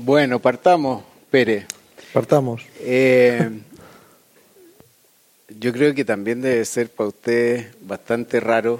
Bueno, 0.00 0.38
partamos, 0.38 1.02
Pérez. 1.28 1.66
Partamos. 2.12 2.62
Eh, 2.78 3.50
yo 5.58 5.72
creo 5.72 5.92
que 5.92 6.04
también 6.04 6.40
debe 6.40 6.64
ser 6.64 6.88
para 6.88 7.08
ustedes 7.08 7.66
bastante 7.80 8.38
raro 8.38 8.78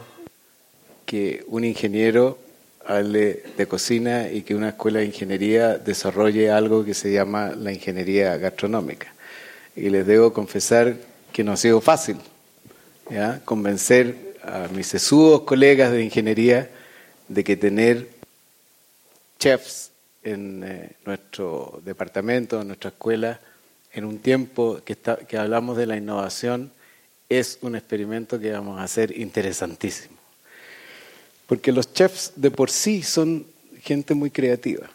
que 1.06 1.44
un 1.48 1.64
ingeniero 1.64 2.38
hable 2.86 3.42
de 3.56 3.66
cocina 3.66 4.28
y 4.30 4.42
que 4.42 4.54
una 4.54 4.68
escuela 4.68 5.00
de 5.00 5.06
ingeniería 5.06 5.76
desarrolle 5.76 6.52
algo 6.52 6.84
que 6.84 6.95
se 6.95 7.11
llama 7.11 7.50
la 7.50 7.73
ingeniería 7.73 8.37
gastronómica. 8.37 9.12
Y 9.75 9.91
les 9.91 10.07
debo 10.07 10.32
confesar 10.32 10.95
que 11.32 11.43
no 11.43 11.50
ha 11.50 11.57
sido 11.57 11.80
fácil 11.80 12.19
¿ya? 13.11 13.41
convencer 13.45 14.37
a 14.45 14.69
mis 14.69 14.87
sesudos 14.87 15.41
colegas 15.41 15.91
de 15.91 16.05
ingeniería 16.05 16.71
de 17.27 17.43
que 17.43 17.57
tener 17.57 18.09
chefs 19.41 19.91
en 20.32 20.62
eh, 20.64 20.90
nuestro 21.04 21.80
departamento, 21.84 22.61
en 22.61 22.68
nuestra 22.68 22.90
escuela, 22.90 23.40
en 23.93 24.04
un 24.04 24.18
tiempo 24.18 24.80
que, 24.84 24.96
hablamos 25.36 25.76
de 25.76 25.86
la 25.86 25.96
innovación, 25.96 26.70
es 27.29 27.58
un 27.62 27.76
experimento 27.76 28.39
que 28.39 28.53
vamos 28.53 28.79
a 28.79 28.84
hacer 28.84 29.17
interesantísimo. 29.18 30.17
Porque 31.46 31.72
los 31.72 31.93
chefs 31.93 32.33
de 32.36 32.50
por 32.50 32.70
sí 32.70 33.03
son 33.03 33.47
gente 33.83 34.14
muy 34.14 34.30
creativa. 34.30 34.89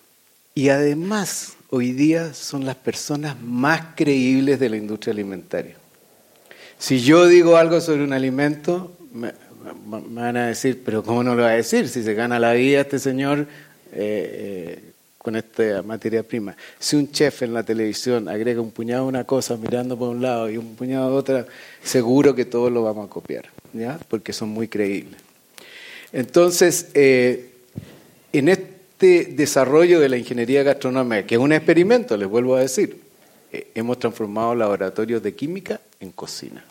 Y 0.55 0.69
además, 0.69 1.53
hoy 1.69 1.91
día 1.91 2.33
son 2.33 2.65
las 2.65 2.75
personas 2.75 3.39
más 3.41 3.95
creíbles 3.95 4.59
de 4.59 4.69
la 4.69 4.77
industria 4.77 5.13
alimentaria. 5.13 5.75
Si 6.77 7.01
yo 7.01 7.25
digo 7.27 7.57
algo 7.57 7.81
sobre 7.81 8.03
un 8.03 8.13
alimento, 8.13 8.95
me, 9.11 9.33
me 9.87 10.21
van 10.21 10.37
a 10.37 10.47
decir, 10.47 10.81
pero 10.83 11.03
¿cómo 11.03 11.23
no 11.23 11.35
lo 11.35 11.43
va 11.43 11.49
a 11.49 11.53
decir? 11.53 11.87
Si 11.87 12.03
se 12.03 12.13
gana 12.13 12.39
la 12.39 12.53
vida 12.53 12.81
este 12.81 12.99
señor 12.99 13.47
eh, 13.95 14.75
eh, 14.75 14.92
con 15.23 15.37
esta 15.37 15.81
materia 15.81 16.21
prima. 16.21 16.55
Si 16.77 16.97
un 16.97 17.09
chef 17.09 17.43
en 17.43 17.53
la 17.53 17.63
televisión 17.63 18.27
agrega 18.27 18.59
un 18.59 18.71
puñado 18.71 19.03
de 19.03 19.07
una 19.07 19.23
cosa 19.23 19.55
mirando 19.55 19.97
por 19.97 20.09
un 20.09 20.21
lado 20.21 20.49
y 20.49 20.57
un 20.57 20.75
puñado 20.75 21.09
de 21.09 21.15
otra, 21.15 21.47
seguro 21.81 22.35
que 22.35 22.43
todos 22.43 22.69
lo 22.71 22.83
vamos 22.83 23.07
a 23.07 23.09
copiar. 23.09 23.45
Porque 24.09 24.33
son 24.33 24.49
muy 24.49 24.67
creíbles. 24.67 25.19
Entonces, 26.11 26.89
eh, 26.93 27.53
en 28.33 28.49
este 28.49 29.25
desarrollo 29.33 30.01
de 30.01 30.09
la 30.09 30.17
ingeniería 30.17 30.61
gastronómica, 30.61 31.25
que 31.25 31.35
es 31.35 31.41
un 31.41 31.53
experimento, 31.53 32.17
les 32.17 32.27
vuelvo 32.27 32.55
a 32.55 32.59
decir, 32.59 33.01
eh, 33.53 33.69
hemos 33.75 33.99
transformado 33.99 34.53
laboratorios 34.53 35.23
de 35.23 35.33
química 35.33 35.79
en 36.01 36.11
cocina. 36.11 36.65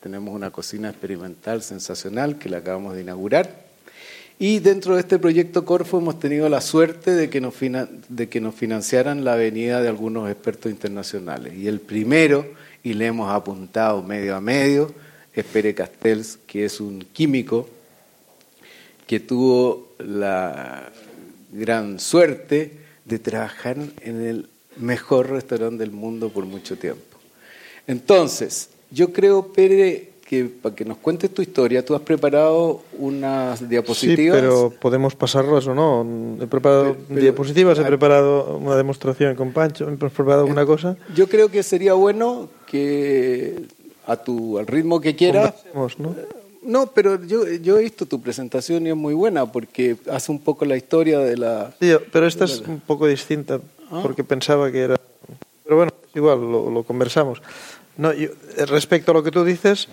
Tenemos 0.00 0.32
una 0.32 0.50
cocina 0.50 0.90
experimental 0.90 1.60
sensacional 1.62 2.38
que 2.38 2.48
la 2.48 2.58
acabamos 2.58 2.94
de 2.94 3.02
inaugurar. 3.02 3.69
Y 4.42 4.60
dentro 4.60 4.94
de 4.94 5.00
este 5.00 5.18
proyecto 5.18 5.66
Corfo 5.66 5.98
hemos 5.98 6.18
tenido 6.18 6.48
la 6.48 6.62
suerte 6.62 7.10
de 7.10 7.28
que, 7.28 7.42
nos 7.42 7.52
de 8.08 8.28
que 8.30 8.40
nos 8.40 8.54
financiaran 8.54 9.22
la 9.22 9.34
venida 9.34 9.82
de 9.82 9.88
algunos 9.88 10.30
expertos 10.30 10.72
internacionales. 10.72 11.52
Y 11.58 11.68
el 11.68 11.78
primero, 11.78 12.46
y 12.82 12.94
le 12.94 13.04
hemos 13.04 13.30
apuntado 13.30 14.02
medio 14.02 14.34
a 14.34 14.40
medio, 14.40 14.94
es 15.34 15.44
Pere 15.44 15.74
Castells, 15.74 16.38
que 16.46 16.64
es 16.64 16.80
un 16.80 17.04
químico 17.12 17.68
que 19.06 19.20
tuvo 19.20 19.92
la 19.98 20.90
gran 21.52 22.00
suerte 22.00 22.78
de 23.04 23.18
trabajar 23.18 23.76
en 24.00 24.22
el 24.22 24.48
mejor 24.78 25.28
restaurante 25.28 25.84
del 25.84 25.92
mundo 25.92 26.30
por 26.30 26.46
mucho 26.46 26.78
tiempo. 26.78 27.18
Entonces, 27.86 28.70
yo 28.90 29.12
creo, 29.12 29.52
Pere, 29.52 30.09
que 30.30 30.44
para 30.44 30.76
que 30.76 30.84
nos 30.84 30.98
cuentes 30.98 31.34
tu 31.34 31.42
historia, 31.42 31.84
tú 31.84 31.92
has 31.92 32.02
preparado 32.02 32.82
unas 32.96 33.68
diapositivas. 33.68 34.38
Sí, 34.38 34.40
pero 34.40 34.72
podemos 34.80 35.16
pasarlas 35.16 35.66
o 35.66 35.74
no. 35.74 36.06
He 36.40 36.46
preparado 36.46 36.92
pero, 36.92 37.04
pero, 37.08 37.20
diapositivas, 37.20 37.76
he 37.80 37.82
preparado 37.82 38.56
una 38.58 38.76
demostración 38.76 39.34
con 39.34 39.52
Pancho, 39.52 39.90
he 39.90 39.96
preparado 39.96 40.42
alguna 40.42 40.64
cosa. 40.64 40.96
Yo 41.16 41.28
creo 41.28 41.48
que 41.48 41.64
sería 41.64 41.94
bueno 41.94 42.48
que 42.68 43.56
a 44.06 44.18
tu 44.18 44.56
al 44.60 44.68
ritmo 44.68 45.00
que 45.00 45.16
quieras. 45.16 45.52
¿no? 45.74 46.14
No, 46.62 46.86
pero 46.92 47.24
yo, 47.24 47.48
yo 47.48 47.78
he 47.78 47.82
visto 47.82 48.06
tu 48.06 48.22
presentación 48.22 48.86
y 48.86 48.90
es 48.90 48.96
muy 48.96 49.14
buena 49.14 49.50
porque 49.50 49.96
hace 50.08 50.30
un 50.30 50.38
poco 50.38 50.64
la 50.64 50.76
historia 50.76 51.18
de 51.18 51.38
la... 51.38 51.72
Sí, 51.80 51.92
pero 52.12 52.28
esta 52.28 52.44
es 52.44 52.60
un 52.60 52.78
poco 52.78 53.08
distinta 53.08 53.60
porque 54.00 54.22
pensaba 54.22 54.70
que 54.70 54.78
era... 54.78 54.96
Pero 55.64 55.74
bueno, 55.74 55.90
igual, 56.14 56.40
lo, 56.40 56.70
lo 56.70 56.84
conversamos. 56.84 57.42
No, 57.96 58.14
yo, 58.14 58.30
respecto 58.66 59.10
a 59.10 59.14
lo 59.14 59.22
que 59.22 59.30
tú 59.30 59.44
dices, 59.44 59.88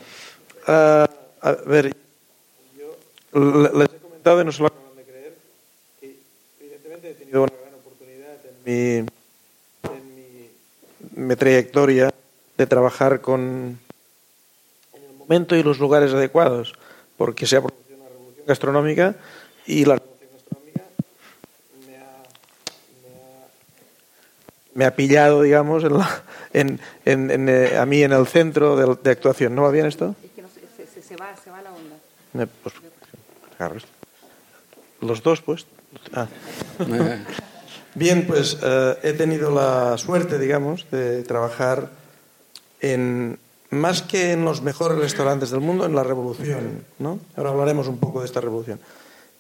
uh, 0.68 1.06
a 1.42 1.52
ver, 1.66 1.96
yo 2.78 2.96
les 3.34 3.88
he 3.88 4.00
comentado 4.00 4.42
y 4.42 4.46
no 4.46 4.52
se 4.52 4.62
lo 4.62 4.68
acaban 4.68 4.96
de 4.96 5.04
creer, 5.04 5.34
que 6.00 6.20
evidentemente 6.60 7.12
he 7.12 7.14
tenido 7.14 7.44
una 7.44 7.54
gran 7.54 7.74
oportunidad 7.76 8.38
en 8.66 9.06
mi, 9.06 9.08
en 11.16 11.28
mi, 11.28 11.36
trayectoria 11.36 12.14
de 12.58 12.68
trabajar 12.68 13.22
con 13.22 13.80
momento 15.28 15.56
y 15.56 15.64
los 15.64 15.80
lugares 15.80 16.14
adecuados, 16.14 16.74
porque 17.18 17.46
se 17.46 17.58
ha 17.58 17.62
producido 17.62 17.98
una 17.98 18.10
revolución 18.10 18.46
gastronómica 18.48 19.16
y 19.66 19.84
la 19.84 19.96
revolución 19.96 20.30
gastronómica 20.34 20.84
me 21.86 21.98
ha, 21.98 22.24
me 24.74 24.86
ha, 24.86 24.96
pillado, 24.96 25.42
digamos, 25.42 25.84
en 25.84 25.98
la, 25.98 26.24
en, 26.54 26.80
en, 27.04 27.32
en, 27.32 27.50
eh, 27.50 27.78
a 27.78 27.86
mí 27.86 28.04
en 28.04 28.14
el 28.14 28.26
centro 28.26 28.78
de, 28.78 28.98
de, 29.04 29.12
actuación. 29.12 29.54
¿No 29.54 29.64
va 29.64 29.72
bien 29.72 29.86
esto? 29.86 30.16
Es 30.24 30.32
que 30.32 30.42
no, 30.42 30.48
se, 30.48 30.88
se, 30.88 31.02
se, 31.02 31.16
va, 31.18 31.36
se 31.36 31.52
va 31.52 31.62
la 31.62 31.72
onda. 31.72 31.96
Eh, 31.96 32.27
pues, 32.46 32.76
agarro 33.58 33.78
esto. 33.78 33.90
Los 35.02 35.24
dos, 35.24 35.42
pues. 35.42 35.66
Ah. 36.14 36.28
Bien, 37.96 38.28
pues 38.28 38.58
eh, 38.62 38.98
he 39.02 39.14
tenido 39.14 39.50
la 39.50 39.98
suerte, 39.98 40.38
digamos, 40.38 40.86
de 40.92 41.24
trabajar 41.24 41.90
en, 42.80 43.40
más 43.72 44.04
que 44.04 44.34
en 44.34 44.46
los 44.46 44.62
mejores 44.62 45.00
restaurantes 45.00 45.50
del 45.50 45.62
mundo, 45.62 45.86
en 45.86 45.96
la 45.96 46.04
revolución. 46.04 46.86
¿no? 47.00 47.20
Ahora 47.36 47.50
hablaremos 47.52 47.88
un 47.88 47.98
poco 47.98 48.20
de 48.20 48.28
esta 48.28 48.42
revolución. 48.42 48.80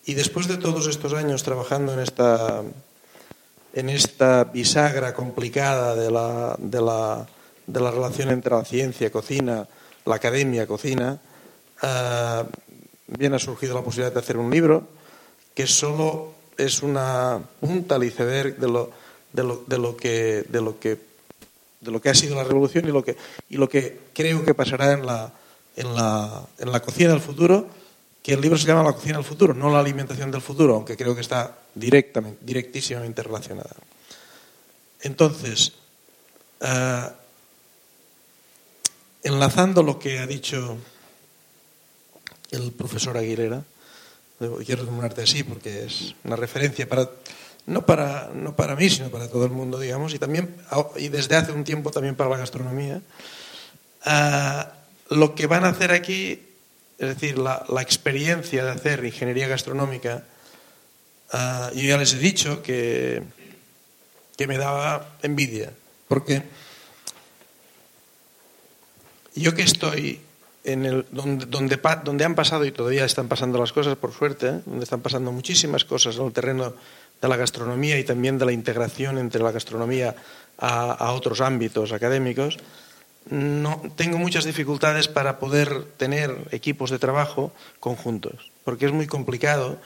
Y 0.06 0.14
después 0.14 0.48
de 0.48 0.58
todos 0.58 0.88
estos 0.88 1.14
años 1.14 1.44
trabajando 1.44 1.94
en 1.94 2.00
esta, 2.00 2.64
en 3.74 3.90
esta 3.90 4.46
bisagra 4.46 5.14
complicada 5.14 5.96
de 5.96 6.10
la, 6.10 6.56
de, 6.58 6.82
la, 6.82 7.28
de 7.68 7.80
la 7.80 7.92
relación 7.92 8.30
entre 8.30 8.56
la 8.56 8.66
ciencia, 8.66 9.12
cocina, 9.12 9.68
la 10.06 10.16
academia, 10.16 10.66
cocina, 10.66 11.20
uh, 11.84 12.46
bien 13.08 13.34
ha 13.34 13.40
surgido 13.40 13.76
la 13.76 13.84
posibilidad 13.84 14.14
de 14.14 14.20
hacer 14.20 14.38
un 14.38 14.52
libro 14.52 14.88
que 15.54 15.68
solo 15.68 16.34
es 16.58 16.84
una 16.84 17.42
punta 17.60 17.96
al 17.96 18.04
iceberg 18.04 18.58
de 18.58 18.68
lo, 18.68 18.92
de 19.34 19.44
lo, 19.44 19.64
de 19.66 19.78
lo, 19.78 19.98
que, 19.98 20.46
de 20.50 20.62
lo 20.62 20.80
que 20.80 21.08
de 21.82 21.92
lo 21.92 22.02
que 22.02 22.10
ha 22.10 22.16
sido 22.16 22.36
la 22.36 22.44
revolución 22.44 22.88
y 22.88 22.92
lo 22.92 23.04
que, 23.04 23.16
y 23.50 23.58
lo 23.58 23.70
que 23.70 24.00
creo 24.14 24.44
que 24.44 24.54
pasará 24.54 24.94
en 24.94 25.06
la, 25.06 25.32
en, 25.76 25.94
la, 25.94 26.44
en 26.58 26.72
la 26.72 26.82
cocina 26.82 27.12
del 27.12 27.22
futuro, 27.22 27.68
que 28.24 28.34
el 28.34 28.42
libro 28.42 28.58
se 28.58 28.68
llama 28.68 28.84
La 28.84 28.94
cocina 28.94 29.18
del 29.18 29.26
futuro, 29.26 29.54
no 29.54 29.72
la 29.72 29.80
alimentación 29.80 30.32
del 30.32 30.42
futuro, 30.42 30.76
aunque 30.76 30.98
creo 30.98 31.16
que 31.16 31.22
está 31.22 31.58
directamente, 31.74 32.40
directísimamente 32.44 33.24
relacionada. 33.24 33.76
Entonces, 35.02 35.74
uh, 36.62 37.12
enlazando 39.24 39.84
lo 39.84 40.00
que 40.00 40.20
ha 40.20 40.28
dicho 40.28 40.78
el 42.52 42.72
profesor 42.72 43.18
Aguilera, 43.18 43.64
quiero 44.66 44.84
nombrarte 44.84 45.24
así 45.24 45.44
porque 45.44 45.86
es 45.86 46.16
una 46.24 46.36
referencia 46.36 46.88
para 46.88 47.10
no 47.68 47.86
para, 47.86 48.32
no 48.34 48.56
para 48.56 48.76
mí, 48.76 48.90
sino 48.90 49.10
para 49.10 49.28
todo 49.28 49.46
el 49.46 49.52
mundo, 49.52 49.78
digamos, 49.78 50.14
y, 50.14 50.20
también, 50.20 50.56
y 50.96 51.10
desde 51.10 51.36
hace 51.36 51.52
un 51.52 51.66
tiempo 51.66 51.92
también 51.92 52.16
para 52.16 52.30
la 52.30 52.38
gastronomía. 52.38 53.02
Uh, 54.06 55.16
lo 55.16 55.36
que 55.36 55.48
van 55.48 55.66
a 55.66 55.70
hacer 55.70 55.92
aquí, 55.92 56.42
es 56.98 57.08
decir, 57.10 57.38
la, 57.38 57.66
experiencia 57.82 58.64
de 58.64 58.72
hacer 58.72 59.04
ingeniería 59.04 59.50
gastronómica, 59.50 60.24
uh, 61.34 61.76
yo 61.76 61.90
ya 61.90 61.98
les 61.98 62.14
he 62.14 62.20
dicho 62.20 62.64
que, 62.64 63.22
que 64.38 64.48
me 64.48 64.58
daba 64.58 65.18
envidia, 65.22 65.74
porque 66.08 66.44
yo 69.36 69.54
que 69.54 69.64
estoy 69.64 70.22
en 70.68 70.86
el, 70.86 71.06
donde, 71.12 71.46
donde, 71.46 71.80
donde 72.04 72.26
han 72.26 72.36
pasado 72.36 72.66
y 72.66 72.72
todavía 72.72 73.06
están 73.06 73.30
pasando 73.30 73.58
las 73.58 73.72
cosas, 73.72 73.96
por 73.96 74.12
suerte, 74.12 74.48
¿eh? 74.48 74.62
donde 74.66 74.84
están 74.84 75.00
pasando 75.00 75.32
muchísimas 75.32 75.86
cosas 75.86 76.18
en 76.18 76.26
el 76.26 76.34
terreno 76.34 76.74
de 77.22 77.28
la 77.28 77.38
gastronomía 77.38 77.98
y 77.98 78.04
también 78.04 78.38
de 78.38 78.46
la 78.46 78.52
integración 78.52 79.18
entre 79.18 79.42
la 79.42 79.52
gastronomía 79.52 80.14
a, 80.58 81.12
otros 81.14 81.40
ámbitos 81.40 81.94
académicos, 81.94 82.58
no, 83.30 83.82
tengo 83.96 84.18
muchas 84.18 84.44
dificultades 84.44 85.08
para 85.08 85.40
poder 85.40 85.86
tener 85.96 86.36
equipos 86.52 86.92
de 86.92 87.00
trabajo 87.00 87.54
conjuntos, 87.80 88.52
porque 88.66 88.88
es 88.88 88.92
muy 88.92 89.08
complicado 89.08 89.80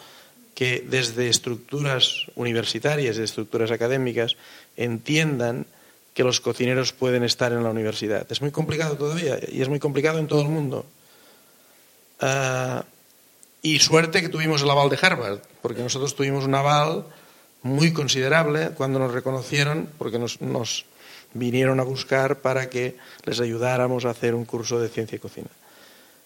que 0.56 0.84
desde 0.88 1.30
estructuras 1.30 2.26
universitarias, 2.36 3.18
de 3.18 3.24
estructuras 3.24 3.70
académicas, 3.70 4.36
entiendan 4.78 5.68
que 6.14 6.24
los 6.24 6.42
cocineros 6.42 6.94
pueden 6.94 7.24
estar 7.24 7.52
en 7.52 7.64
la 7.64 7.70
universidad. 7.70 8.30
Es 8.30 8.42
muy 8.42 8.52
complicado 8.52 8.98
todavía 8.98 9.40
y 9.48 9.62
es 9.62 9.70
muy 9.70 9.80
complicado 9.80 10.20
en 10.20 10.28
todo 10.28 10.42
el 10.42 10.50
mundo. 10.50 10.86
Uh, 12.22 12.84
y 13.62 13.80
suerte 13.80 14.22
que 14.22 14.30
tuvimos 14.30 14.62
el 14.62 14.70
aval 14.70 14.90
de 14.90 15.00
Harvard, 15.02 15.40
porque 15.62 15.82
nosotros 15.82 16.16
tuvimos 16.16 16.46
un 16.46 16.56
aval 16.56 17.06
muy 17.64 17.94
considerable 17.94 18.72
cuando 18.72 19.00
nos 19.00 19.12
reconocieron, 19.12 19.88
porque 19.98 20.20
nos, 20.20 20.42
nos 20.42 20.86
vinieron 21.34 21.80
a 21.80 21.84
buscar 21.84 22.40
para 22.40 22.70
que 22.70 22.98
les 23.24 23.40
ayudáramos 23.40 24.06
a 24.06 24.10
hacer 24.10 24.36
un 24.36 24.46
curso 24.46 24.80
de 24.80 24.90
ciencia 24.90 25.16
y 25.16 25.20
cocina. 25.20 25.50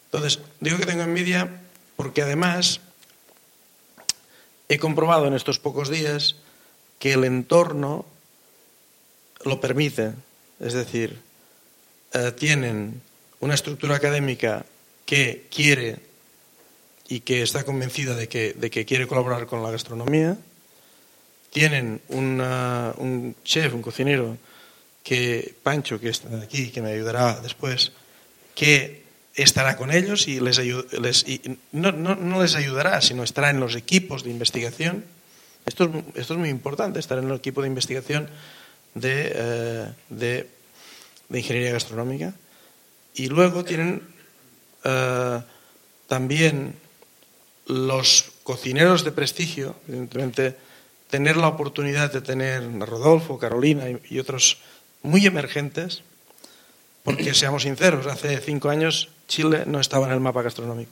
Entonces, 0.06 0.40
digo 0.60 0.78
que 0.78 0.86
tengo 0.86 1.04
envidia 1.04 1.62
porque 1.96 2.22
además 2.22 2.80
he 4.70 4.80
comprobado 4.80 5.28
en 5.28 5.34
estos 5.34 5.60
pocos 5.60 5.90
días 5.90 6.38
que 7.00 7.14
el 7.14 7.24
entorno 7.26 8.06
lo 9.46 9.62
permite. 9.62 10.14
Es 10.60 10.74
decir, 10.74 11.18
eh, 12.14 12.32
tienen 12.32 13.02
una 13.40 13.54
estructura 13.54 13.96
académica 13.96 14.66
que 15.06 15.48
quiere 15.54 15.98
y 17.08 17.20
que 17.22 17.44
está 17.44 17.64
convencida 17.64 18.16
de 18.16 18.28
que, 18.28 18.86
quiere 18.86 19.08
colaborar 19.08 19.46
con 19.46 19.62
la 19.64 19.72
gastronomía. 19.72 20.38
Tienen 21.52 22.02
un 22.10 23.36
chef, 23.44 23.74
un 23.74 23.82
cocinero, 23.82 24.38
que 25.04 25.54
Pancho, 25.62 26.00
que 26.00 26.10
está 26.10 26.42
aquí, 26.42 26.72
que 26.72 26.82
me 26.82 26.92
ayudará 26.92 27.40
después, 27.40 27.92
que 28.56 29.04
estará 29.36 29.78
con 29.78 29.92
ellos 29.92 30.28
y 30.28 30.40
les, 30.40 30.60
no, 31.72 31.92
no, 31.92 32.42
les 32.42 32.56
ayudará, 32.56 33.02
sino 33.02 33.22
estará 33.22 33.52
en 33.52 33.60
los 33.60 33.76
equipos 33.76 34.24
de 34.24 34.32
investigación. 34.32 35.06
Esto 35.68 35.86
es, 35.86 36.22
esto 36.22 36.34
es 36.34 36.40
muy 36.40 36.50
importante, 36.50 37.00
estar 37.00 37.20
en 37.20 37.30
el 37.30 37.36
equipo 37.36 37.62
de 37.62 37.68
investigación 37.68 38.30
de, 38.96 39.32
eh, 39.36 39.94
de, 40.10 40.50
de, 41.30 41.40
ingeniería 41.40 41.74
gastronómica. 41.74 42.34
Y 43.14 43.28
luego 43.28 43.64
tienen 43.64 44.02
eh, 44.84 45.42
también 46.08 46.76
los 47.68 48.32
cocineros 48.44 49.04
de 49.04 49.12
prestigio, 49.12 49.76
evidentemente, 49.88 50.56
tener 51.10 51.38
la 51.38 51.48
oportunidad 51.48 52.12
de 52.12 52.22
tener 52.22 52.64
a 52.64 52.86
Rodolfo, 52.86 53.38
Carolina 53.38 53.90
y, 53.90 54.00
y 54.10 54.20
otros 54.20 54.58
muy 55.04 55.26
emergentes, 55.26 56.02
porque 57.04 57.34
seamos 57.36 57.64
sinceros, 57.64 58.08
hace 58.08 58.38
cinco 58.40 58.70
años 58.70 59.10
Chile 59.28 59.64
no 59.66 59.80
estaba 59.80 60.08
en 60.08 60.14
el 60.14 60.20
mapa 60.20 60.42
gastronómico. 60.42 60.92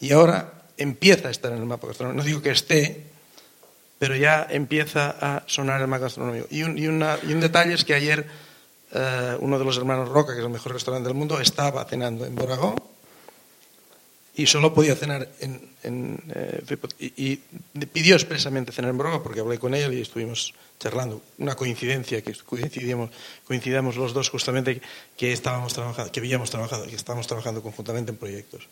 Y 0.00 0.12
ahora 0.12 0.52
empieza 0.76 1.28
a 1.28 1.30
estar 1.30 1.52
en 1.52 1.58
el 1.58 1.66
mapa 1.66 1.88
gastronómico. 1.88 2.22
No 2.22 2.26
digo 2.26 2.42
que 2.42 2.50
esté, 2.50 3.04
pero 3.98 4.16
ya 4.16 4.46
empieza 4.48 5.16
a 5.20 5.42
sonar 5.46 5.80
el 5.80 5.88
mapa 5.88 6.04
gastronómico. 6.04 6.46
Y 6.50 6.62
un, 6.62 6.78
y 6.78 6.86
una, 6.86 7.18
y 7.26 7.32
un 7.32 7.40
detalle 7.40 7.74
es 7.74 7.84
que 7.84 7.94
ayer 7.94 8.26
eh, 8.92 9.36
uno 9.40 9.58
de 9.58 9.64
los 9.64 9.76
hermanos 9.76 10.08
Roca, 10.08 10.32
que 10.32 10.40
es 10.40 10.44
el 10.44 10.50
mejor 10.52 10.72
restaurante 10.72 11.08
del 11.08 11.16
mundo, 11.16 11.40
estaba 11.40 11.84
cenando 11.84 12.24
en 12.24 12.34
Boragó 12.34 12.74
y 14.34 14.46
solo 14.46 14.72
podía 14.72 14.94
cenar 14.94 15.28
en, 15.40 15.68
en 15.82 16.22
eh, 16.32 16.62
y, 17.00 17.32
y, 17.32 17.36
pidió 17.92 18.14
expresamente 18.14 18.70
cenar 18.70 18.92
en 18.92 18.98
Boragó 18.98 19.22
porque 19.22 19.40
hablé 19.40 19.58
con 19.58 19.74
él 19.74 19.94
y 19.94 20.00
estuvimos 20.00 20.54
charlando. 20.78 21.20
Una 21.38 21.56
coincidencia 21.56 22.22
que 22.22 22.34
coincidimos, 22.46 23.10
coincidamos 23.44 23.96
los 23.96 24.14
dos 24.14 24.30
justamente 24.30 24.80
que 25.16 25.32
estábamos 25.32 25.74
trabajando, 25.74 26.12
que 26.12 26.20
habíamos 26.20 26.50
trabajado, 26.50 26.86
que 26.86 26.94
estábamos 26.94 27.26
trabajando 27.26 27.62
conjuntamente 27.62 28.12
en 28.12 28.16
proyectos. 28.16 28.68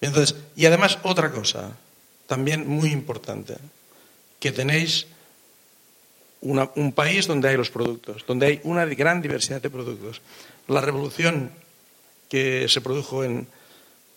Entonces, 0.00 0.36
y 0.54 0.66
además 0.66 0.98
otra 1.02 1.32
cosa, 1.32 1.72
también 2.26 2.68
muy 2.68 2.90
importante, 2.90 3.56
que 4.44 4.52
tenéis 4.52 5.08
un 6.42 6.92
país 6.92 7.26
donde 7.26 7.48
hay 7.48 7.56
los 7.56 7.70
productos, 7.70 8.26
donde 8.28 8.44
hay 8.44 8.60
una 8.64 8.84
gran 8.84 9.22
diversidad 9.22 9.62
de 9.62 9.70
productos. 9.70 10.20
La 10.68 10.82
revolución 10.82 11.48
que 12.28 12.68
se 12.68 12.82
produjo 12.82 13.24
en, 13.24 13.48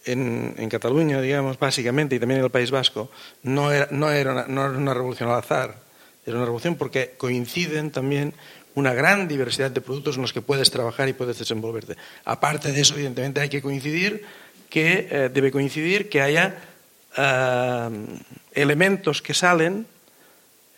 en, 0.03 0.67
Cataluña, 0.67 1.21
digamos, 1.21 1.57
básicamente, 1.57 2.17
y 2.17 2.19
también 2.19 2.39
en 2.39 2.43
el 2.43 2.51
País 2.51 2.71
Vasco, 2.71 3.09
no 3.43 3.71
era, 3.71 3.87
no 3.91 4.11
era, 4.11 4.33
una, 4.33 4.47
no 4.47 4.65
era 4.65 4.77
una 4.77 4.93
revolución 4.93 5.29
al 5.29 5.39
azar, 5.39 5.79
era 6.25 6.35
una 6.35 6.43
revolución 6.43 6.75
porque 6.75 7.15
coinciden 7.15 7.91
también 7.91 8.33
una 8.75 8.93
gran 8.93 9.29
diversidad 9.29 9.71
de 9.71 9.79
productos 9.79 10.17
en 10.17 10.23
los 10.23 10.33
que 10.33 10.41
puedes 10.41 10.71
trabajar 10.71 11.07
y 11.07 11.13
puedes 11.13 11.39
desenvolverte. 11.39 11.95
Aparte 12.25 12.73
de 12.73 12.81
eso, 12.81 12.95
evidentemente, 12.95 13.39
hay 13.39 13.47
que 13.47 13.61
coincidir 13.61 14.25
que 14.69 15.07
eh, 15.09 15.29
debe 15.33 15.53
coincidir 15.53 16.09
que 16.09 16.19
haya 16.19 16.59
uh, 17.17 17.89
elementos 18.51 19.21
que 19.21 19.33
salen, 19.33 19.87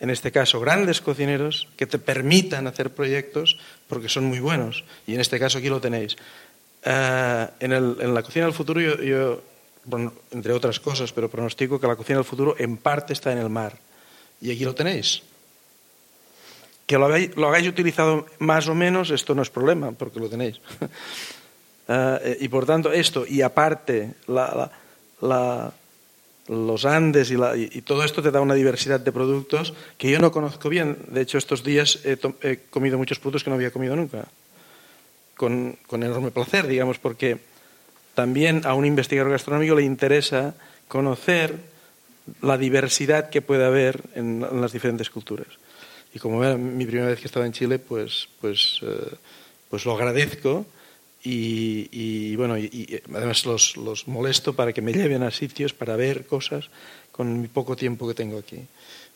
en 0.00 0.08
este 0.08 0.32
caso 0.32 0.60
grandes 0.60 1.00
cocineros, 1.00 1.68
que 1.76 1.86
te 1.86 1.98
permitan 1.98 2.66
hacer 2.66 2.90
proyectos 2.90 3.58
porque 3.86 4.08
son 4.08 4.24
muy 4.24 4.40
buenos. 4.40 4.84
Y 5.06 5.14
en 5.14 5.20
este 5.20 5.38
caso 5.38 5.58
aquí 5.58 5.68
lo 5.68 5.80
tenéis. 5.80 6.16
Uh, 6.84 7.52
en, 7.60 7.72
el, 7.72 7.96
en, 8.00 8.14
la 8.14 8.22
cocina 8.22 8.46
del 8.46 8.54
futuro, 8.54 8.80
yo, 8.80 8.96
yo 9.02 9.42
bueno, 9.84 10.14
entre 10.30 10.54
otras 10.54 10.80
cosas, 10.80 11.12
pero 11.12 11.28
pronostico 11.28 11.78
que 11.78 11.86
la 11.86 11.96
cocina 11.96 12.18
del 12.18 12.24
futuro 12.24 12.56
en 12.58 12.78
parte 12.78 13.12
está 13.12 13.30
en 13.32 13.38
el 13.38 13.50
mar. 13.50 13.76
Y 14.40 14.50
aquí 14.50 14.64
lo 14.64 14.74
tenéis. 14.74 15.22
Que 16.86 16.96
lo 16.96 17.06
hagáis, 17.06 17.36
lo 17.36 17.48
hagáis 17.48 17.68
utilizado 17.68 18.26
más 18.38 18.66
o 18.68 18.74
menos, 18.74 19.10
esto 19.10 19.34
no 19.34 19.42
es 19.42 19.50
problema, 19.50 19.92
porque 19.92 20.18
lo 20.18 20.30
tenéis. 20.30 20.60
uh, 21.88 22.16
y 22.40 22.48
por 22.48 22.64
tanto, 22.64 22.90
esto, 22.90 23.26
y 23.26 23.42
aparte, 23.42 24.14
la, 24.26 24.70
la, 25.20 25.28
la, 25.28 25.72
los 26.50 26.84
Andes 26.84 27.30
y, 27.30 27.36
y, 27.78 27.82
todo 27.82 28.02
esto 28.02 28.22
te 28.22 28.32
da 28.32 28.40
una 28.40 28.54
diversidad 28.54 28.98
de 28.98 29.12
productos 29.12 29.72
que 29.96 30.10
yo 30.10 30.18
no 30.18 30.32
conozco 30.32 30.68
bien. 30.68 30.98
De 31.06 31.20
hecho, 31.20 31.38
estos 31.38 31.62
días 31.62 32.00
he, 32.04 32.18
comido 32.70 32.98
muchos 32.98 33.20
productos 33.20 33.44
que 33.44 33.50
no 33.50 33.56
había 33.56 33.70
comido 33.70 33.94
nunca. 33.94 34.26
Con, 35.36 35.78
enorme 35.92 36.32
placer, 36.32 36.66
digamos, 36.66 36.98
porque 36.98 37.38
también 38.14 38.62
a 38.66 38.74
un 38.74 38.84
investigador 38.84 39.30
gastronómico 39.30 39.76
le 39.76 39.84
interesa 39.84 40.54
conocer 40.88 41.54
la 42.42 42.58
diversidad 42.58 43.30
que 43.30 43.42
puede 43.42 43.64
haber 43.64 44.00
en, 44.16 44.44
en 44.50 44.60
las 44.60 44.72
diferentes 44.72 45.08
culturas. 45.08 45.46
Y 46.12 46.18
como 46.18 46.42
era 46.42 46.56
mi 46.56 46.84
primera 46.84 47.06
vez 47.06 47.20
que 47.20 47.26
estaba 47.26 47.46
en 47.46 47.52
Chile, 47.52 47.78
pues, 47.78 48.28
pues, 48.40 48.80
eh, 48.82 49.14
pues 49.70 49.84
lo 49.84 49.92
agradezco 49.92 50.66
y, 51.22 51.88
y 51.92 52.36
bueno, 52.36 52.56
y, 52.56 52.64
y 52.64 53.00
además 53.14 53.44
los, 53.44 53.76
los, 53.76 54.08
molesto 54.08 54.54
para 54.54 54.72
que 54.72 54.80
me 54.80 54.92
lleven 54.94 55.22
a 55.22 55.30
sitios 55.30 55.72
para 55.72 55.96
ver 55.96 56.26
cosas 56.26 56.70
con 57.12 57.40
mi 57.40 57.48
poco 57.48 57.76
tiempo 57.76 58.08
que 58.08 58.14
tengo 58.14 58.38
aquí. 58.38 58.58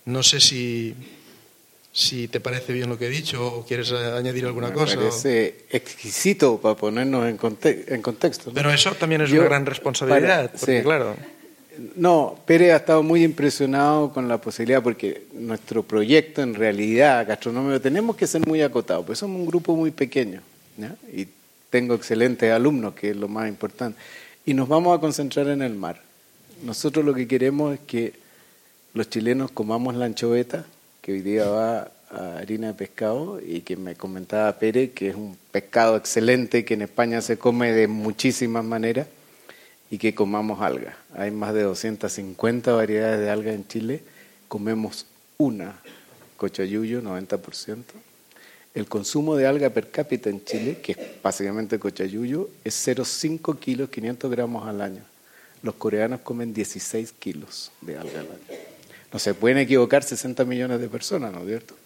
No 0.04 0.22
sé 0.22 0.40
si, 0.40 0.94
si 1.92 2.28
te 2.28 2.40
parece 2.40 2.72
bien 2.74 2.90
lo 2.90 2.98
que 2.98 3.06
he 3.06 3.10
dicho 3.10 3.46
o 3.46 3.64
quieres 3.64 3.90
añadir 3.92 4.44
alguna 4.44 4.68
me 4.68 4.74
cosa. 4.74 4.96
Me 4.96 5.02
parece 5.02 5.64
exquisito 5.70 6.60
para 6.60 6.74
ponernos 6.74 7.26
en, 7.26 7.38
conte 7.38 7.86
en 7.88 8.02
contexto. 8.02 8.50
¿no? 8.50 8.54
Pero 8.54 8.70
eso 8.70 8.92
también 8.92 9.22
es 9.22 9.30
Yo, 9.30 9.40
una 9.40 9.48
gran 9.48 9.64
responsabilidad, 9.64 10.50
para, 10.50 10.58
porque 10.58 10.78
sí. 10.78 10.82
claro. 10.82 11.16
No, 11.96 12.38
Pérez 12.46 12.72
ha 12.72 12.76
estado 12.76 13.02
muy 13.02 13.24
impresionado 13.24 14.12
con 14.12 14.28
la 14.28 14.38
posibilidad, 14.38 14.82
porque 14.82 15.22
nuestro 15.32 15.82
proyecto 15.82 16.42
en 16.42 16.54
realidad 16.54 17.26
gastronómico 17.26 17.80
tenemos 17.80 18.14
que 18.14 18.26
ser 18.26 18.46
muy 18.46 18.62
acotados, 18.62 19.04
pues 19.06 19.18
somos 19.18 19.40
un 19.40 19.46
grupo 19.46 19.74
muy 19.74 19.90
pequeño 19.90 20.40
¿ya? 20.76 20.94
y 21.12 21.26
tengo 21.74 21.96
excelentes 21.96 22.52
alumnos, 22.52 22.94
que 22.94 23.10
es 23.10 23.16
lo 23.16 23.26
más 23.26 23.48
importante, 23.48 23.98
y 24.46 24.54
nos 24.54 24.68
vamos 24.68 24.96
a 24.96 25.00
concentrar 25.00 25.48
en 25.48 25.60
el 25.60 25.74
mar. 25.74 26.00
Nosotros 26.62 27.04
lo 27.04 27.12
que 27.14 27.26
queremos 27.26 27.74
es 27.74 27.80
que 27.80 28.12
los 28.92 29.10
chilenos 29.10 29.50
comamos 29.50 29.96
la 29.96 30.04
anchoveta, 30.04 30.66
que 31.02 31.14
hoy 31.14 31.20
día 31.22 31.48
va 31.48 31.90
a 32.12 32.38
harina 32.38 32.68
de 32.68 32.74
pescado, 32.74 33.40
y 33.44 33.62
que 33.62 33.76
me 33.76 33.96
comentaba 33.96 34.56
Pérez 34.56 34.92
que 34.92 35.08
es 35.08 35.16
un 35.16 35.36
pescado 35.50 35.96
excelente 35.96 36.64
que 36.64 36.74
en 36.74 36.82
España 36.82 37.20
se 37.20 37.38
come 37.38 37.72
de 37.72 37.88
muchísimas 37.88 38.64
maneras 38.64 39.08
y 39.90 39.98
que 39.98 40.14
comamos 40.14 40.60
algas. 40.60 40.94
Hay 41.16 41.32
más 41.32 41.54
de 41.54 41.62
250 41.62 42.72
variedades 42.72 43.18
de 43.18 43.30
algas 43.30 43.56
en 43.56 43.66
Chile, 43.66 44.00
comemos 44.46 45.06
una, 45.38 45.74
cochayuyo, 46.36 47.02
90%. 47.02 48.13
El 48.74 48.86
consumo 48.88 49.36
de 49.36 49.46
alga 49.46 49.70
per 49.70 49.90
cápita 49.90 50.30
en 50.30 50.44
Chile, 50.44 50.78
que 50.82 50.92
es 50.92 50.98
básicamente 51.22 51.78
cochayuyo, 51.78 52.50
es 52.64 52.86
0,5 52.86 53.58
kilos, 53.58 53.88
500 53.88 54.30
gramos 54.30 54.66
al 54.66 54.80
año. 54.80 55.04
Los 55.62 55.76
coreanos 55.76 56.20
comen 56.20 56.52
16 56.52 57.12
kilos 57.12 57.70
de 57.80 57.96
alga 57.96 58.20
al 58.20 58.26
año. 58.26 58.60
No 59.12 59.18
se 59.20 59.32
pueden 59.32 59.58
equivocar 59.58 60.02
60 60.02 60.44
millones 60.44 60.80
de 60.80 60.88
personas, 60.88 61.32
¿no 61.32 61.40
es 61.42 61.46
cierto? 61.46 61.76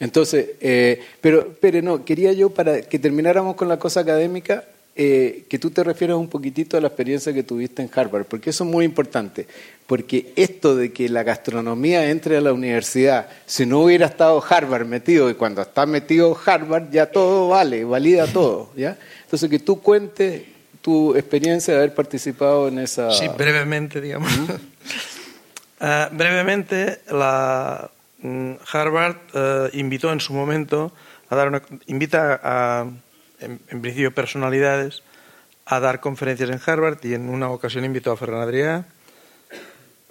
Entonces, 0.00 0.52
eh, 0.60 1.00
pero, 1.20 1.54
pero 1.60 1.82
no, 1.82 2.04
quería 2.04 2.32
yo 2.32 2.50
para 2.50 2.80
que 2.80 2.98
termináramos 2.98 3.54
con 3.54 3.68
la 3.68 3.78
cosa 3.78 4.00
académica, 4.00 4.64
eh, 4.94 5.44
que 5.48 5.58
tú 5.58 5.70
te 5.70 5.82
refieras 5.82 6.18
un 6.18 6.28
poquitito 6.28 6.76
a 6.76 6.80
la 6.80 6.88
experiencia 6.88 7.32
que 7.32 7.42
tuviste 7.42 7.80
en 7.80 7.90
Harvard, 7.94 8.26
porque 8.26 8.50
eso 8.50 8.64
es 8.64 8.70
muy 8.70 8.84
importante, 8.84 9.46
porque 9.86 10.34
esto 10.36 10.76
de 10.76 10.92
que 10.92 11.08
la 11.08 11.22
gastronomía 11.22 12.10
entre 12.10 12.36
a 12.36 12.42
la 12.42 12.52
universidad, 12.52 13.26
si 13.46 13.64
no 13.64 13.80
hubiera 13.80 14.04
estado 14.04 14.44
Harvard 14.46 14.84
metido, 14.84 15.30
y 15.30 15.34
cuando 15.34 15.62
está 15.62 15.86
metido 15.86 16.36
Harvard 16.44 16.90
ya 16.90 17.06
todo 17.06 17.48
vale, 17.48 17.84
valida 17.84 18.26
todo, 18.26 18.70
¿ya? 18.76 18.98
Entonces 19.24 19.48
que 19.48 19.58
tú 19.58 19.80
cuentes 19.80 20.42
tu 20.82 21.14
experiencia 21.16 21.72
de 21.72 21.80
haber 21.80 21.94
participado 21.94 22.68
en 22.68 22.80
esa... 22.80 23.10
Sí, 23.12 23.28
brevemente, 23.28 23.98
digamos. 24.00 24.30
¿Mm? 24.36 24.50
uh, 24.50 24.56
brevemente, 26.16 27.00
la 27.10 27.90
um, 28.22 28.56
Harvard 28.70 29.16
uh, 29.34 29.74
invitó 29.74 30.12
en 30.12 30.20
su 30.20 30.34
momento 30.34 30.92
a 31.30 31.36
dar 31.36 31.48
una... 31.48 31.62
invita 31.86 32.38
a 32.42 32.86
en, 33.42 33.60
en, 33.68 33.82
principio 33.82 34.14
personalidades, 34.14 35.02
a 35.66 35.80
dar 35.80 36.00
conferencias 36.00 36.50
en 36.50 36.60
Harvard 36.64 36.98
y 37.04 37.14
en 37.14 37.28
una 37.28 37.50
ocasión 37.50 37.84
invitó 37.84 38.12
a 38.12 38.16
Ferran 38.16 38.40
Adrià, 38.40 38.84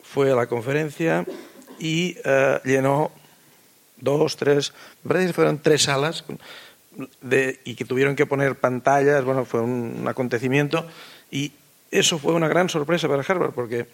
fue 0.03 0.31
a 0.31 0.35
la 0.35 0.47
conferencia 0.47 1.25
y 1.79 2.17
eh, 2.23 2.59
llenó 2.65 3.11
dos, 3.97 4.35
tres, 4.37 4.73
me 5.03 5.09
parece 5.09 5.27
que 5.27 5.33
fueron 5.33 5.59
tres 5.59 5.83
salas 5.83 6.25
de, 7.21 7.59
y 7.63 7.75
que 7.75 7.85
tuvieron 7.85 8.15
que 8.15 8.25
poner 8.25 8.55
pantallas, 8.55 9.23
bueno, 9.23 9.45
fue 9.45 9.61
un, 9.61 10.05
acontecimiento 10.07 10.85
y 11.31 11.53
eso 11.91 12.19
fue 12.19 12.33
una 12.33 12.47
gran 12.47 12.69
sorpresa 12.69 13.07
para 13.07 13.23
Harvard 13.27 13.51
porque 13.51 13.87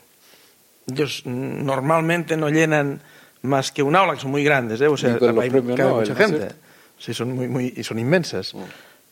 ellos 0.91 1.23
normalmente 1.25 2.35
no 2.37 2.49
llenan 2.49 3.01
más 3.41 3.71
que 3.71 3.83
un 3.83 3.95
aula, 3.95 4.13
que 4.13 4.21
son 4.21 4.31
muy 4.31 4.43
grandes, 4.43 4.81
¿eh? 4.81 4.87
o 4.87 4.97
sea, 4.97 5.17
hay 5.39 5.49
mucha 5.49 6.15
gente. 6.15 6.49
Sí, 6.97 7.13
son, 7.13 7.35
muy, 7.35 7.47
muy, 7.47 7.73
y 7.77 7.83
son 7.83 7.99
inmensas. 7.99 8.55
Mm. 8.55 8.63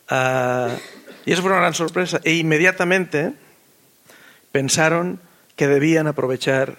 Ah, 0.10 0.76
y 1.26 1.32
eso 1.32 1.42
fue 1.42 1.52
una 1.52 1.60
gran 1.60 1.74
sorpresa. 1.74 2.22
E 2.24 2.34
inmediatamente 2.34 3.34
pensaron 4.52 5.20
que 5.56 5.68
debían 5.68 6.08
aprovechar 6.08 6.78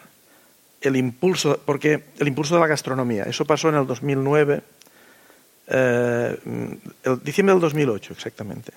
el 0.81 0.97
impulso, 0.97 1.61
porque 1.65 2.05
el 2.19 2.29
impulso 2.29 2.55
de 2.55 2.61
la 2.61 2.67
gastronomía. 2.67 3.25
Eso 3.25 3.45
pasó 3.45 3.69
en 3.69 3.77
el 3.77 3.87
2009, 3.87 4.63
eh, 5.69 6.39
diciembre 7.23 7.55
del 7.55 7.61
2008 7.61 8.13
exactamente. 8.13 8.73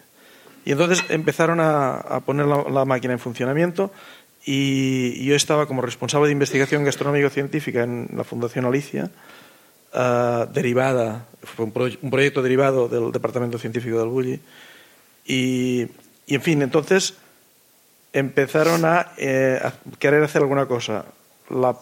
Y 0.66 0.72
entonces 0.72 1.04
empezaron 1.10 1.60
a, 1.62 2.22
poner 2.26 2.46
la, 2.46 2.86
máquina 2.86 3.14
en 3.14 3.20
funcionamiento 3.20 3.92
y, 4.46 5.24
yo 5.26 5.36
estaba 5.36 5.66
como 5.66 5.82
responsable 5.82 6.28
de 6.28 6.34
investigación 6.34 6.84
gastronómico-científica 6.84 7.84
en 7.84 8.10
la 8.16 8.24
Fundación 8.24 8.66
Alicia, 8.66 9.10
eh, 9.94 10.46
derivada, 10.54 11.26
fue 11.44 11.66
un, 11.66 11.72
proyecto 11.72 12.42
derivado 12.42 12.88
del 12.88 13.12
Departamento 13.12 13.58
Científico 13.58 14.00
del 14.00 14.10
Bulli. 14.10 14.40
Y, 15.26 15.88
y 16.28 16.36
en 16.36 16.42
fin, 16.42 16.62
entonces 16.62 17.16
empezaron 18.14 18.86
a, 18.86 19.12
eh, 19.18 19.60
a 19.64 19.74
querer 19.98 20.24
hacer 20.24 20.42
alguna 20.42 20.66
cosa. 20.66 21.06
La 21.50 21.76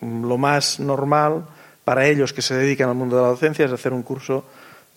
lo 0.00 0.38
más 0.38 0.80
normal 0.80 1.46
para 1.84 2.06
ellos 2.06 2.32
que 2.32 2.42
se 2.42 2.54
dedican 2.54 2.88
al 2.88 2.94
mundo 2.94 3.16
de 3.16 3.22
la 3.22 3.28
docencia 3.28 3.64
es 3.64 3.72
hacer 3.72 3.92
un 3.92 4.02
curso 4.02 4.44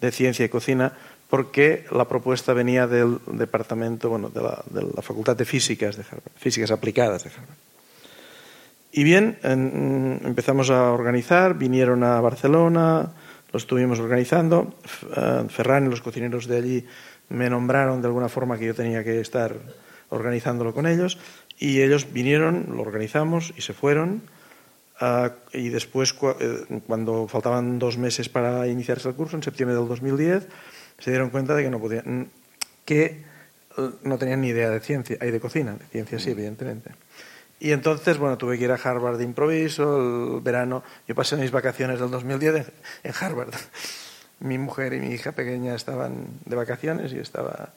de 0.02 0.12
ciencia 0.12 0.46
y 0.46 0.50
cocina 0.50 0.94
porque 1.30 1.86
la 1.92 2.08
propuesta 2.08 2.54
venía 2.54 2.88
del 2.88 3.20
departamento, 3.28 4.10
bueno, 4.10 4.30
de 4.30 4.42
la, 4.42 4.64
de 4.70 4.82
la 4.82 5.02
Facultad 5.02 5.38
de 5.38 5.46
Físicas 5.46 5.96
de 5.96 6.04
Harvard, 6.04 6.34
Físicas 6.36 6.72
Aplicadas 6.72 7.24
de 7.24 7.30
Harvard. 7.30 7.69
Y 9.00 9.06
bien, 9.06 9.38
empezamos 10.26 10.70
a 10.70 10.92
organizar, 10.92 11.58
vinieron 11.58 12.04
a 12.04 12.20
Barcelona, 12.20 13.10
lo 13.50 13.58
estuvimos 13.58 13.98
organizando, 14.02 14.76
eh, 15.16 15.46
Ferran 15.48 15.86
y 15.86 15.90
los 15.90 16.02
cocineros 16.02 16.48
de 16.48 16.58
allí 16.58 16.86
me 17.30 17.50
nombraron 17.50 18.02
de 18.02 18.08
alguna 18.10 18.28
forma 18.28 18.58
que 18.58 18.66
yo 18.66 18.76
tenía 18.76 19.02
que 19.02 19.22
estar 19.22 19.56
organizándolo 20.10 20.74
con 20.74 20.86
ellos, 20.86 21.18
y 21.58 21.80
ellos 21.80 22.12
vinieron, 22.12 22.66
lo 22.76 22.82
organizamos 22.82 23.54
y 23.56 23.62
se 23.62 23.72
fueron. 23.72 24.22
Uh, 25.00 25.30
y 25.54 25.70
después, 25.70 26.14
eh, 26.42 26.82
cuando 26.86 27.26
faltaban 27.30 27.80
dos 27.80 27.98
meses 27.98 28.28
para 28.28 28.68
iniciarse 28.68 29.08
el 29.08 29.16
curso, 29.16 29.38
en 29.38 29.44
septiembre 29.44 29.78
del 29.78 29.88
2010, 29.88 30.46
se 30.98 31.10
dieron 31.10 31.30
cuenta 31.30 31.56
de 31.56 31.64
que 31.64 31.70
no 31.70 31.80
podían, 31.80 32.28
que 32.84 33.24
eh, 33.78 33.90
no 34.04 34.18
tenían 34.18 34.42
ni 34.42 34.50
idea 34.50 34.70
de 34.70 34.82
ciencia, 34.82 35.16
hay 35.22 35.32
de 35.32 35.40
cocina, 35.40 35.72
de 35.72 35.86
ciencia 35.86 36.20
sí, 36.20 36.32
evidentemente. 36.32 36.92
Y 37.60 37.74
entonces, 37.74 38.18
bueno, 38.18 38.38
tuve 38.38 38.58
que 38.58 38.64
ir 38.64 38.72
a 38.72 38.76
Harvard 38.76 39.18
de 39.18 39.26
improviso, 39.26 40.38
el 40.38 40.42
verano, 40.42 40.82
yo 41.08 41.16
pasé 41.16 41.36
mis 41.36 41.52
vacaciones 41.52 42.00
del 42.00 42.10
2010 42.10 42.72
en 43.04 43.14
Harvard. 43.20 43.54
Mi 44.40 44.58
mujer 44.58 44.94
y 44.94 45.02
mi 45.02 45.14
hija 45.14 45.34
pequeña 45.34 45.76
estaban 45.76 46.28
de 46.46 46.56
vacaciones 46.56 47.12
y 47.12 47.20
estaba, 47.20 47.74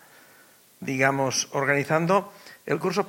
digamos, 0.79 1.49
organizando 1.51 2.33
el 2.67 2.79
curso, 2.79 3.05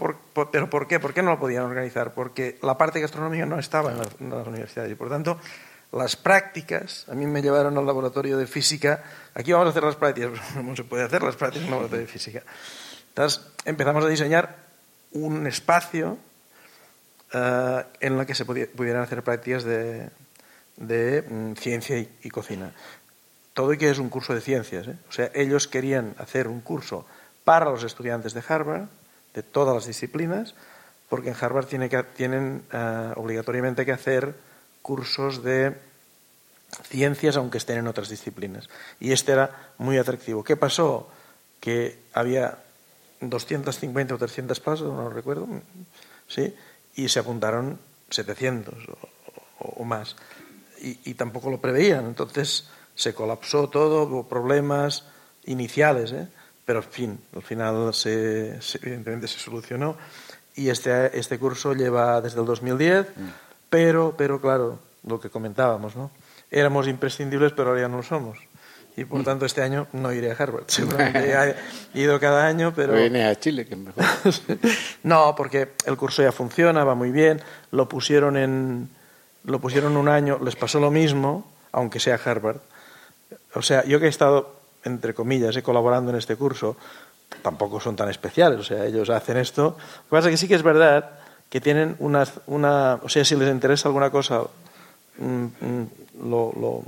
¿pero 0.51 0.69
por 0.71 0.87
qué? 0.87 0.99
¿Por 0.99 1.13
qué 1.13 1.21
no 1.21 1.29
lo 1.29 1.39
podían 1.39 1.63
organizar? 1.63 2.15
Porque 2.15 2.57
la 2.63 2.79
parte 2.79 2.99
gastronómica 2.99 3.45
no 3.45 3.59
estaba 3.59 3.91
en, 3.91 4.29
las 4.31 4.47
universidades 4.47 4.91
y 4.91 4.95
por 4.95 5.09
tanto 5.09 5.37
las 5.91 6.15
prácticas, 6.15 7.05
a 7.07 7.13
mí 7.13 7.27
me 7.27 7.43
llevaron 7.43 7.77
al 7.77 7.85
laboratorio 7.85 8.39
de 8.39 8.47
física, 8.47 9.03
aquí 9.35 9.51
vamos 9.51 9.67
a 9.67 9.69
hacer 9.69 9.83
las 9.83 9.95
prácticas, 9.95 10.31
pero 10.49 10.63
no 10.63 10.75
se 10.75 10.83
puede 10.83 11.03
hacer 11.03 11.21
las 11.21 11.35
prácticas 11.35 11.67
en 11.67 11.67
el 11.67 11.71
laboratorio 11.73 12.07
de 12.07 12.11
física. 12.11 12.41
Entonces 13.09 13.45
empezamos 13.65 14.03
a 14.03 14.07
diseñar 14.07 14.55
un 15.11 15.45
espacio 15.45 16.17
eh, 17.33 17.83
en 17.99 18.19
el 18.19 18.25
que 18.27 18.35
se 18.35 18.45
pudieran 18.45 19.01
hacer 19.01 19.23
prácticas 19.23 19.63
de, 19.63 20.09
mm, 20.77 21.53
ciencia 21.55 21.97
y, 21.97 22.29
cocina. 22.29 22.71
Todo 23.53 23.73
y 23.73 23.77
que 23.77 23.89
es 23.89 23.97
un 23.97 24.09
curso 24.09 24.35
de 24.35 24.41
ciencias. 24.41 24.87
¿eh? 24.87 24.95
O 25.09 25.11
sea, 25.11 25.31
ellos 25.33 25.67
querían 25.67 26.13
hacer 26.19 26.47
un 26.47 26.61
curso 26.61 27.05
para 27.43 27.71
los 27.71 27.83
estudiantes 27.83 28.33
de 28.33 28.43
Harvard, 28.47 28.85
de 29.33 29.41
todas 29.41 29.73
las 29.73 29.87
disciplinas, 29.87 30.53
porque 31.09 31.29
en 31.29 31.35
Harvard 31.39 31.65
tienen 32.15 32.63
eh, 32.71 33.13
obligatoriamente 33.15 33.85
que 33.85 33.91
hacer 33.91 34.35
cursos 34.83 35.43
de 35.43 35.75
ciencias 36.83 37.35
aunque 37.35 37.57
estén 37.57 37.79
en 37.79 37.87
otras 37.87 38.09
disciplinas. 38.09 38.69
Y 38.99 39.11
este 39.11 39.31
era 39.31 39.73
muy 39.79 39.97
atractivo. 39.97 40.43
¿Qué 40.43 40.55
pasó? 40.55 41.09
Que 41.59 41.97
había 42.13 42.59
250 43.21 44.13
o 44.13 44.17
300 44.17 44.59
pasos, 44.59 44.93
no 44.93 45.09
recuerdo, 45.09 45.47
¿sí? 46.27 46.53
Y 46.95 47.09
se 47.09 47.19
apuntaron 47.19 47.79
700 48.09 48.73
o, 49.59 49.83
más. 49.83 50.15
Y, 50.81 50.99
y, 51.05 51.13
tampoco 51.13 51.49
lo 51.49 51.61
preveían. 51.61 52.05
Entonces 52.05 52.67
se 52.95 53.13
colapsó 53.13 53.69
todo, 53.69 54.03
hubo 54.03 54.27
problemas 54.27 55.05
iniciales. 55.45 56.11
¿eh? 56.11 56.27
pero 56.65 56.79
en 56.79 56.85
fin, 56.85 57.19
al 57.35 57.41
final 57.41 57.93
se, 57.93 58.59
evidentemente 58.81 59.27
se 59.27 59.39
solucionó 59.39 59.97
y 60.55 60.69
este, 60.69 61.17
este 61.17 61.39
curso 61.39 61.73
lleva 61.73 62.21
desde 62.21 62.39
el 62.39 62.45
2010, 62.45 63.07
mm. 63.09 63.29
pero, 63.69 64.15
pero 64.17 64.39
claro, 64.39 64.79
lo 65.05 65.19
que 65.19 65.29
comentábamos, 65.29 65.95
¿no? 65.95 66.11
Éramos 66.51 66.87
imprescindibles, 66.87 67.51
pero 67.53 67.69
ahora 67.69 67.81
ya 67.81 67.87
no 67.87 67.97
lo 67.97 68.03
somos. 68.03 68.37
Y 68.95 69.05
por 69.05 69.23
tanto 69.23 69.45
este 69.45 69.61
año 69.61 69.87
no 69.93 70.13
iré 70.13 70.31
a 70.31 70.35
Harvard. 70.35 70.65
Seguramente 70.67 71.33
he 71.93 71.99
ido 71.99 72.19
cada 72.19 72.45
año, 72.45 72.73
pero... 72.75 72.93
Viene 72.93 73.25
a 73.25 73.35
Chile, 73.39 73.65
que 73.65 73.73
es 73.73 73.79
mejor. 73.79 74.03
no, 75.03 75.33
porque 75.35 75.69
el 75.85 75.97
curso 75.97 76.21
ya 76.21 76.31
funciona, 76.31 76.83
va 76.83 76.93
muy 76.93 77.11
bien. 77.11 77.41
Lo 77.71 77.89
pusieron 77.89 78.37
en 78.37 78.89
lo 79.45 79.59
pusieron 79.59 79.97
un 79.97 80.07
año, 80.07 80.39
les 80.41 80.55
pasó 80.55 80.79
lo 80.79 80.89
mismo, 80.89 81.51
aunque 81.73 81.99
sea 81.99 82.19
Harvard. 82.23 82.61
O 83.55 83.61
sea, 83.61 83.83
yo 83.83 83.99
que 83.99 84.05
he 84.05 84.09
estado 84.09 84.63
entre 84.83 85.13
comillas, 85.13 85.55
eh, 85.55 85.63
colaborando 85.63 86.11
en 86.11 86.17
este 86.17 86.35
curso, 86.35 86.77
tampoco 87.41 87.79
son 87.79 87.95
tan 87.95 88.09
especiales. 88.09 88.59
O 88.59 88.63
sea, 88.63 88.85
ellos 88.85 89.09
hacen 89.09 89.37
esto. 89.37 89.77
Lo 89.77 90.03
que 90.03 90.09
pasa 90.09 90.27
es 90.27 90.33
que 90.33 90.37
sí 90.37 90.47
que 90.47 90.55
es 90.55 90.63
verdad 90.63 91.11
que 91.49 91.61
tienen 91.61 91.95
una... 91.99 92.25
una 92.47 92.99
o 93.01 93.09
sea, 93.09 93.23
si 93.25 93.35
les 93.35 93.49
interesa 93.49 93.87
alguna 93.87 94.09
cosa, 94.09 94.43
mm, 95.17 95.43
mm, 95.43 95.87
lo, 96.29 96.51
lo, 96.59 96.83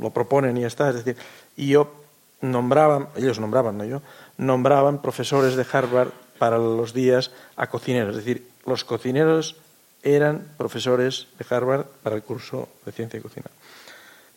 lo, 0.00 0.10
proponen 0.10 0.56
y 0.56 0.64
está. 0.64 0.90
Es 0.90 0.96
decir, 0.96 1.16
y 1.56 1.68
yo 1.68 1.92
nombraban, 2.40 3.08
ellos 3.16 3.38
nombraban, 3.38 3.78
no 3.78 3.84
yo, 3.84 4.02
nombraban 4.38 5.02
profesores 5.02 5.56
de 5.56 5.66
Harvard 5.70 6.10
para 6.38 6.58
los 6.58 6.94
días 6.94 7.30
a 7.56 7.68
cocineros. 7.68 8.16
Es 8.16 8.24
decir, 8.24 8.48
los 8.66 8.84
cocineros 8.84 9.56
eran 10.02 10.46
profesores 10.56 11.26
de 11.38 11.54
Harvard 11.54 11.86
para 12.02 12.16
el 12.16 12.22
curso 12.22 12.68
de 12.86 12.92
ciencia 12.92 13.18
y 13.18 13.22
cocina. 13.22 13.46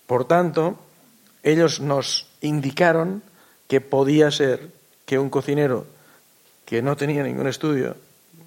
Por 0.05 0.25
tanto, 0.25 0.77
ellos 1.43 1.79
nos 1.79 2.27
indicaron 2.41 3.23
que 3.67 3.81
podía 3.81 4.31
ser 4.31 4.69
que 5.05 5.19
un 5.19 5.29
cocinero 5.29 5.85
que 6.65 6.81
no 6.81 6.95
tenía 6.95 7.23
ningún 7.23 7.47
estudio, 7.47 7.95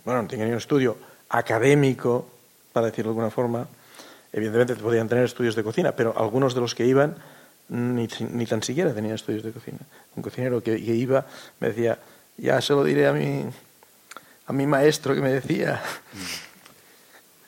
bueno, 0.05 0.23
no 0.23 0.29
tenía 0.29 0.45
ningún 0.45 0.59
estudio 0.59 0.97
académico, 1.29 2.27
para 2.73 2.87
decirlo 2.87 3.11
de 3.11 3.15
alguna 3.15 3.31
forma, 3.31 3.69
evidentemente 4.33 4.77
podían 4.77 5.09
tener 5.09 5.25
estudios 5.25 5.55
de 5.55 5.63
cocina, 5.63 5.93
pero 5.93 6.15
algunos 6.17 6.55
de 6.55 6.61
los 6.61 6.75
que 6.75 6.87
iban 6.87 7.17
ni, 7.69 8.07
tan 8.47 8.63
siquiera 8.63 8.95
tenían 8.95 9.15
estudios 9.15 9.43
de 9.43 9.53
cocina. 9.53 9.79
Un 10.15 10.23
cocinero 10.23 10.63
que, 10.63 10.79
iba 10.79 11.27
me 11.61 11.69
decía, 11.69 11.99
ya 12.37 12.61
se 12.61 12.73
lo 12.73 12.85
diré 12.85 13.07
a 13.07 13.13
mi, 13.13 13.45
a 14.47 14.53
mi 14.53 14.67
maestro 14.67 15.15
que 15.15 15.21
me 15.21 15.33
decía. 15.33 15.83
Mm. 16.13 16.47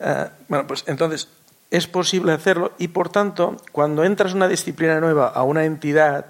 Ah, 0.00 0.30
bueno, 0.48 0.66
pues 0.66 0.84
entonces 0.86 1.28
es 1.70 1.86
posible 1.86 2.32
hacerlo 2.32 2.72
y 2.78 2.88
por 2.88 3.10
tanto, 3.10 3.56
cuando 3.72 4.04
entras 4.04 4.34
una 4.34 4.48
disciplina 4.48 5.00
nueva 5.00 5.28
a 5.28 5.42
una 5.42 5.64
entidad, 5.64 6.26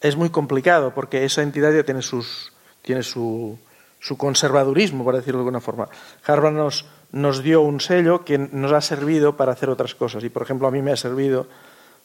es 0.00 0.16
muy 0.16 0.30
complicado 0.30 0.94
porque 0.94 1.24
esa 1.24 1.42
entidad 1.42 1.72
ya 1.72 1.82
tiene, 1.82 2.02
sus, 2.02 2.52
tiene 2.82 3.02
su, 3.02 3.58
su 4.00 4.16
conservadurismo, 4.16 5.04
por 5.04 5.16
decirlo 5.16 5.38
de 5.38 5.42
alguna 5.42 5.60
forma. 5.60 5.88
Harvard 6.24 6.54
nos, 6.54 6.86
nos 7.14 7.42
dio 7.42 7.60
un 7.62 7.80
sello 7.80 8.24
que 8.24 8.38
nos 8.38 8.72
ha 8.72 8.80
servido 8.80 9.36
para 9.36 9.52
hacer 9.52 9.70
otras 9.70 9.94
cosas 9.94 10.24
y, 10.24 10.30
por 10.30 10.42
ejemplo, 10.42 10.66
a 10.66 10.72
mí 10.72 10.82
me 10.82 10.90
ha 10.90 10.96
servido 10.96 11.46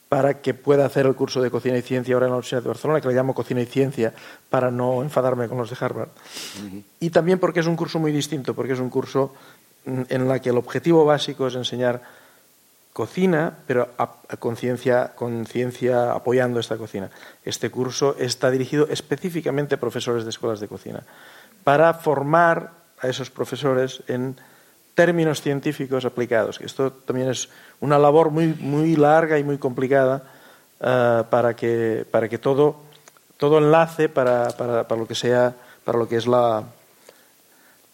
para 0.07 0.41
que 0.41 0.53
pueda 0.53 0.85
hacer 0.85 1.07
el 1.07 1.15
curso 1.15 1.41
de 1.41 1.49
cocina 1.49 1.77
y 1.77 1.81
ciencia 1.81 2.13
ahora 2.13 2.27
en 2.27 2.31
la 2.31 2.37
Universidad 2.37 2.61
de 2.61 2.69
Barcelona, 2.69 3.01
que 3.01 3.07
le 3.07 3.15
llamo 3.15 3.33
cocina 3.33 3.61
y 3.61 3.65
ciencia, 3.65 4.13
para 4.49 4.69
no 4.69 5.01
enfadarme 5.01 5.47
con 5.47 5.57
los 5.57 5.69
de 5.69 5.77
Harvard. 5.79 6.09
Y 6.99 7.09
también 7.09 7.39
porque 7.39 7.59
es 7.59 7.65
un 7.65 7.75
curso 7.75 7.99
muy 7.99 8.11
distinto, 8.11 8.53
porque 8.53 8.73
es 8.73 8.79
un 8.79 8.89
curso 8.89 9.33
en 9.85 10.05
el 10.09 10.41
que 10.41 10.49
el 10.49 10.57
objetivo 10.57 11.05
básico 11.05 11.47
es 11.47 11.55
enseñar 11.55 12.01
cocina, 12.93 13.53
pero 13.65 13.89
con 14.37 14.55
ciencia, 14.55 15.11
apoyando 16.13 16.59
esta 16.59 16.77
cocina. 16.77 17.09
Este 17.43 17.71
curso 17.71 18.15
está 18.19 18.51
dirigido 18.51 18.87
específicamente 18.89 19.75
a 19.75 19.79
profesores 19.79 20.23
de 20.23 20.29
escuelas 20.29 20.59
de 20.59 20.67
cocina, 20.67 21.03
para 21.63 21.93
formar 21.95 22.73
a 23.01 23.07
esos 23.07 23.29
profesores 23.29 24.03
en 24.07 24.35
términos 24.99 25.41
científicos 25.41 26.03
aplicados. 26.03 26.59
Esto 26.59 26.91
también 26.91 27.29
es 27.29 27.47
una 27.79 27.97
labor 27.97 28.31
muy, 28.31 28.47
muy 28.47 28.97
larga 28.97 29.39
y 29.39 29.45
muy 29.45 29.57
complicada 29.57 30.23
eh, 30.81 31.23
para, 31.29 31.55
que, 31.55 32.05
para 32.11 32.27
que 32.27 32.37
todo, 32.37 32.81
todo 33.37 33.59
enlace 33.59 34.09
para, 34.09 34.49
para, 34.49 34.85
para, 34.89 34.99
lo 34.99 35.07
que 35.07 35.15
sea, 35.15 35.55
para 35.85 35.97
lo 35.97 36.09
que 36.09 36.17
es 36.17 36.27
la, 36.27 36.65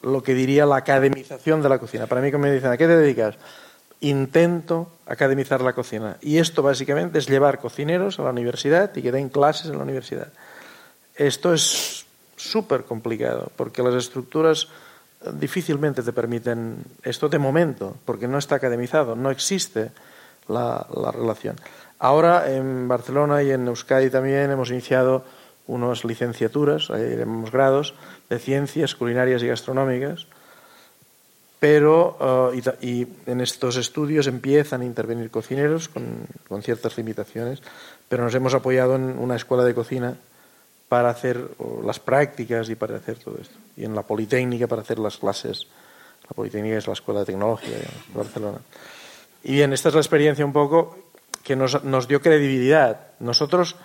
lo 0.02 0.24
que 0.24 0.34
diría 0.34 0.66
la 0.66 0.78
academización 0.78 1.62
de 1.62 1.70
la 1.70 1.78
cocina. 1.78 2.08
Para 2.08 2.22
mí, 2.22 2.32
como 2.32 2.46
me 2.46 2.52
dicen, 2.52 2.72
¿a 2.72 2.78
qué 2.78 2.88
te 2.88 2.98
dedicas? 2.98 3.36
Intento 4.00 4.90
academizar 5.06 5.62
la 5.62 5.74
cocina. 5.74 6.18
Y 6.22 6.40
esto 6.40 6.64
básicamente 6.64 7.20
es 7.20 7.30
llevar 7.30 7.60
cocineros 7.60 8.18
a 8.18 8.24
la 8.24 8.32
universidad 8.32 8.90
y 8.96 9.04
que 9.04 9.12
den 9.12 9.30
clases 9.30 9.68
en 9.68 9.78
la 9.78 9.84
universidad. 9.84 10.30
Esto 11.14 11.54
es 11.54 12.08
súper 12.36 12.84
complicado 12.84 13.52
porque 13.56 13.84
las 13.84 13.94
estructuras 13.94 14.70
difícilmente 15.34 16.04
te 16.04 16.14
permiten 16.14 16.84
esto 17.04 17.30
de 17.30 17.40
momento, 17.40 17.96
porque 18.06 18.28
no 18.28 18.38
está 18.38 18.56
academizado, 18.56 19.16
no 19.16 19.32
existe 19.32 19.92
la, 20.48 20.86
relación. 21.12 21.56
Ahora 22.00 22.52
en 22.52 22.88
Barcelona 22.88 23.42
y 23.44 23.52
en 23.52 23.68
Euskadi 23.68 24.10
también 24.10 24.52
hemos 24.52 24.70
iniciado 24.70 25.24
unas 25.68 26.06
licenciaturas, 26.06 26.90
llamamos 26.90 27.52
grados, 27.52 27.96
de 28.30 28.40
ciencias 28.40 28.96
culinarias 28.96 29.42
y 29.42 29.48
gastronómicas, 29.48 30.28
pero 31.60 32.52
uh, 32.52 32.76
y, 32.82 33.08
en 33.26 33.42
estos 33.42 33.78
estudios 33.78 34.28
empiezan 34.28 34.82
a 34.82 34.86
intervenir 34.86 35.32
cocineros 35.32 35.90
con, 35.90 36.04
con 36.48 36.62
ciertas 36.62 36.98
limitaciones, 36.98 37.64
pero 38.08 38.24
nos 38.24 38.36
hemos 38.36 38.54
apoyado 38.54 38.96
en 38.96 39.18
una 39.18 39.36
escuela 39.36 39.64
de 39.64 39.74
cocina 39.74 40.16
para 40.96 41.10
hacer 41.10 41.50
las 41.84 42.00
prácticas 42.00 42.70
y 42.70 42.76
para 42.76 42.96
hacer 42.96 43.18
todo 43.20 43.38
esto. 43.42 43.58
Y 43.76 43.84
en 43.84 43.94
la 43.94 44.04
Politécnica 44.04 44.66
para 44.66 44.82
hacer 44.82 44.98
las 44.98 45.18
clases. 45.18 45.68
La 46.24 46.34
Politécnica 46.34 46.78
es 46.78 46.88
la 46.88 46.94
Escuela 46.94 47.20
de 47.20 47.26
Tecnología 47.26 47.76
de 47.78 47.86
Barcelona. 48.14 48.60
Y 49.44 49.56
bien, 49.56 49.74
esta 49.74 49.90
es 49.90 49.96
la 49.96 50.00
experiencia 50.00 50.46
un 50.46 50.54
poco 50.54 50.98
que 51.44 51.58
nos, 51.58 51.84
nos 51.84 52.08
dio 52.08 52.22
credibilidad. 52.22 53.08
Nosotros 53.20 53.76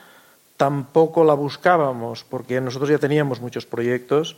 tampoco 0.56 1.24
la 1.24 1.34
buscábamos 1.34 2.22
porque 2.22 2.60
nosotros 2.60 2.88
ya 2.88 2.98
teníamos 2.98 3.40
muchos 3.40 3.66
proyectos 3.66 4.36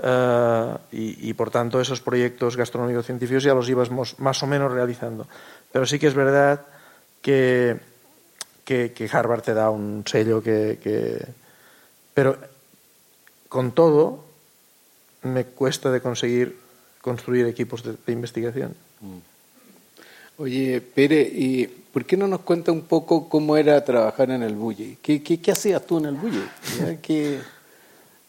uh, 0.00 0.76
y, 0.90 1.30
y, 1.30 1.34
por 1.34 1.52
tanto 1.52 1.80
esos 1.80 2.00
proyectos 2.00 2.56
gastronómicos 2.56 3.06
científicos 3.06 3.44
ya 3.44 3.54
los 3.54 3.68
íbamos 3.68 4.18
más 4.18 4.42
o 4.42 4.48
menos 4.48 4.72
realizando. 4.72 5.28
Pero 5.70 5.86
sí 5.86 6.00
que 6.00 6.08
es 6.08 6.14
verdad 6.14 6.62
que, 7.20 7.78
que, 8.64 8.92
que 8.92 9.08
Harvard 9.12 9.42
te 9.42 9.54
da 9.54 9.70
un 9.70 10.02
sello 10.04 10.42
que, 10.42 10.80
que 10.82 11.41
pero 12.14 12.36
con 13.48 13.72
todo, 13.72 14.24
me 15.22 15.44
cuesta 15.44 15.90
de 15.90 16.00
conseguir 16.00 16.58
construir 17.00 17.46
equipos 17.46 17.82
de, 17.82 17.96
de 18.04 18.12
investigación. 18.12 18.74
Mm. 19.00 19.32
Oye, 20.38 20.80
Pere, 20.80 21.20
¿y 21.20 21.66
por 21.66 22.04
qué 22.04 22.16
no 22.16 22.26
nos 22.26 22.40
cuenta 22.40 22.72
un 22.72 22.82
poco 22.82 23.28
cómo 23.28 23.56
era 23.56 23.84
trabajar 23.84 24.30
en 24.30 24.42
el 24.42 24.54
Bulli? 24.54 24.98
¿Qué, 25.02 25.22
qué, 25.22 25.40
qué 25.40 25.52
hacías 25.52 25.86
tú 25.86 25.98
en 25.98 26.06
el 26.06 26.14
Bulli? 26.14 26.42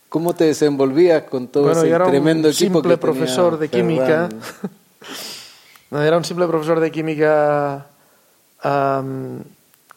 ¿Cómo 0.09 0.35
te 0.35 0.43
desenvolvías 0.43 1.23
con 1.23 1.47
todo 1.47 1.63
bueno, 1.63 1.79
ese 1.79 1.89
era 1.89 2.05
tremendo 2.05 2.47
un 2.49 2.53
equipo 2.53 2.79
simple 2.81 2.93
que 2.93 2.97
profesor 2.99 3.57
de 3.57 3.67
química. 3.67 4.29
no, 5.89 6.03
era 6.03 6.17
un 6.17 6.23
simple 6.23 6.45
profesor 6.45 6.79
de 6.79 6.91
química 6.91 7.87
um, 8.63 9.39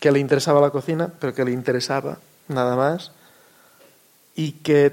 que 0.01 0.11
le 0.11 0.19
interesaba 0.19 0.59
la 0.63 0.71
cocina, 0.71 1.13
pero 1.21 1.35
que 1.35 1.45
le 1.45 1.51
interesaba 1.51 2.17
nada 2.49 2.77
más 2.77 3.11
y 4.37 4.53
que 4.53 4.93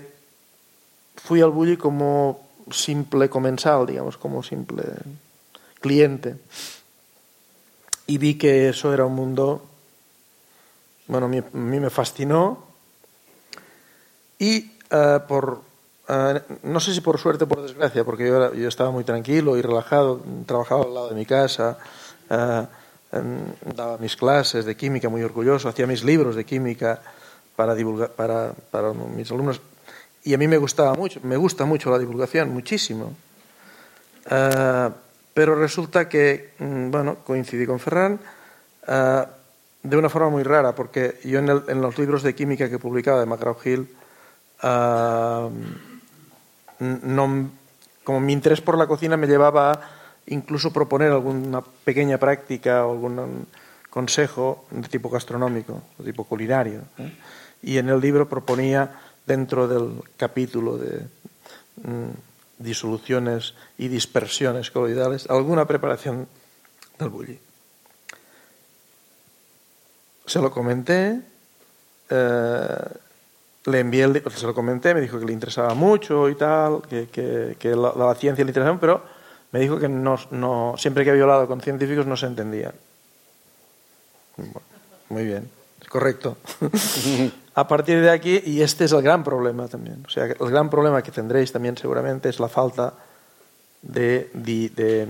fui 1.17 1.41
al 1.41 1.51
Bulli 1.51 1.77
como 1.77 2.47
simple 2.71 3.29
comensal, 3.29 3.85
digamos, 3.85 4.17
como 4.17 4.41
simple 4.41 4.83
cliente. 5.79 6.37
Y 8.07 8.17
vi 8.17 8.35
que 8.35 8.69
eso 8.69 8.93
era 8.93 9.05
un 9.05 9.15
mundo, 9.15 9.63
bueno, 11.07 11.27
a 11.27 11.29
mí, 11.29 11.41
me 11.79 11.89
fascinó 11.89 12.65
y 14.39 14.71
uh, 14.91 15.25
por, 15.27 15.61
uh, 16.09 16.39
no 16.63 16.79
sé 16.79 16.93
si 16.93 17.01
por 17.01 17.19
suerte 17.19 17.43
o 17.43 17.47
por 17.47 17.61
desgracia, 17.61 18.03
porque 18.03 18.27
yo, 18.27 18.37
era, 18.37 18.55
yo, 18.55 18.67
estaba 18.67 18.91
muy 18.91 19.03
tranquilo 19.03 19.57
y 19.57 19.61
relajado, 19.61 20.21
trabajaba 20.45 20.83
al 20.83 20.93
lado 20.93 21.09
de 21.09 21.15
mi 21.15 21.25
casa, 21.25 21.77
uh, 22.29 22.65
daba 23.75 23.97
mis 23.99 24.15
clases 24.15 24.65
de 24.65 24.75
química 24.75 25.07
muy 25.07 25.23
orgulloso, 25.23 25.69
hacía 25.69 25.87
mis 25.87 26.03
libros 26.03 26.35
de 26.35 26.45
química, 26.45 27.01
para 27.55 27.75
divulgar 27.75 28.11
para, 28.11 28.53
para 28.71 28.93
mis 28.93 29.31
alumnos 29.31 29.61
y 30.23 30.33
a 30.33 30.37
mí 30.37 30.47
me 30.47 30.57
gustaba 30.57 30.93
mucho, 30.93 31.19
me 31.23 31.35
gusta 31.35 31.65
mucho 31.65 31.91
la 31.91 31.99
divulgación, 31.99 32.49
muchísimo. 32.49 33.13
Uh, 34.25 34.89
pero 35.33 35.55
resulta 35.55 36.07
que, 36.07 36.53
mm, 36.59 36.91
bueno, 36.91 37.17
coincidí 37.25 37.65
con 37.65 37.79
Ferran 37.79 38.19
uh, 38.87 39.25
de 39.83 39.97
una 39.97 40.07
forma 40.07 40.29
muy 40.29 40.43
rara, 40.43 40.73
porque 40.73 41.19
yo 41.25 41.39
en, 41.39 41.49
el, 41.49 41.63
en, 41.67 41.81
los 41.81 41.97
libros 41.97 42.23
de 42.23 42.33
química 42.33 42.69
que 42.69 42.79
publicaba 42.79 43.19
de 43.19 43.25
McGraw-Hill, 43.25 43.87
uh, 44.63 45.49
no, 46.79 47.49
como 48.05 48.19
mi 48.21 48.31
interés 48.31 48.61
por 48.61 48.77
la 48.77 48.87
cocina 48.87 49.17
me 49.17 49.27
llevaba 49.27 49.71
a 49.71 49.79
incluso 50.27 50.71
proponer 50.71 51.11
alguna 51.11 51.61
pequeña 51.83 52.17
práctica 52.17 52.85
o 52.85 52.93
algún 52.93 53.45
consejo 53.89 54.65
de 54.71 54.87
tipo 54.87 55.09
gastronómico, 55.09 55.81
de 55.97 56.05
tipo 56.05 56.23
culinario. 56.23 56.81
¿eh? 56.97 57.11
Y 57.63 57.77
en 57.77 57.89
el 57.89 57.99
libro 57.99 58.27
proponía 58.27 58.99
dentro 59.25 59.67
del 59.67 60.03
capítulo 60.17 60.77
de 60.77 60.99
mm, 61.77 62.11
disoluciones 62.59 63.55
y 63.77 63.87
dispersiones 63.87 64.69
coloidales 64.69 65.29
alguna 65.29 65.65
preparación 65.65 66.27
del 66.99 67.09
bulli. 67.09 67.39
Se 70.25 70.39
lo 70.39 70.51
comenté, 70.51 71.21
eh, 72.09 72.67
le 73.65 73.79
envié 73.79 74.03
el, 74.03 74.23
se 74.35 74.45
lo 74.45 74.53
comenté, 74.53 74.93
me 74.93 75.01
dijo 75.01 75.19
que 75.19 75.25
le 75.25 75.33
interesaba 75.33 75.73
mucho 75.73 76.29
y 76.29 76.35
tal, 76.35 76.81
que, 76.87 77.07
que, 77.09 77.55
que 77.57 77.75
la, 77.75 77.93
la, 77.95 78.13
ciencia 78.15 78.43
le 78.43 78.49
interesaba, 78.49 78.79
pero 78.79 79.03
me 79.51 79.59
dijo 79.59 79.79
que 79.79 79.87
no, 79.87 80.17
no, 80.31 80.75
siempre 80.77 81.03
que 81.03 81.11
había 81.11 81.23
hablado 81.23 81.47
con 81.47 81.61
científicos 81.61 82.05
no 82.05 82.17
se 82.17 82.25
entendía. 82.25 82.73
Muy 85.09 85.25
bien, 85.25 85.49
correcto. 85.89 86.37
a 87.55 87.67
partir 87.67 88.01
de 88.01 88.09
aquí, 88.09 88.41
y 88.45 88.61
este 88.61 88.85
es 88.85 88.91
el 88.91 89.01
gran 89.01 89.23
problema 89.23 89.67
también, 89.67 90.03
o 90.05 90.09
sea, 90.09 90.25
el 90.25 90.49
gran 90.49 90.69
problema 90.69 91.01
que 91.01 91.11
tendréis 91.11 91.51
también 91.51 91.77
seguramente 91.77 92.29
es 92.29 92.39
la 92.39 92.49
falta 92.49 92.93
de, 93.83 94.29
de, 94.33 95.07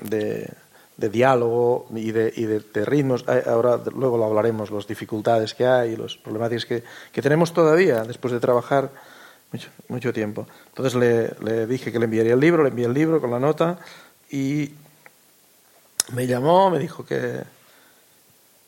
de, 0.00 0.48
de 0.96 1.08
diálogo 1.08 1.86
y, 1.94 2.10
de, 2.12 2.32
y 2.34 2.44
de, 2.44 2.84
ritmos. 2.84 3.24
Ahora 3.28 3.80
luego 3.94 4.16
lo 4.18 4.24
hablaremos, 4.24 4.70
las 4.70 4.86
dificultades 4.86 5.54
que 5.54 5.66
hay, 5.66 5.96
las 5.96 6.16
problemáticas 6.16 6.66
que, 6.66 6.82
que 7.12 7.22
tenemos 7.22 7.52
todavía 7.52 8.02
después 8.02 8.32
de 8.32 8.40
trabajar 8.40 8.90
mucho, 9.52 9.70
mucho 9.88 10.12
tiempo. 10.12 10.46
Entonces 10.68 10.94
le, 10.94 11.34
le, 11.44 11.66
dije 11.66 11.92
que 11.92 11.98
le 11.98 12.06
enviaría 12.06 12.34
el 12.34 12.40
libro, 12.40 12.62
le 12.62 12.70
envié 12.70 12.86
el 12.86 12.94
libro 12.94 13.20
con 13.20 13.30
la 13.30 13.38
nota 13.38 13.78
y 14.30 14.72
me 16.12 16.26
llamó, 16.26 16.70
me 16.70 16.78
dijo 16.78 17.04
que, 17.04 17.42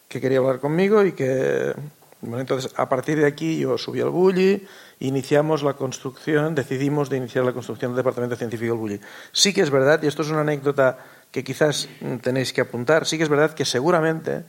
que 0.08 0.20
quería 0.20 0.38
hablar 0.38 0.60
conmigo 0.60 1.04
y 1.04 1.12
que 1.12 1.74
bueno, 2.20 2.40
entonces, 2.40 2.72
a 2.76 2.88
partir 2.88 3.18
de 3.18 3.26
aquí 3.26 3.58
yo 3.58 3.76
subí 3.76 4.00
al 4.00 4.10
Bulli, 4.10 4.66
iniciamos 5.00 5.62
la 5.62 5.74
construcción, 5.74 6.54
decidimos 6.54 7.10
de 7.10 7.18
iniciar 7.18 7.44
la 7.44 7.52
construcción 7.52 7.92
del 7.92 7.98
Departamento 7.98 8.36
Científico 8.36 8.72
del 8.72 8.80
Bulli. 8.80 9.00
Sí 9.32 9.52
que 9.52 9.60
es 9.60 9.70
verdad, 9.70 10.02
y 10.02 10.06
esto 10.06 10.22
es 10.22 10.30
una 10.30 10.40
anécdota 10.40 10.98
que 11.30 11.44
quizás 11.44 11.88
tenéis 12.22 12.52
que 12.52 12.62
apuntar, 12.62 13.06
sí 13.06 13.18
que 13.18 13.24
es 13.24 13.28
verdad 13.28 13.52
que 13.52 13.64
seguramente 13.64 14.44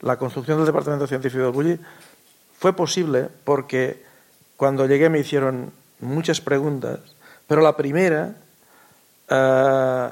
la 0.00 0.18
construcción 0.18 0.58
del 0.58 0.66
Departamento 0.66 1.06
Científico 1.06 1.44
del 1.44 1.52
Bulli 1.52 1.80
fue 2.58 2.74
posible 2.74 3.28
porque 3.44 4.04
cuando 4.56 4.86
llegué 4.86 5.08
me 5.08 5.18
hicieron 5.18 5.72
muchas 6.00 6.40
preguntas, 6.40 7.00
pero 7.46 7.62
la 7.62 7.76
primera, 7.76 8.34
uh, 9.30 10.10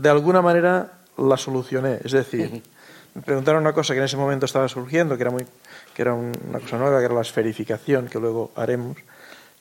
de 0.00 0.08
alguna 0.08 0.42
manera, 0.42 0.92
la 1.18 1.36
solucioné. 1.36 1.98
Es 2.04 2.12
decir, 2.12 2.62
me 3.14 3.22
preguntaron 3.22 3.62
una 3.62 3.72
cosa 3.72 3.94
que 3.94 3.98
en 3.98 4.04
ese 4.04 4.16
momento 4.16 4.46
estaba 4.46 4.68
surgiendo, 4.68 5.16
que 5.16 5.22
era 5.22 5.30
muy 5.30 5.46
que 5.96 6.02
era 6.02 6.12
una 6.12 6.60
cosa 6.60 6.76
nueva, 6.76 6.98
que 6.98 7.06
era 7.06 7.14
la 7.14 7.22
esferificación, 7.22 8.08
que 8.08 8.20
luego 8.20 8.50
haremos, 8.54 8.98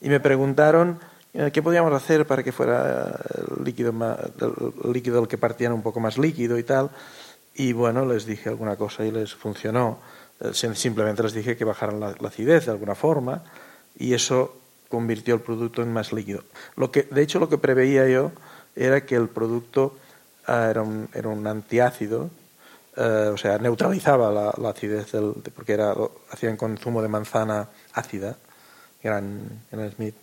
y 0.02 0.10
me 0.10 0.20
preguntaron 0.20 1.00
eh, 1.34 1.50
qué 1.54 1.64
podíamos 1.64 1.94
hacer 1.94 2.28
para 2.28 2.44
que 2.44 2.52
fuera 2.52 3.18
el 3.36 3.64
líquido, 3.64 3.94
más, 3.94 4.20
el 4.42 4.92
líquido 4.92 5.22
del 5.22 5.30
que 5.30 5.38
partían 5.38 5.72
un 5.72 5.82
poco 5.82 6.02
más 6.02 6.18
líquido 6.18 6.58
y 6.60 6.64
tal, 6.64 6.90
y 7.54 7.72
bueno, 7.72 8.06
les 8.06 8.26
dije 8.26 8.50
alguna 8.50 8.76
cosa 8.76 9.06
y 9.06 9.12
les 9.12 9.34
funcionó. 9.34 10.00
Eh, 10.42 10.52
simplemente 10.54 11.24
les 11.24 11.32
dije 11.32 11.56
que 11.56 11.64
bajaran 11.64 12.02
la, 12.02 12.14
acidez 12.28 12.66
de 12.66 12.72
alguna 12.72 12.96
forma, 12.96 13.42
y 13.98 14.14
eso 14.14 14.58
convirtió 14.90 15.36
el 15.36 15.40
producto 15.40 15.84
en 15.84 15.94
más 15.94 16.12
líquido. 16.12 16.44
Lo 16.76 16.92
que, 16.92 17.04
de 17.04 17.22
hecho, 17.22 17.40
lo 17.40 17.48
que 17.48 17.58
preveía 17.58 18.10
yo 18.10 18.34
era 18.76 19.06
que 19.06 19.16
el 19.16 19.30
producto 19.30 19.96
uh, 20.50 20.70
era, 20.70 20.82
un, 20.82 21.08
era 21.14 21.30
un 21.30 21.48
antiácido, 21.48 22.30
eh, 22.98 23.30
o 23.34 23.38
sea, 23.38 23.58
neutralizaba 23.58 24.54
la, 24.58 24.70
acidez 24.70 25.12
del, 25.12 25.34
porque 25.54 25.74
era, 25.74 25.94
hacían 26.32 26.56
con 26.56 26.78
zumo 26.78 27.02
de 27.02 27.08
manzana 27.08 27.68
ácida, 27.94 28.38
gran, 29.04 29.64
Smith. 29.96 30.16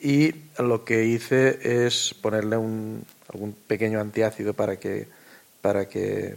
Y 0.00 0.34
lo 0.58 0.84
que 0.84 1.04
hice 1.04 1.86
es 1.86 2.14
ponerle 2.20 2.56
un 2.56 3.04
algún 3.32 3.52
pequeño 3.52 4.00
antiácido 4.00 4.54
para 4.54 4.76
que, 4.76 5.08
para 5.60 5.88
que 5.88 6.36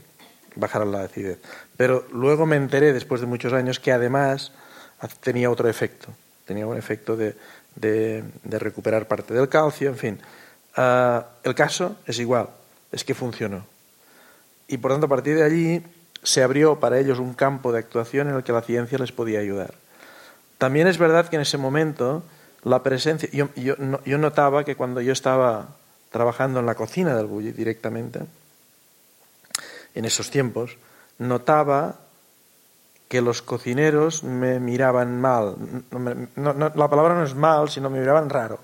bajara 0.55 0.85
la 0.85 1.03
acidez. 1.03 1.39
Pero 1.77 2.05
luego 2.11 2.45
me 2.45 2.55
enteré, 2.55 2.93
después 2.93 3.21
de 3.21 3.27
muchos 3.27 3.53
años, 3.53 3.79
que 3.79 3.91
además 3.91 4.51
tenía 5.21 5.49
otro 5.49 5.69
efecto. 5.69 6.09
Tenía 6.45 6.67
un 6.67 6.77
efecto 6.77 7.15
de, 7.15 7.35
de, 7.75 8.23
recuperar 8.59 9.07
parte 9.07 9.33
del 9.33 9.49
calcio, 9.49 9.89
en 9.89 9.97
fin. 9.97 10.19
Ah, 10.75 11.27
el 11.43 11.55
caso 11.55 11.97
es 12.05 12.19
igual, 12.19 12.49
es 12.91 13.03
que 13.03 13.13
funcionó. 13.13 13.65
Y 14.69 14.77
por 14.77 14.91
tanto, 14.91 15.07
a 15.07 15.09
partir 15.09 15.35
de 15.35 15.43
allí 15.43 15.83
se 16.23 16.43
abrió 16.43 16.79
para 16.79 16.99
ellos 16.99 17.19
un 17.19 17.33
campo 17.33 17.71
de 17.73 17.79
actuación 17.79 18.29
en 18.29 18.35
el 18.35 18.43
que 18.43 18.53
la 18.53 18.61
ciencia 18.61 18.97
les 18.97 19.11
podía 19.11 19.39
ayudar. 19.39 19.73
También 20.57 20.87
es 20.87 20.97
verdad 20.97 21.27
que 21.27 21.35
en 21.35 21.41
ese 21.41 21.57
momento 21.57 22.23
la 22.63 22.83
presencia. 22.83 23.27
Yo, 23.33 23.49
yo, 23.55 23.75
yo 24.05 24.17
notaba 24.17 24.63
que 24.63 24.75
cuando 24.75 25.01
yo 25.01 25.11
estaba 25.11 25.75
trabajando 26.11 26.59
en 26.59 26.65
la 26.65 26.75
cocina 26.75 27.15
del 27.15 27.25
Bulli 27.25 27.51
directamente, 27.51 28.21
en 29.95 30.05
esos 30.05 30.29
tiempos, 30.29 30.77
notaba 31.17 31.95
que 33.07 33.21
los 33.21 33.41
cocineros 33.41 34.23
me 34.23 34.59
miraban 34.59 35.19
mal. 35.19 35.55
la 36.35 36.89
palabra 36.89 37.15
no 37.15 37.23
es 37.23 37.33
mal, 37.33 37.69
sino 37.69 37.89
me 37.89 37.99
miraban 37.99 38.29
raro. 38.29 38.59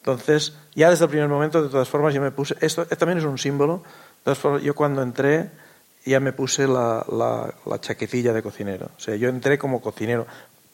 Entonces, 0.00 0.54
ya 0.74 0.90
desde 0.90 1.04
el 1.04 1.10
primer 1.10 1.28
momento, 1.28 1.62
de 1.62 1.68
todas 1.68 1.88
formas, 1.88 2.14
yo 2.14 2.20
me 2.20 2.30
puse. 2.30 2.54
Esto 2.60 2.86
también 2.86 3.18
es 3.18 3.24
un 3.24 3.38
símbolo. 3.38 3.82
Yo 4.62 4.74
cuando 4.74 5.02
entré, 5.02 5.50
ya 6.04 6.20
me 6.20 6.32
puse 6.32 6.66
la, 6.66 7.04
la, 7.10 7.80
chaquetilla 7.80 8.32
de 8.32 8.42
cocinero. 8.42 8.90
O 8.96 9.00
sea, 9.00 9.16
yo 9.16 9.28
entré 9.28 9.58
como 9.58 9.80
cocinero, 9.80 10.26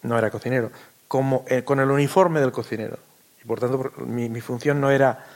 no 0.03 0.19
era 0.19 0.31
cocinero, 0.31 0.71
como, 1.09 1.45
eh, 1.49 1.63
con 1.63 1.81
el 1.81 1.91
uniforme 1.91 2.41
del 2.41 2.53
cocinero. 2.53 2.99
Y 3.43 3.47
por 3.47 3.61
tanto, 3.61 3.93
mi, 4.07 4.41
función 4.41 4.81
no 4.81 4.91
era 4.91 5.27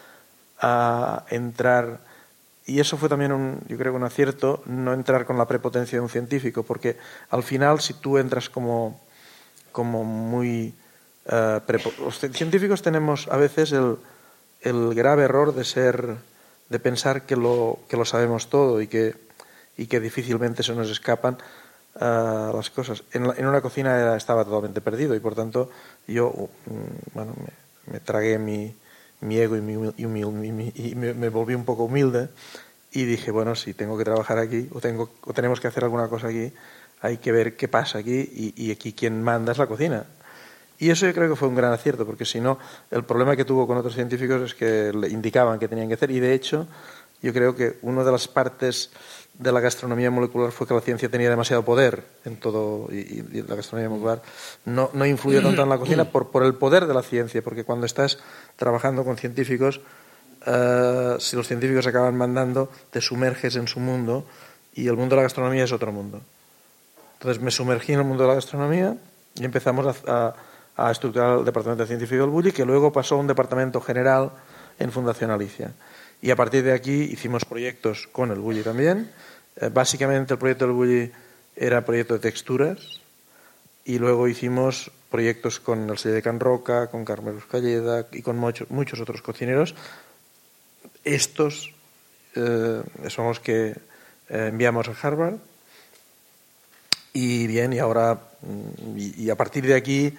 ah, 0.60 1.24
entrar 1.30 2.00
y 2.66 2.80
eso 2.80 2.96
fue 2.96 3.08
también, 3.08 3.30
un, 3.30 3.60
yo 3.68 3.78
creo, 3.78 3.94
un 3.94 4.02
acierto, 4.02 4.62
no 4.66 4.92
entrar 4.92 5.24
con 5.24 5.38
la 5.38 5.46
prepotencia 5.46 5.98
de 5.98 6.02
un 6.02 6.08
científico, 6.08 6.64
porque 6.64 6.96
al 7.30 7.44
final, 7.44 7.80
si 7.80 7.94
tú 7.94 8.18
entras 8.18 8.50
como, 8.50 9.00
como 9.70 10.04
muy... 10.04 10.74
Uh, 11.26 11.60
los 12.00 12.18
científicos 12.18 12.82
tenemos 12.82 13.28
a 13.28 13.36
veces 13.36 13.72
el, 13.72 13.96
el, 14.60 14.94
grave 14.94 15.24
error 15.24 15.54
de 15.54 15.64
ser 15.64 16.16
de 16.68 16.78
pensar 16.78 17.26
que 17.26 17.36
lo, 17.36 17.78
que 17.88 17.96
lo 17.96 18.04
sabemos 18.04 18.48
todo 18.48 18.80
y 18.80 18.88
que, 18.88 19.14
y 19.76 19.86
que 19.86 20.00
difícilmente 20.00 20.62
se 20.62 20.74
nos 20.74 20.90
escapan 20.90 21.38
uh, 21.96 22.56
las 22.56 22.70
cosas. 22.70 23.04
En, 23.12 23.24
en 23.36 23.46
una 23.46 23.60
cocina 23.60 24.16
estaba 24.16 24.44
totalmente 24.44 24.80
perdido 24.80 25.14
y 25.14 25.20
por 25.20 25.34
tanto 25.34 25.70
yo 26.06 26.32
mm, 26.66 27.14
bueno, 27.14 27.34
me, 27.90 28.00
tragué 28.00 28.38
mi, 28.38 28.74
mi 29.20 29.38
ego 29.38 29.56
y, 29.56 29.60
me, 29.60 31.28
volví 31.28 31.54
un 31.54 31.64
poco 31.64 31.84
humilde 31.84 32.28
y 32.92 33.04
dije, 33.04 33.30
bueno, 33.30 33.54
si 33.54 33.74
tengo 33.74 33.96
que 33.98 34.04
trabajar 34.04 34.38
aquí 34.38 34.68
o, 34.72 34.80
tengo, 34.80 35.10
o 35.22 35.32
tenemos 35.32 35.60
que 35.60 35.68
hacer 35.68 35.84
alguna 35.84 36.08
cosa 36.08 36.28
aquí, 36.28 36.52
hay 37.00 37.18
que 37.18 37.32
ver 37.32 37.56
qué 37.56 37.68
pasa 37.68 37.98
aquí 37.98 38.54
y, 38.56 38.70
aquí 38.70 38.92
quien 38.92 39.22
manda 39.22 39.52
es 39.52 39.58
la 39.58 39.66
cocina. 39.66 40.06
Y 40.78 40.90
eso 40.90 41.06
yo 41.06 41.14
creo 41.14 41.28
que 41.28 41.36
fue 41.36 41.48
un 41.48 41.54
gran 41.54 41.72
acierto, 41.72 42.04
porque 42.04 42.24
si 42.24 42.40
no, 42.40 42.58
el 42.90 43.04
problema 43.04 43.34
que 43.36 43.44
tuvo 43.44 43.66
con 43.66 43.76
otros 43.78 43.94
científicos 43.94 44.42
es 44.42 44.54
que 44.54 44.92
le 44.92 45.08
indicaban 45.08 45.58
qué 45.58 45.68
tenían 45.68 45.88
que 45.88 45.94
hacer 45.94 46.10
y 46.10 46.20
de 46.20 46.34
hecho 46.34 46.66
yo 47.22 47.32
creo 47.32 47.56
que 47.56 47.78
una 47.82 48.04
de 48.04 48.12
las 48.12 48.28
partes 48.28 48.90
de 49.34 49.52
la 49.52 49.60
gastronomía 49.60 50.10
molecular 50.10 50.52
fue 50.52 50.66
que 50.66 50.74
la 50.74 50.80
ciencia 50.80 51.08
tenía 51.08 51.30
demasiado 51.30 51.64
poder 51.64 52.04
en 52.24 52.36
todo 52.36 52.88
y, 52.90 53.22
la 53.42 53.54
gastronomía 53.54 53.88
molecular 53.88 54.22
no, 54.64 54.90
no 54.92 55.06
influyó 55.06 55.42
tanto 55.42 55.62
en 55.62 55.68
la 55.68 55.78
cocina 55.78 56.04
por, 56.04 56.30
por 56.30 56.44
el 56.44 56.54
poder 56.54 56.86
de 56.86 56.94
la 56.94 57.02
ciencia, 57.02 57.42
porque 57.42 57.64
cuando 57.64 57.86
estás 57.86 58.18
trabajando 58.56 59.04
con 59.04 59.16
científicos, 59.16 59.80
eh, 60.46 61.16
si 61.18 61.36
los 61.36 61.46
científicos 61.48 61.86
acaban 61.86 62.16
mandando, 62.16 62.70
te 62.90 63.00
sumerges 63.00 63.56
en 63.56 63.66
su 63.66 63.80
mundo 63.80 64.24
y 64.74 64.86
el 64.86 64.96
mundo 64.96 65.14
de 65.14 65.16
la 65.16 65.22
gastronomía 65.22 65.64
es 65.64 65.72
otro 65.72 65.92
mundo. 65.92 66.20
Entonces 67.14 67.42
me 67.42 67.50
sumergí 67.50 67.92
en 67.92 68.00
el 68.00 68.04
mundo 68.04 68.22
de 68.22 68.28
la 68.28 68.34
gastronomía 68.34 68.96
y 69.34 69.44
empezamos 69.44 70.02
a, 70.06 70.34
estructurar 70.90 71.38
el 71.38 71.44
departamento 71.44 71.86
científico 71.86 72.22
del 72.22 72.30
Bulli, 72.30 72.52
que 72.52 72.64
luego 72.64 72.92
pasó 72.92 73.16
a 73.16 73.18
un 73.18 73.26
departamento 73.26 73.80
general 73.80 74.32
en 74.78 74.92
Fundación 74.92 75.30
Alicia. 75.30 75.72
Y 76.20 76.30
a 76.30 76.36
partir 76.36 76.62
de 76.62 76.72
aquí 76.72 76.92
hicimos 76.92 77.44
proyectos 77.44 78.08
con 78.12 78.30
el 78.30 78.38
Bulli 78.38 78.62
también. 78.62 79.10
Eh, 79.56 79.70
básicamente 79.72 80.34
el 80.34 80.38
proyecto 80.38 80.66
del 80.66 80.74
Bulli 80.74 81.12
era 81.54 81.84
proyecto 81.84 82.14
de 82.14 82.20
texturas 82.20 83.00
y 83.84 83.98
luego 83.98 84.28
hicimos 84.28 84.90
proyectos 85.10 85.60
con 85.60 85.88
el 85.88 85.98
sello 85.98 86.16
de 86.16 86.22
Can 86.22 86.40
Roca, 86.40 86.88
con 86.88 87.04
Carmelo 87.04 87.40
Calleda 87.50 88.06
y 88.12 88.20
con 88.20 88.36
muchos, 88.36 89.00
otros 89.00 89.22
cocineros. 89.22 89.74
Estos 91.04 91.72
eh, 92.34 92.82
son 93.08 93.28
los 93.28 93.40
que 93.40 93.68
eh, 94.28 94.48
enviamos 94.50 94.88
a 94.88 94.94
Harvard. 95.00 95.36
Y 97.12 97.46
bien, 97.46 97.72
y 97.72 97.78
ahora, 97.78 98.20
mm, 98.42 98.98
y, 98.98 99.30
a 99.30 99.36
partir 99.36 99.64
de 99.66 99.74
aquí 99.74 100.12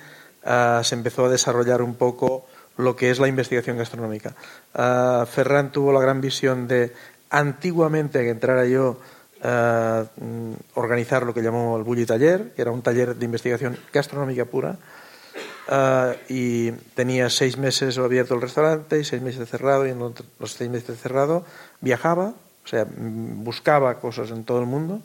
se 0.44 0.96
empezó 0.96 1.26
a 1.26 1.30
desarrollar 1.30 1.82
un 1.82 1.96
poco 1.96 2.46
lo 2.78 2.96
que 2.96 3.10
es 3.10 3.20
la 3.20 3.28
investigación 3.28 3.78
gastronómica. 3.78 4.34
Uh, 4.76 5.26
Ferran 5.26 5.72
tuvo 5.72 5.92
la 5.92 6.00
gran 6.00 6.22
visión 6.22 6.68
de, 6.68 6.94
antiguamente, 7.32 8.22
que 8.22 8.30
entrara 8.30 8.66
yo, 8.66 9.00
uh, 9.44 10.56
organizar 10.76 11.24
lo 11.24 11.34
que 11.34 11.42
llamó 11.42 11.76
el 11.78 11.84
Bulli 11.84 12.06
Taller, 12.06 12.54
que 12.56 12.62
era 12.62 12.72
un 12.72 12.84
taller 12.84 13.16
de 13.16 13.26
investigación 13.26 13.78
gastronómica 13.92 14.46
pura, 14.46 14.78
uh, 15.70 16.14
y 16.30 16.72
tenía 16.94 17.32
seis 17.32 17.58
meses 17.58 17.98
abierto 17.98 18.36
el 18.36 18.42
restaurante 18.42 19.00
y 19.00 19.04
seis 19.04 19.24
meses 19.24 19.50
cerrado, 19.50 19.88
y 19.88 19.90
en 19.90 20.00
los 20.00 20.54
seis 20.54 20.70
meses 20.70 21.02
cerrado 21.02 21.46
viajaba, 21.82 22.34
o 22.64 22.68
sea, 22.68 22.86
buscaba 22.96 24.00
cosas 24.00 24.30
en 24.30 24.44
todo 24.44 24.60
el 24.60 24.68
mundo, 24.68 25.02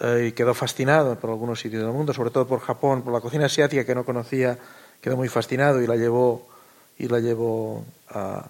y 0.00 0.32
quedó 0.32 0.54
fascinado 0.54 1.16
por 1.18 1.30
algunos 1.30 1.60
sitios 1.60 1.82
del 1.82 1.92
mundo, 1.92 2.12
sobre 2.12 2.30
todo 2.30 2.46
por 2.46 2.60
Japón, 2.60 3.02
por 3.02 3.12
la 3.12 3.20
cocina 3.20 3.46
asiática 3.46 3.84
que 3.84 3.94
no 3.94 4.04
conocía, 4.04 4.58
quedó 5.00 5.16
muy 5.16 5.28
fascinado 5.28 5.80
y 5.80 5.86
la 5.86 5.96
llevó 5.96 6.48
y 6.98 7.08
la 7.08 7.20
llevó 7.20 7.84
a, 8.10 8.46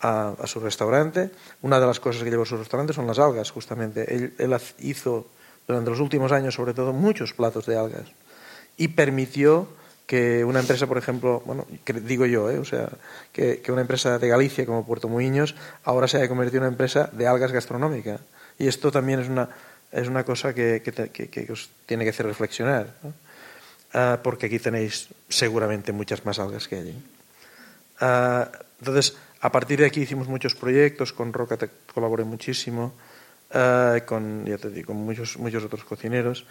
a, 0.00 0.46
su 0.46 0.60
restaurante. 0.60 1.30
Una 1.62 1.80
de 1.80 1.86
las 1.86 2.00
cosas 2.00 2.22
que 2.22 2.30
llevó 2.30 2.42
a 2.42 2.46
su 2.46 2.56
restaurante 2.56 2.92
son 2.92 3.06
las 3.06 3.18
algas, 3.18 3.50
justamente. 3.50 4.14
Él, 4.14 4.56
hizo 4.80 5.26
durante 5.66 5.90
los 5.90 6.00
últimos 6.00 6.32
años, 6.32 6.54
sobre 6.54 6.74
todo, 6.74 6.92
muchos 6.92 7.32
platos 7.32 7.66
de 7.66 7.78
algas 7.78 8.06
y 8.76 8.88
permitió 8.88 9.68
que 10.06 10.44
una 10.44 10.60
empresa, 10.60 10.86
por 10.86 10.98
ejemplo, 10.98 11.42
bueno, 11.46 11.66
digo 12.04 12.26
yo, 12.26 12.50
¿eh? 12.50 12.58
o 12.58 12.64
sea, 12.64 12.88
que, 13.32 13.60
que, 13.62 13.72
una 13.72 13.82
empresa 13.82 14.18
de 14.18 14.28
Galicia 14.28 14.66
como 14.66 14.84
Puerto 14.84 15.08
Muiños 15.08 15.54
ahora 15.84 16.08
se 16.08 16.18
haya 16.18 16.28
convertido 16.28 16.58
en 16.58 16.64
una 16.64 16.72
empresa 16.72 17.08
de 17.12 17.26
algas 17.26 17.52
gastronómica. 17.52 18.18
Y 18.58 18.66
esto 18.66 18.90
también 18.90 19.20
es 19.20 19.28
una, 19.28 19.48
es 19.92 20.08
una 20.08 20.24
cosa 20.24 20.54
que, 20.54 20.82
que 20.82 21.52
os 21.52 21.70
tiene 21.86 22.04
que 22.04 22.10
hacer 22.10 22.26
reflexionar, 22.26 22.94
uh, 23.04 24.22
porque 24.22 24.46
aquí 24.46 24.58
tenéis 24.58 25.08
seguramente 25.28 25.92
muchas 25.92 26.24
más 26.24 26.38
algas 26.38 26.66
que 26.66 26.76
allí. 26.76 26.96
Uh, 28.00 28.46
entonces, 28.80 29.16
a 29.40 29.52
partir 29.52 29.80
de 29.80 29.86
aquí 29.86 30.00
hicimos 30.00 30.28
muchos 30.28 30.54
proyectos, 30.54 31.12
con 31.12 31.32
Roca 31.32 31.56
te 31.56 31.68
colaboré 31.92 32.24
muchísimo, 32.24 32.94
uh, 33.54 34.04
con, 34.06 34.44
ya 34.46 34.58
te 34.58 34.70
digo, 34.70 34.94
muchos, 34.94 35.36
muchos 35.36 35.62
otros 35.64 35.84
cocineros. 35.84 36.46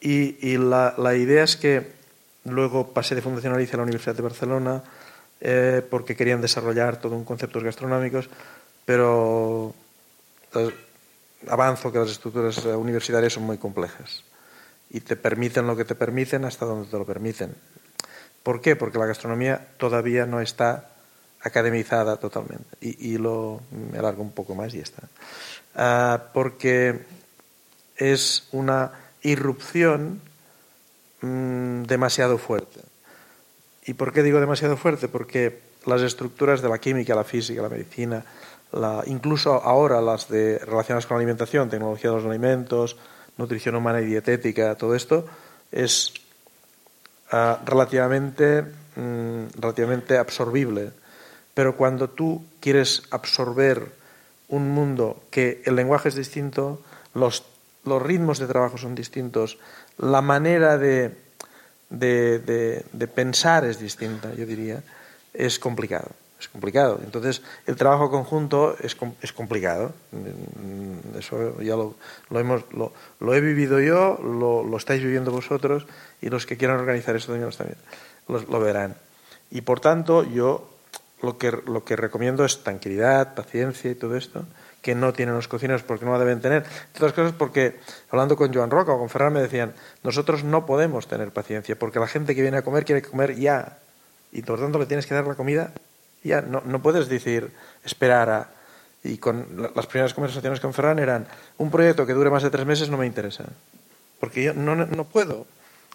Y, 0.00 0.36
y 0.46 0.58
la, 0.58 0.94
la, 0.98 1.14
idea 1.14 1.44
es 1.44 1.56
que 1.56 1.92
luego 2.44 2.92
pasé 2.92 3.14
de 3.14 3.22
Fundación 3.22 3.54
Alicia 3.54 3.74
a 3.74 3.78
la 3.78 3.84
Universidad 3.84 4.14
de 4.14 4.22
Barcelona 4.22 4.82
eh, 5.40 5.82
porque 5.88 6.16
querían 6.16 6.40
desarrollar 6.40 7.00
todo 7.00 7.16
un 7.16 7.24
conceptos 7.24 7.62
gastronómicos, 7.62 8.28
pero 8.84 9.74
avanzo 11.48 11.92
que 11.92 11.98
las 11.98 12.10
estructuras 12.10 12.64
universitarias 12.64 13.32
son 13.32 13.44
muy 13.44 13.58
complejas 13.58 14.24
y 14.90 15.00
te 15.00 15.16
permiten 15.16 15.66
lo 15.66 15.76
que 15.76 15.84
te 15.84 15.94
permiten 15.94 16.44
hasta 16.44 16.66
donde 16.66 16.88
te 16.88 16.98
lo 16.98 17.04
permiten. 17.04 17.54
¿Por 18.42 18.60
qué? 18.60 18.76
Porque 18.76 18.98
la 18.98 19.06
gastronomía 19.06 19.68
todavía 19.78 20.26
no 20.26 20.40
está 20.40 20.90
academizada 21.40 22.16
totalmente. 22.16 22.76
Y, 22.80 23.18
lo 23.18 23.60
me 23.90 23.98
alargo 23.98 24.22
un 24.22 24.32
poco 24.32 24.54
más 24.54 24.72
y 24.74 24.78
ya 24.78 24.82
está. 24.82 25.02
Ah, 25.74 26.24
porque 26.32 27.00
es 27.96 28.48
una 28.52 28.92
irrupción 29.22 30.20
mm, 31.20 31.82
demasiado 31.84 32.38
fuerte. 32.38 32.80
¿Y 33.86 33.94
por 33.94 34.12
qué 34.12 34.22
digo 34.22 34.40
demasiado 34.40 34.76
fuerte? 34.76 35.08
Porque 35.08 35.60
las 35.86 36.02
estructuras 36.02 36.62
de 36.62 36.68
la 36.68 36.78
química, 36.78 37.14
la 37.14 37.24
física, 37.24 37.62
la 37.62 37.68
medicina, 37.68 38.24
la, 38.74 39.02
incluso 39.06 39.54
ahora 39.54 40.00
las 40.00 40.28
de, 40.28 40.58
relacionadas 40.58 41.06
con 41.06 41.16
la 41.16 41.20
alimentación, 41.20 41.70
tecnología 41.70 42.10
de 42.10 42.16
los 42.16 42.26
alimentos, 42.26 42.96
nutrición 43.38 43.76
humana 43.76 44.00
y 44.00 44.06
dietética, 44.06 44.74
todo 44.76 44.94
esto 44.94 45.26
es 45.72 46.12
Ah, 47.36 47.58
relativamente, 47.64 48.62
mm, 48.62 49.58
relativamente 49.58 50.18
absorbible. 50.18 50.92
Pero 51.52 51.76
cuando 51.76 52.10
tú 52.10 52.44
quieres 52.60 53.02
absorber 53.10 53.90
un 54.48 54.70
mundo 54.70 55.24
que 55.30 55.60
el 55.64 55.74
lenguaje 55.74 56.10
es 56.10 56.14
distinto, 56.14 56.80
los, 57.12 57.44
los 57.84 58.00
ritmos 58.00 58.38
de 58.38 58.46
trabajo 58.46 58.78
son 58.78 58.94
distintos, 58.94 59.58
la 59.98 60.20
manera 60.20 60.78
de, 60.78 61.16
de, 61.90 62.38
de, 62.38 63.08
pensar 63.08 63.64
es 63.64 63.80
distinta, 63.80 64.32
yo 64.34 64.46
diría, 64.46 64.84
es 65.32 65.58
complicado. 65.58 66.10
Es 66.44 66.48
complicado. 66.50 67.00
Entonces, 67.02 67.42
el 67.66 67.76
trabajo 67.76 68.10
conjunto 68.10 68.76
es, 68.80 68.96
es 69.22 69.32
complicado. 69.32 69.92
Mm, 70.12 71.18
eso 71.18 71.60
ya 71.60 71.74
lo, 71.74 71.94
lo 72.30 72.38
hemos, 72.38 72.64
lo, 72.72 73.34
he 73.34 73.40
vivido 73.40 73.80
yo, 73.80 74.18
lo, 74.22 74.76
estáis 74.76 75.02
viviendo 75.02 75.32
vosotros 75.32 75.86
y 76.20 76.28
los 76.28 76.44
que 76.46 76.56
quieran 76.56 76.78
organizar 76.78 77.16
esto 77.16 77.32
también 77.32 77.78
lo, 78.28 78.60
verán. 78.60 78.94
Y 79.50 79.62
por 79.62 79.80
tanto, 79.80 80.24
yo 80.24 80.68
lo 81.22 81.38
que, 81.38 81.50
lo 81.50 81.84
que 81.84 81.96
recomiendo 81.96 82.44
es 82.44 82.62
tranquilidad, 82.62 83.34
paciencia 83.34 83.90
y 83.90 83.94
todo 83.94 84.16
esto 84.16 84.44
que 84.82 84.94
no 84.94 85.14
tienen 85.14 85.34
los 85.34 85.48
cocineros 85.48 85.82
porque 85.82 86.04
no 86.04 86.12
la 86.12 86.18
deben 86.18 86.42
tener. 86.42 86.62
Entre 86.62 86.98
otras 86.98 87.14
cosas 87.14 87.32
porque, 87.32 87.80
hablando 88.10 88.36
con 88.36 88.52
Joan 88.52 88.70
Roca 88.70 88.92
o 88.92 88.98
con 88.98 89.08
Ferran, 89.08 89.32
me 89.32 89.40
decían, 89.40 89.72
nosotros 90.02 90.44
no 90.44 90.66
podemos 90.66 91.06
tener 91.06 91.30
paciencia 91.30 91.78
porque 91.78 91.98
la 91.98 92.06
gente 92.06 92.34
que 92.34 92.42
viene 92.42 92.58
a 92.58 92.62
comer 92.62 92.84
quiere 92.84 93.00
comer 93.00 93.34
ya. 93.34 93.78
Y 94.30 94.42
por 94.42 94.60
tanto 94.60 94.78
le 94.78 94.84
tienes 94.84 95.06
que 95.06 95.14
dar 95.14 95.26
la 95.26 95.36
comida 95.36 95.72
ya. 96.28 96.40
No, 96.40 96.62
no 96.64 96.82
puedes 96.82 97.08
decir, 97.08 97.50
esperar 97.84 98.30
a... 98.30 98.50
Y 99.02 99.18
con 99.18 99.70
las 99.74 99.86
primeras 99.86 100.14
conversaciones 100.14 100.60
con 100.60 100.72
Ferran 100.72 100.98
eran, 100.98 101.26
un 101.58 101.70
proyecto 101.70 102.06
que 102.06 102.14
dure 102.14 102.30
más 102.30 102.42
de 102.42 102.50
tres 102.50 102.64
meses 102.64 102.88
no 102.88 102.96
me 102.96 103.06
interesa. 103.06 103.44
Porque 104.18 104.44
yo 104.44 104.54
no, 104.54 104.74
no 104.74 105.04
puedo 105.04 105.46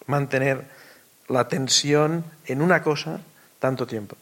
mantener 0.06 0.64
la 1.28 1.48
tensión 1.48 2.24
en 2.46 2.62
una 2.62 2.82
cosa 2.82 3.20
tanto 3.58 3.86
tiempo 3.86 4.16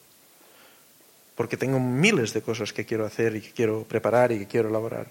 porque 1.39 1.57
tengo 1.57 1.79
miles 1.79 2.35
de 2.35 2.43
cosas 2.43 2.73
que 2.73 2.85
quiero 2.85 3.07
hacer 3.07 3.37
y 3.37 3.41
que 3.41 3.53
quiero 3.53 3.85
preparar 3.85 4.33
y 4.33 4.41
que 4.41 4.49
quiero 4.49 4.71
elaborar. 4.71 5.07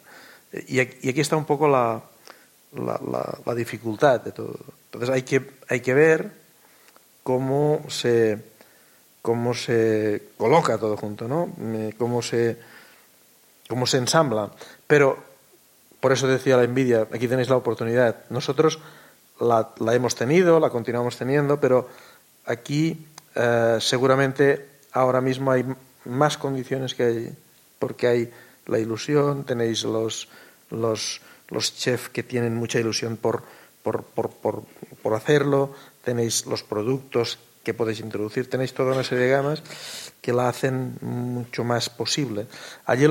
Y 0.68 0.82
aquí 0.82 1.22
está 1.22 1.38
un 1.38 1.46
poco 1.46 1.70
la, 1.70 2.04
la, 2.74 3.56
dificultad 3.56 4.20
de 4.20 4.34
todo. 4.34 4.60
Entonces 4.88 5.10
hay 5.10 5.22
que, 5.22 5.52
hay 5.70 5.80
que 5.80 5.94
ver 5.94 6.30
cómo 7.24 7.86
se, 7.88 8.40
cómo 9.22 9.54
se 9.54 10.30
coloca 10.38 10.78
todo 10.78 10.98
junto, 10.98 11.28
¿no? 11.28 11.50
cómo, 11.98 12.22
se, 12.22 12.58
cómo 13.68 13.86
se 13.86 13.98
ensambla. 13.98 14.52
Pero, 14.88 15.18
por 16.00 16.12
eso 16.12 16.28
decía 16.28 16.58
la 16.58 16.64
envidia, 16.64 17.08
aquí 17.12 17.28
tenéis 17.28 17.50
la 17.50 17.58
oportunidad. 17.58 18.24
Nosotros 18.30 18.80
la, 19.40 19.74
hemos 19.94 20.16
tenido, 20.16 20.60
la 20.60 20.70
continuamos 20.70 21.18
teniendo, 21.18 21.60
pero 21.60 21.90
aquí 22.46 23.08
eh, 23.36 23.78
seguramente 23.80 24.68
ahora 24.94 25.22
mismo 25.22 25.52
hay 25.52 25.66
más 26.06 26.38
condiciones 26.38 26.96
que 26.96 27.04
hay, 27.04 27.38
porque 27.80 28.08
hay 28.08 28.32
la 28.66 28.80
ilusión, 28.80 29.44
tenéis 29.44 29.84
los, 29.84 30.28
los, 30.70 31.22
los 31.50 31.76
chefs 31.76 32.10
que 32.10 32.24
tienen 32.24 32.56
mucha 32.56 32.80
ilusión 32.80 33.18
por, 33.18 33.44
por, 33.84 34.04
por, 34.04 34.32
por, 34.32 35.14
hacerlo, 35.14 35.74
tenéis 36.04 36.46
los 36.46 36.64
productos 36.64 37.40
que 37.68 37.76
podéis 37.76 38.00
introducir, 38.00 38.48
tenéis 38.48 38.72
toda 38.72 38.96
una 38.96 39.04
serie 39.04 39.26
de 39.26 39.32
gamas 39.36 39.60
que 40.24 40.32
la 40.32 40.48
hacen 40.48 40.96
mucho 41.02 41.66
más 41.66 41.90
posible. 41.90 42.48
Allí 42.86 43.04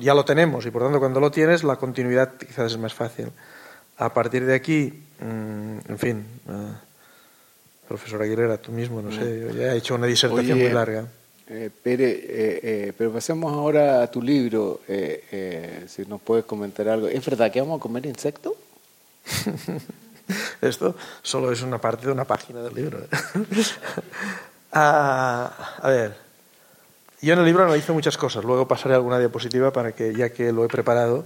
ya 0.00 0.14
lo 0.14 0.24
tenemos 0.24 0.64
y 0.64 0.70
por 0.70 0.82
tanto 0.82 1.00
cuando 1.00 1.18
lo 1.18 1.32
tienes 1.32 1.64
la 1.64 1.74
continuidad 1.74 2.38
quizás 2.38 2.70
es 2.70 2.78
más 2.78 2.94
fácil. 2.94 3.32
A 3.98 4.14
partir 4.14 4.46
de 4.46 4.54
aquí, 4.54 4.94
mm, 5.18 5.90
en 5.90 5.98
fin, 5.98 6.24
uh, 6.46 7.88
profesor 7.88 8.22
Aguilera, 8.22 8.58
tú 8.58 8.70
mismo, 8.70 9.02
no 9.02 9.10
sé, 9.10 9.40
yo 9.40 9.50
ya 9.50 9.74
he 9.74 9.78
hecho 9.78 9.96
una 9.96 10.06
disertación 10.06 10.56
muy 10.56 10.70
larga. 10.70 11.08
Eh, 11.48 11.70
Pere, 11.82 12.10
eh, 12.10 12.60
eh, 12.62 12.92
pero 12.96 13.10
pasemos 13.12 13.52
ahora 13.52 14.04
a 14.04 14.06
tu 14.08 14.22
libro, 14.22 14.82
si 14.86 16.06
nos 16.06 16.20
puedes 16.20 16.44
comentar 16.44 16.86
algo. 16.88 17.08
¿Es 17.08 17.24
verdad 17.26 17.50
que 17.50 17.60
vamos 17.60 17.80
a 17.80 17.82
comer 17.82 18.06
insectos? 18.06 18.52
Esto 20.60 20.94
solo 21.22 21.52
es 21.52 21.62
una 21.62 21.78
parte 21.78 22.06
de 22.06 22.12
una 22.12 22.24
página 22.24 22.62
del 22.62 22.74
libro. 22.74 22.98
Ah, 24.78 25.78
a 25.80 25.88
ver, 25.88 26.14
yo 27.22 27.32
en 27.32 27.38
el 27.38 27.46
libro 27.46 27.64
analizo 27.64 27.94
muchas 27.94 28.18
cosas, 28.18 28.44
luego 28.44 28.68
pasaré 28.68 28.94
alguna 28.94 29.18
diapositiva 29.18 29.72
para 29.72 29.92
que, 29.92 30.12
ya 30.12 30.28
que 30.34 30.52
lo 30.52 30.66
he 30.66 30.68
preparado, 30.68 31.24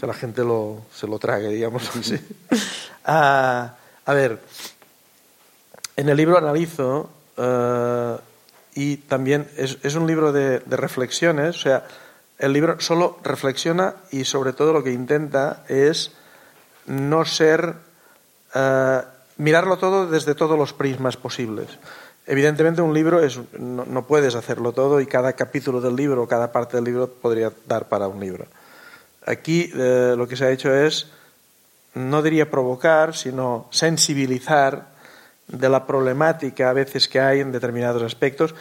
que 0.00 0.06
la 0.06 0.14
gente 0.14 0.42
lo, 0.42 0.82
se 0.92 1.06
lo 1.06 1.20
trague, 1.20 1.48
digamos 1.48 1.88
así. 1.96 2.18
Ah, 3.04 3.76
a 4.04 4.14
ver, 4.14 4.40
en 5.96 6.08
el 6.08 6.16
libro 6.16 6.36
analizo 6.36 7.08
y 8.74 8.96
también 8.96 9.48
es, 9.56 9.94
un 9.94 10.06
libro 10.06 10.32
de, 10.32 10.60
reflexiones, 10.60 11.56
o 11.56 11.60
sea, 11.60 11.86
el 12.38 12.52
libro 12.52 12.80
solo 12.80 13.18
reflexiona 13.22 13.94
y 14.10 14.24
sobre 14.24 14.52
todo 14.52 14.72
lo 14.72 14.82
que 14.82 14.92
intenta 14.92 15.64
es 15.68 16.12
no 16.86 17.24
ser, 17.24 17.74
eh, 18.54 19.00
mirarlo 19.38 19.76
todo 19.78 20.06
desde 20.06 20.34
todos 20.34 20.58
los 20.58 20.72
prismas 20.72 21.16
posibles. 21.16 21.68
Evidentemente 22.26 22.82
un 22.82 22.94
libro 22.94 23.20
es, 23.20 23.40
no, 23.58 24.06
puedes 24.06 24.34
hacerlo 24.34 24.72
todo 24.72 25.00
y 25.00 25.06
cada 25.06 25.32
capítulo 25.32 25.80
del 25.80 25.96
libro 25.96 26.22
o 26.22 26.28
cada 26.28 26.52
parte 26.52 26.76
del 26.76 26.84
libro 26.84 27.08
podría 27.08 27.52
dar 27.66 27.88
para 27.88 28.06
un 28.06 28.20
libro. 28.20 28.46
Aquí 29.26 29.70
eh, 29.74 30.14
lo 30.16 30.28
que 30.28 30.36
se 30.36 30.44
ha 30.44 30.50
hecho 30.50 30.72
es, 30.72 31.10
no 31.94 32.22
diría 32.22 32.50
provocar, 32.50 33.14
sino 33.14 33.66
sensibilizar 33.70 34.92
de 35.48 35.68
la 35.68 35.86
problemática 35.86 36.70
a 36.70 36.72
veces 36.72 37.08
que 37.08 37.20
hay 37.20 37.40
en 37.40 37.52
determinados 37.52 38.02
aspectos, 38.02 38.54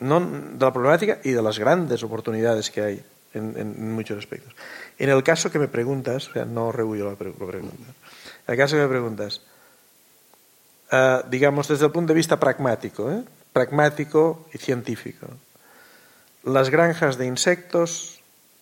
no, 0.00 0.20
de 0.20 0.64
la 0.64 0.72
problemática 0.72 1.18
y 1.22 1.30
de 1.30 1.42
las 1.42 1.58
grandes 1.58 2.02
oportunidades 2.02 2.70
que 2.70 2.80
hay 2.82 3.04
en, 3.34 3.94
muchos 3.94 4.18
aspectos. 4.18 4.54
En 4.98 5.10
el 5.10 5.22
caso 5.22 5.50
que 5.50 5.58
me 5.58 5.68
preguntas, 5.68 6.28
o 6.28 6.32
sea, 6.32 6.44
no 6.44 6.72
rehuyo 6.72 7.10
la, 7.10 7.16
pregunta, 7.16 7.76
el 8.46 8.56
caso 8.56 8.76
me 8.76 8.88
preguntas, 8.88 9.40
uh, 10.92 11.28
digamos 11.28 11.68
desde 11.68 11.86
el 11.86 11.92
punto 11.92 12.12
de 12.12 12.16
vista 12.16 12.38
pragmático, 12.38 13.10
¿eh? 13.10 13.22
pragmático 13.52 14.46
y 14.52 14.58
científico, 14.58 15.28
las 16.42 16.70
granjas 16.70 17.18
de 17.18 17.26
insectos, 17.26 18.20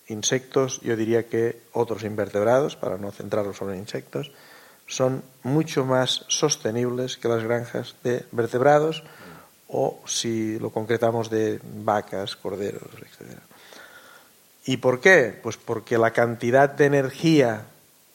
insectos, 0.08 0.80
yo 0.82 0.96
diría 0.96 1.28
que 1.28 1.62
otros 1.72 2.04
invertebrados, 2.04 2.76
para 2.76 2.98
no 2.98 3.10
centrarlo 3.10 3.54
sobre 3.54 3.78
insectos, 3.78 4.32
son 4.86 5.22
mucho 5.44 5.84
más 5.84 6.24
sostenibles 6.28 7.16
que 7.16 7.28
las 7.28 7.44
granjas 7.44 7.94
de 8.02 8.26
vertebrados 8.32 9.04
o 9.68 10.00
si 10.04 10.58
lo 10.58 10.70
concretamos 10.70 11.30
de 11.30 11.60
vacas, 11.62 12.34
corderos, 12.34 12.90
etc. 12.96 13.38
¿Y 14.66 14.78
por 14.78 15.00
qué? 15.00 15.38
Pues 15.40 15.56
porque 15.56 15.96
la 15.96 16.10
cantidad 16.10 16.68
de 16.68 16.86
energía, 16.86 17.66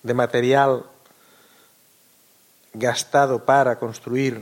de 0.03 0.13
material 0.13 0.83
gastado 2.77 3.45
para 3.45 3.77
construir, 3.77 4.41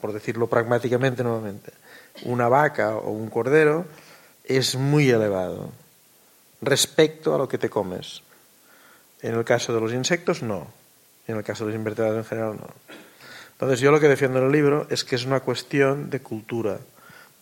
por 0.00 0.12
decirlo 0.12 0.46
pragmáticamente 0.46 1.22
nuevamente, 1.22 1.72
una 2.24 2.48
vaca 2.48 2.96
o 2.96 3.10
un 3.10 3.30
cordero 3.30 3.86
es 4.44 4.76
muy 4.76 5.10
elevado 5.10 5.70
respecto 6.60 7.34
a 7.34 7.38
lo 7.38 7.48
que 7.48 7.58
te 7.58 7.70
comes. 7.70 8.22
En 9.22 9.34
el 9.34 9.44
caso 9.44 9.74
de 9.74 9.80
los 9.80 9.92
insectos, 9.92 10.42
no 10.42 10.78
en 11.28 11.36
el 11.36 11.44
caso 11.44 11.64
de 11.64 11.70
los 11.70 11.78
invertebrados 11.78 12.18
en 12.18 12.24
general 12.24 12.56
no. 12.56 12.66
Entonces 13.52 13.80
yo 13.80 13.92
lo 13.92 14.00
que 14.00 14.08
defiendo 14.08 14.38
en 14.38 14.46
el 14.46 14.52
libro 14.52 14.86
es 14.90 15.04
que 15.04 15.14
es 15.14 15.24
una 15.24 15.40
cuestión 15.40 16.10
de 16.10 16.20
cultura, 16.20 16.78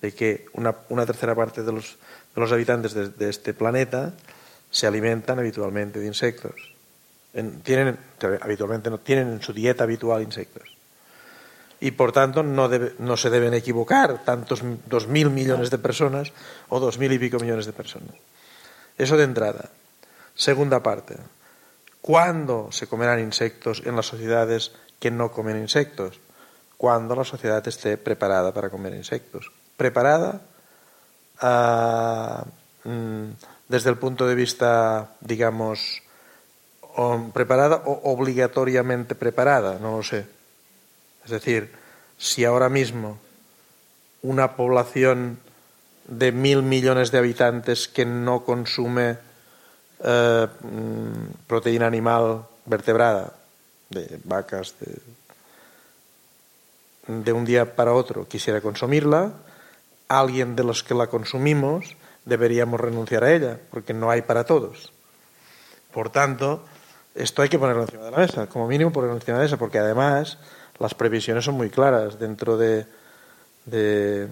de 0.03 0.13
que 0.13 0.47
una, 0.53 0.75
tercera 1.07 1.35
parte 1.35 1.63
de 1.63 1.73
los, 1.73 1.97
de 2.35 2.41
los 2.41 2.53
habitantes 2.53 2.95
de, 2.95 3.31
este 3.31 3.55
planeta 3.55 4.13
se 4.71 4.87
alimentan 4.87 5.39
habitualmente 5.39 6.01
de 6.01 6.07
insectos. 6.07 6.76
Tienen, 7.63 7.99
habitualmente 8.41 8.91
no 8.91 8.99
tienen 8.99 9.29
en 9.29 9.43
su 9.43 9.53
dieta 9.53 9.85
habitual 9.85 10.23
insectos. 10.23 10.77
Y 11.81 11.91
por 11.91 12.13
tanto 12.13 12.43
no, 12.43 12.71
no 12.99 13.17
se 13.17 13.31
deben 13.31 13.53
equivocar 13.53 14.25
tantos 14.25 14.63
dos 14.87 15.09
mil 15.09 15.29
millones 15.31 15.71
de 15.71 15.79
personas 15.79 16.33
o 16.69 16.81
dos 16.81 16.99
mil 16.99 17.13
y 17.13 17.19
pico 17.19 17.39
millones 17.39 17.67
de 17.67 17.73
personas. 17.73 18.15
Eso 18.97 19.17
de 19.17 19.25
entrada. 19.25 19.69
Segunda 20.35 20.83
parte. 20.83 21.17
¿Cuándo 22.01 22.69
se 22.71 22.87
comerán 22.87 23.21
insectos 23.21 23.83
en 23.85 23.97
las 23.97 24.07
sociedades 24.07 24.73
que 24.99 25.11
no 25.11 25.33
comen 25.33 25.59
insectos? 25.59 26.21
Cuando 26.77 27.17
la 27.17 27.25
sociedad 27.25 27.67
esté 27.67 27.99
preparada 27.99 28.55
para 28.55 28.71
comer 28.71 28.95
insectos. 28.95 29.51
Preparada 29.77 30.41
mm, 32.85 33.31
desde 33.69 33.91
el 33.91 33.99
punto 33.99 34.27
de 34.27 34.35
vista, 34.35 35.17
digamos, 35.21 36.03
preparada 37.33 37.83
o 37.85 38.13
obligatoriamente 38.13 39.15
preparada, 39.15 39.79
no 39.79 39.99
lo 39.99 40.03
sé. 40.03 40.27
Es 41.25 41.31
decir, 41.31 41.71
si 42.17 42.45
ahora 42.45 42.69
mismo 42.69 43.19
una 44.23 44.57
población 44.57 45.39
de 46.09 46.33
mil 46.33 46.63
millones 46.63 47.11
de 47.11 47.19
habitantes 47.19 47.89
que 47.89 48.07
no 48.07 48.45
consume 48.45 49.19
eh, 50.03 50.47
mm, 50.47 51.47
proteína 51.47 51.87
animal 51.87 52.47
vertebrada, 52.65 53.33
de 53.91 54.19
vacas, 54.25 54.75
de, 54.81 54.97
de 57.23 57.33
un 57.33 57.45
día 57.45 57.77
para 57.77 57.93
otro 57.93 58.27
quisiera 58.27 58.61
consumirla, 58.61 59.33
alguien 60.09 60.57
de 60.57 60.65
los 60.65 60.83
que 60.83 60.95
la 60.95 61.09
consumimos 61.09 61.97
deberíamos 62.25 62.81
renunciar 62.81 63.25
a 63.25 63.33
ella, 63.33 63.59
porque 63.71 63.95
no 63.95 64.11
hay 64.11 64.23
para 64.23 64.45
todos. 64.45 64.93
Por 65.93 66.11
tanto, 66.11 66.65
esto 67.17 67.43
hay 67.43 67.49
que 67.49 67.59
ponerlo 67.59 67.83
encima 67.83 68.05
de 68.05 68.11
la 68.11 68.19
mesa, 68.19 68.47
como 68.47 68.69
mínimo 68.69 68.93
ponerlo 68.93 69.17
encima 69.17 69.39
de 69.39 69.45
la 69.45 69.47
mesa, 69.47 69.57
porque 69.57 69.79
además 69.79 70.39
las 70.79 70.95
previsiones 70.95 71.45
son 71.45 71.55
muy 71.55 71.71
claras. 71.71 72.19
Dentro 72.19 72.57
de, 72.59 72.87
en 73.73 74.29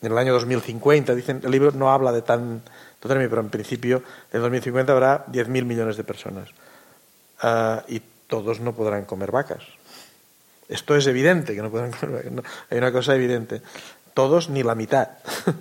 el 0.00 0.18
año 0.18 0.32
2050, 0.32 1.14
dicen, 1.14 1.40
el 1.44 1.50
libro 1.50 1.70
no 1.72 1.92
habla 1.92 2.12
de 2.12 2.22
tan, 2.22 2.62
pero 3.00 3.40
en 3.40 3.50
principio 3.50 4.02
en 4.32 4.40
2050 4.40 4.92
habrá 4.92 5.26
10.000 5.26 5.64
millones 5.64 5.96
de 5.96 6.04
personas. 6.04 6.50
Ah, 7.40 7.84
y 7.86 8.02
todos 8.26 8.60
no 8.60 8.74
podrán 8.74 9.04
comer 9.04 9.30
vacas. 9.30 9.62
Esto 10.68 10.96
es 10.96 11.06
evidente 11.06 11.54
que 11.54 11.62
no 11.62 11.70
podrán 11.70 11.92
comer 11.92 12.24
vacas. 12.24 12.52
hay 12.70 12.78
una 12.78 12.92
cosa 12.92 13.14
evidente. 13.14 13.62
Todos 14.12 14.48
ni 14.48 14.62
la 14.62 14.74
mitad. 14.74 15.08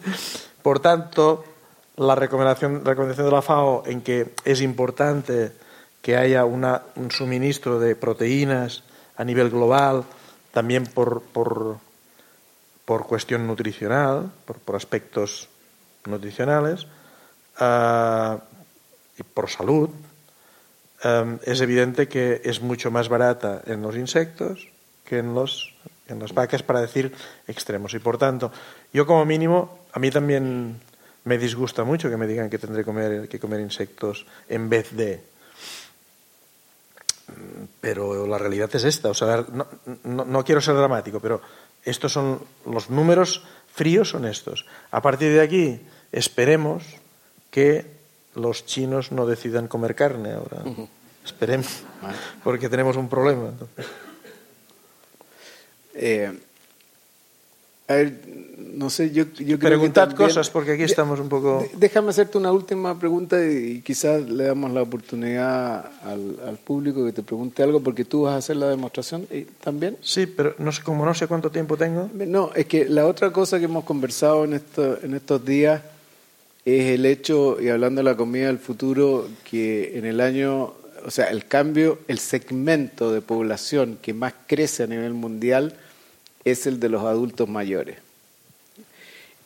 Por 0.64 0.80
tanto, 0.80 1.44
la 1.98 2.16
recomendación, 2.16 2.84
recomendación 2.84 3.28
de 3.28 3.32
la 3.32 3.42
FAO 3.42 3.84
en 3.86 4.02
que 4.02 4.34
es 4.46 4.62
importante 4.62 5.52
que 6.04 6.18
haya 6.18 6.44
una, 6.44 6.84
un 6.96 7.10
suministro 7.12 7.80
de 7.80 7.96
proteínas 7.96 8.84
a 9.16 9.24
nivel 9.24 9.50
global, 9.50 10.04
también 10.52 10.84
por, 10.86 11.24
por, 11.24 11.78
por 12.84 13.08
cuestión 13.08 13.48
nutricional, 13.48 14.30
por, 14.46 14.60
por 14.60 14.76
aspectos 14.76 15.48
nutricionales 16.06 16.86
uh, 17.62 18.38
y 19.18 19.24
por 19.24 19.50
salud, 19.50 19.90
um, 21.06 21.40
es 21.42 21.62
evidente 21.62 22.10
que 22.10 22.42
es 22.44 22.62
mucho 22.62 22.92
más 22.92 23.08
barata 23.08 23.62
en 23.66 23.82
los 23.82 23.96
insectos 23.96 24.68
que 25.06 25.20
en, 25.20 25.34
los, 25.34 25.74
en 26.10 26.20
las 26.20 26.34
vacas, 26.34 26.64
para 26.64 26.82
decir 26.82 27.16
extremos. 27.48 27.94
Y 27.94 28.00
por 28.00 28.18
tanto, 28.18 28.52
yo 28.92 29.08
como 29.08 29.24
mínimo, 29.24 29.80
a 29.94 30.00
mí 30.00 30.12
también 30.12 30.82
me 31.24 31.38
disgusta 31.38 31.86
mucho 31.86 32.10
que 32.10 32.18
me 32.18 32.28
digan 32.28 32.50
que 32.50 32.60
tendré 32.60 32.84
comer, 32.84 33.30
que 33.30 33.40
comer 33.40 33.62
insectos 33.62 34.26
en 34.50 34.68
vez 34.68 34.92
de. 34.92 35.32
Pero 37.82 38.28
la 38.28 38.38
realidad 38.38 38.70
es 38.74 38.84
esta. 38.84 39.10
O 39.10 39.14
sea, 39.14 39.46
no, 39.52 39.68
no, 40.04 40.26
no 40.26 40.44
quiero 40.44 40.62
ser 40.62 40.76
dramático, 40.76 41.20
pero 41.20 41.42
estos 41.84 42.12
son 42.12 42.42
los 42.66 42.90
números 42.90 43.44
fríos 43.74 44.10
son 44.10 44.26
estos. 44.26 44.66
A 44.92 45.02
partir 45.02 45.34
de 45.34 45.42
aquí, 45.42 45.82
esperemos 46.12 46.84
que 47.52 47.86
los 48.36 48.66
chinos 48.66 49.12
no 49.12 49.26
decidan 49.26 49.68
comer 49.68 49.96
carne 49.96 50.34
ahora. 50.34 50.64
Esperemos, 51.26 51.84
porque 52.44 52.70
tenemos 52.70 52.98
un 52.98 53.10
problema. 53.10 53.52
Eh, 55.94 56.34
a 57.94 57.98
ver, 57.98 58.14
no 58.74 58.90
sé, 58.90 59.12
yo, 59.12 59.26
yo 59.38 59.60
creo 59.60 59.72
Preguntad 59.72 60.12
cosas 60.14 60.50
porque 60.50 60.72
aquí 60.72 60.84
estamos 60.84 61.20
un 61.20 61.30
poco... 61.30 61.66
Déjame 61.78 62.10
hacerte 62.10 62.38
una 62.38 62.52
última 62.52 62.98
pregunta 62.98 63.38
y 63.46 63.82
quizás 63.82 64.28
le 64.28 64.46
damos 64.46 64.72
la 64.72 64.82
oportunidad 64.82 65.86
al, 66.04 66.58
público 66.64 67.06
que 67.06 67.12
te 67.12 67.24
pregunte 67.24 67.62
algo 67.62 67.82
porque 67.82 68.04
tú 68.04 68.24
vas 68.24 68.34
a 68.34 68.38
hacer 68.38 68.56
la 68.58 68.70
demostración 68.70 69.28
también. 69.64 69.98
Sí, 70.02 70.26
pero 70.26 70.56
no 70.58 70.72
sé, 70.72 70.82
como 70.82 71.06
no 71.06 71.14
sé 71.14 71.28
cuánto 71.28 71.52
tiempo 71.52 71.78
tengo. 71.78 72.10
No, 72.14 72.52
es 72.56 72.66
que 72.66 72.86
la 72.86 73.06
otra 73.06 73.32
cosa 73.32 73.60
que 73.60 73.66
hemos 73.66 73.84
conversado 73.84 74.44
en, 74.46 74.54
esto, 74.54 74.98
en 75.04 75.14
estos 75.14 75.46
días 75.46 75.82
es 76.66 76.92
el 76.92 77.06
hecho, 77.06 77.62
y 77.62 77.70
hablando 77.70 78.00
de 78.00 78.06
la 78.06 78.16
comida 78.16 78.48
del 78.48 78.60
futuro, 78.60 79.28
que 79.50 79.98
en 79.98 80.06
el 80.06 80.22
año, 80.22 80.74
o 81.06 81.12
sea, 81.12 81.26
el 81.26 81.46
cambio, 81.46 82.00
el 82.08 82.20
segmento 82.20 83.12
de 83.12 83.22
población 83.22 84.00
que 84.02 84.14
más 84.14 84.34
crece 84.48 84.84
a 84.84 84.88
nivel 84.88 85.14
mundial 85.14 85.76
es 86.46 86.68
el 86.68 86.80
de 86.80 86.90
los 86.90 87.04
adultos 87.04 87.48
mayores. 87.48 87.98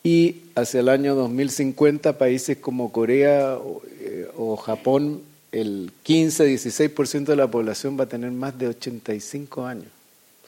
Y 0.04 0.44
hacia 0.56 0.80
el 0.80 0.90
año 0.90 1.16
2050 1.16 2.18
países 2.18 2.58
como 2.58 2.92
Corea 2.92 3.58
o, 3.58 3.82
eh, 4.00 4.28
Japón, 4.64 5.22
el 5.52 5.92
15-16% 6.06 7.26
de 7.26 7.36
la 7.36 7.48
población 7.48 8.00
va 8.00 8.06
a 8.06 8.08
tener 8.08 8.32
más 8.32 8.58
de 8.58 8.68
85 8.68 9.66
años. 9.66 9.88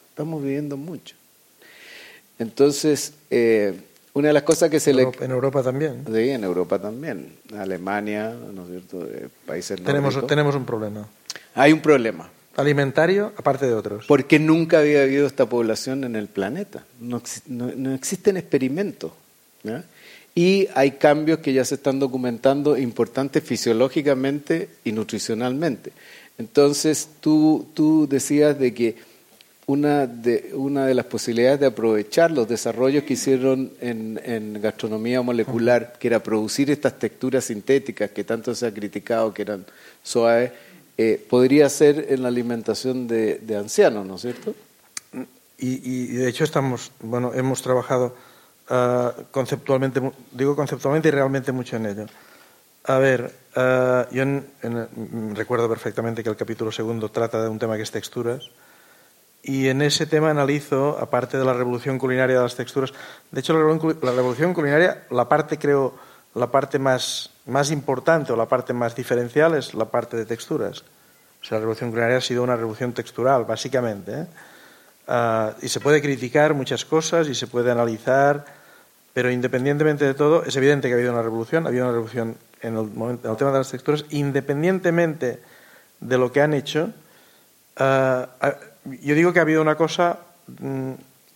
Estamos 0.10 0.42
viviendo 0.44 0.78
mucho. 0.78 1.16
Entonces, 2.38 3.14
eh, 3.30 3.80
una 4.14 4.30
de 4.30 4.34
las 4.34 4.44
cosas 4.44 4.70
que 4.70 4.80
se 4.80 4.94
le... 4.94 5.08
En 5.20 5.32
Europa 5.32 5.62
también. 5.62 6.06
Sí, 6.06 6.30
en 6.30 6.44
Europa 6.44 6.80
también. 6.80 7.34
Alemania, 7.58 8.34
¿no 8.54 8.64
es 8.64 8.70
cierto? 8.70 9.06
Eh, 9.06 9.28
países 9.46 9.82
tenemos, 9.84 10.26
tenemos 10.26 10.56
un 10.56 10.66
problema. 10.66 11.08
Hay 11.54 11.74
un 11.74 11.82
problema 11.82 12.30
alimentario 12.56 13.34
aparte 13.38 13.66
de 13.66 13.74
otros. 13.74 14.06
Porque 14.08 14.40
nunca 14.40 14.80
había 14.80 15.04
habido 15.04 15.28
esta 15.28 15.48
población 15.48 16.04
en 16.04 16.16
el 16.16 16.28
planeta. 16.28 16.86
No, 17.00 17.22
no, 17.48 17.94
existen 17.94 18.38
experimentos. 18.38 19.12
Y 20.36 20.68
hay 20.76 20.92
cambios 20.92 21.40
que 21.40 21.54
ya 21.54 21.66
se 21.66 21.76
están 21.76 22.00
documentando 22.00 22.78
importantes 22.78 23.44
fisiológicamente 23.44 24.70
y 24.84 24.92
nutricionalmente. 24.92 25.92
Entonces, 26.38 27.10
tú, 27.20 27.68
tú 27.74 28.08
decías 28.10 28.58
de 28.58 28.74
que 28.74 28.96
una 29.66 30.08
de, 30.08 30.52
una 30.54 30.88
de 30.88 30.96
las 30.96 31.06
posibilidades 31.06 31.60
de 31.60 31.68
aprovechar 31.68 32.32
los 32.32 32.48
desarrollos 32.48 33.04
que 33.04 33.14
hicieron 33.14 33.72
en, 33.82 34.20
en 34.24 34.60
gastronomía 34.62 35.22
molecular, 35.22 35.94
que 36.00 36.08
era 36.08 36.24
producir 36.24 36.72
estas 36.72 36.98
texturas 36.98 37.46
sintéticas 37.46 38.10
que 38.10 38.24
tanto 38.24 38.56
se 38.56 38.66
ha 38.66 38.74
criticado, 38.74 39.32
que 39.32 39.44
eran 39.44 39.66
suaves, 40.02 40.52
eh, 41.02 41.26
podría 41.30 41.70
ser 41.70 42.08
en 42.10 42.24
la 42.24 42.28
alimentación 42.28 43.08
de, 43.08 43.56
ancianos, 43.58 44.06
¿no 44.06 44.16
es 44.16 44.22
cierto? 44.22 44.54
Y, 45.58 46.08
de 46.08 46.28
hecho 46.28 46.44
estamos, 46.44 46.92
bueno, 47.00 47.32
hemos 47.34 47.62
trabajado 47.62 48.18
ah, 48.68 49.14
conceptualmente, 49.32 50.02
digo 50.34 50.58
conceptualmente 50.58 51.08
y 51.08 51.12
realmente 51.12 51.54
mucho 51.54 51.78
en 51.78 51.86
ello. 51.86 52.06
A 52.84 52.98
ver, 52.98 53.34
ah, 53.56 54.08
yo 54.12 54.26
recuerdo 55.36 55.70
perfectamente 55.70 56.22
que 56.22 56.30
el 56.32 56.36
capítulo 56.36 56.70
segundo 56.70 57.08
trata 57.08 57.42
de 57.42 57.48
un 57.48 57.60
tema 57.60 57.78
que 57.78 57.84
es 57.84 57.92
texturas. 57.92 58.52
Y 59.42 59.70
en 59.70 59.82
ese 59.82 60.06
tema 60.06 60.32
analizo, 60.32 60.98
aparte 61.00 61.38
de 61.38 61.46
la 61.46 61.54
revolución 61.54 61.98
culinaria 61.98 62.36
de 62.36 62.44
las 62.44 62.58
texturas, 62.58 62.92
de 63.32 63.40
hecho 63.40 63.54
la 63.54 64.12
revolución 64.12 64.54
culinaria, 64.54 65.06
la 65.12 65.30
parte 65.30 65.58
creo, 65.58 65.94
la 66.36 66.52
parte 66.52 66.78
más 66.78 67.30
más 67.50 67.72
importante 67.72 68.32
o 68.32 68.38
la 68.38 68.48
parte 68.48 68.74
más 68.74 68.96
diferencial 68.96 69.56
es 69.56 69.74
la 69.74 69.86
parte 69.86 70.18
de 70.18 70.26
texturas. 70.26 70.84
O 71.42 71.46
sea, 71.46 71.58
la 71.58 71.62
revolución 71.62 71.90
culinaria 71.90 72.18
ha 72.18 72.22
sido 72.22 72.44
una 72.44 72.56
revolución 72.56 72.94
textural, 72.94 73.46
básicamente. 73.46 74.22
¿eh? 74.22 74.28
Ah, 75.08 75.54
y 75.62 75.70
se 75.70 75.80
puede 75.80 76.02
criticar 76.02 76.54
muchas 76.54 76.86
cosas 76.86 77.28
y 77.28 77.36
se 77.36 77.48
puede 77.48 77.72
analizar, 77.72 78.46
pero 79.14 79.32
independientemente 79.32 80.06
de 80.06 80.14
todo, 80.14 80.44
es 80.44 80.56
evidente 80.56 80.88
que 80.88 80.94
ha 80.94 80.98
habido 80.98 81.14
una 81.14 81.24
revolución, 81.24 81.66
ha 81.66 81.70
habido 81.70 81.86
una 81.86 81.94
revolución 81.94 82.38
en 82.62 82.78
el, 82.78 82.92
en 82.96 83.20
el 83.24 83.38
tema 83.38 83.52
de 83.52 83.58
las 83.58 83.72
texturas, 83.72 84.06
independientemente 84.10 85.42
de 86.00 86.18
lo 86.18 86.32
que 86.32 86.42
han 86.42 86.54
hecho. 86.54 86.92
Ah, 87.78 88.30
yo 88.86 89.16
digo 89.16 89.34
que 89.34 89.40
ha 89.40 89.44
habido 89.44 89.62
una 89.62 89.76
cosa 89.76 90.20
mm, 90.60 90.92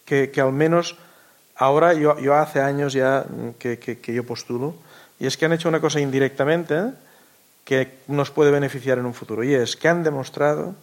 que, 0.06 0.32
que, 0.32 0.42
al 0.42 0.52
menos 0.52 0.98
ahora, 1.56 1.94
yo, 1.94 2.20
yo 2.20 2.36
hace 2.36 2.62
años 2.62 2.94
ya 2.94 3.26
mm, 3.28 3.52
que, 3.58 3.80
que 3.80 4.14
yo 4.14 4.26
postulo, 4.26 4.76
y 5.20 5.28
es 5.28 5.38
que 5.38 5.46
han 5.46 5.54
hecho 5.54 5.70
una 5.70 5.80
cosa 5.80 6.00
indirectamente 6.00 6.94
que 7.64 8.00
nos 8.08 8.32
puede 8.32 8.52
beneficiar 8.52 8.98
en 8.98 9.06
un 9.06 9.14
futuro. 9.14 9.44
Y 9.44 9.54
es 9.54 9.76
que 9.76 9.88
han 9.88 10.04
demostrado 10.04 10.76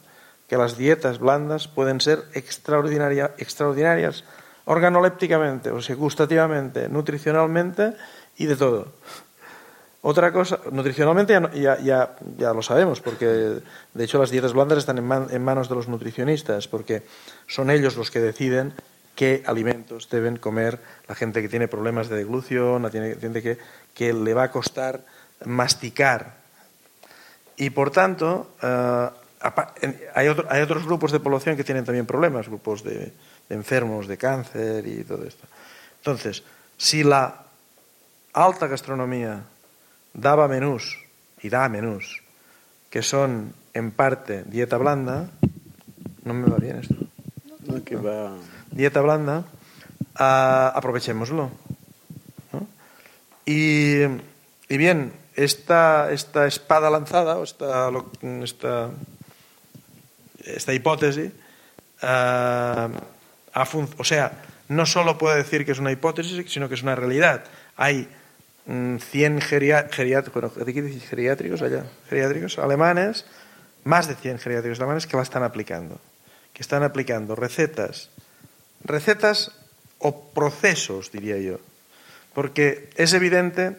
que 0.48 0.56
las 0.56 0.76
dietas 0.76 1.18
blandas 1.18 1.68
pueden 1.68 2.00
ser 2.00 2.24
extraordinarias 2.34 4.24
organolépticamente, 4.64 5.70
o 5.70 5.80
sea, 5.80 5.96
gustativamente, 5.96 6.88
nutricionalmente 6.88 7.94
y 8.36 8.46
de 8.46 8.56
todo. 8.56 8.88
Otra 10.02 10.32
cosa, 10.32 10.58
nutricionalmente 10.72 11.38
ya, 11.54 11.78
ya, 11.78 12.16
ya, 12.38 12.54
lo 12.54 12.62
sabemos, 12.62 13.00
porque 13.02 13.26
de 13.26 14.04
hecho 14.04 14.18
las 14.18 14.30
dietas 14.30 14.54
blandas 14.54 14.78
están 14.78 14.96
en, 14.96 15.26
en, 15.30 15.44
manos 15.44 15.68
de 15.68 15.74
los 15.74 15.88
nutricionistas, 15.88 16.68
porque 16.68 17.02
son 17.46 17.70
ellos 17.70 17.96
los 17.96 18.10
que 18.10 18.20
deciden 18.20 18.72
qué 19.20 19.42
alimentos 19.44 20.08
deben 20.08 20.38
comer 20.38 20.80
la 21.06 21.14
gente 21.14 21.42
que 21.42 21.50
tiene 21.50 21.68
problemas 21.68 22.08
de 22.08 22.16
deglución, 22.16 22.80
la 22.80 22.90
gente 22.90 23.42
que 23.42 23.58
que 23.94 24.14
le 24.14 24.32
va 24.32 24.44
a 24.44 24.50
costar 24.50 25.04
masticar. 25.44 26.40
Y 27.58 27.68
por 27.68 27.90
tanto, 27.90 28.56
eh, 28.62 29.08
hay, 30.14 30.28
otros 30.62 30.86
grupos 30.86 31.12
de 31.12 31.20
población 31.20 31.54
que 31.54 31.64
tienen 31.64 31.84
también 31.84 32.06
problemas, 32.06 32.48
grupos 32.48 32.82
de, 32.82 33.12
enfermos 33.50 34.06
de 34.06 34.16
cáncer 34.16 34.86
y 34.86 35.04
todo 35.04 35.24
esto. 35.24 35.46
Entonces, 35.98 36.42
si 36.78 37.04
la 37.04 37.44
alta 38.32 38.68
gastronomía 38.68 39.42
daba 40.14 40.48
menús 40.48 40.98
y 41.42 41.50
da 41.50 41.68
menús 41.68 42.22
que 42.88 43.02
son 43.02 43.52
en 43.74 43.90
parte 43.90 44.44
dieta 44.44 44.78
blanda, 44.78 45.28
no 46.24 46.32
me 46.32 46.48
va 46.48 46.56
bien 46.56 46.78
esto. 46.78 46.96
Dieta 48.70 49.00
blanda, 49.00 49.44
uh, 50.18 50.76
aprovechémoslo. 50.76 51.50
Y, 53.46 54.06
bien, 54.68 55.12
esta, 55.34 56.12
esta, 56.12 56.46
espada 56.46 56.90
lanzada, 56.90 57.36
o 57.36 57.42
esta, 57.42 57.90
esta, 58.42 58.90
esta 60.44 60.72
hipótesis, 60.72 61.32
uh, 62.02 62.90
o 63.98 64.04
sea, 64.04 64.32
no 64.68 64.86
solo 64.86 65.18
puede 65.18 65.38
decir 65.38 65.66
que 65.66 65.72
es 65.72 65.80
una 65.80 65.90
hipótesis, 65.90 66.50
sino 66.52 66.68
que 66.68 66.74
es 66.74 66.82
una 66.82 66.94
realidad. 66.94 67.44
Hay 67.76 68.08
100 68.66 69.00
mm, 69.34 69.38
geriátricos, 69.40 70.52
geriátricos 71.08 71.62
allá, 71.62 71.86
geriátricos 72.08 72.58
alemanes, 72.58 73.24
más 73.82 74.06
de 74.06 74.14
100 74.14 74.38
geriátricos 74.38 74.78
alemanes 74.78 75.08
que 75.08 75.16
la 75.16 75.24
están 75.24 75.42
aplicando, 75.42 75.98
que 76.52 76.62
están 76.62 76.84
aplicando 76.84 77.34
recetas, 77.34 78.10
recetas 78.84 79.52
o 79.98 80.32
procesos, 80.32 81.12
diría 81.12 81.38
yo, 81.38 81.58
Porque 82.34 82.88
es 82.96 83.12
evidente 83.12 83.76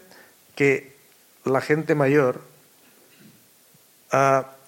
que 0.55 0.93
la 1.45 1.61
gente 1.61 1.95
mayor 1.95 2.41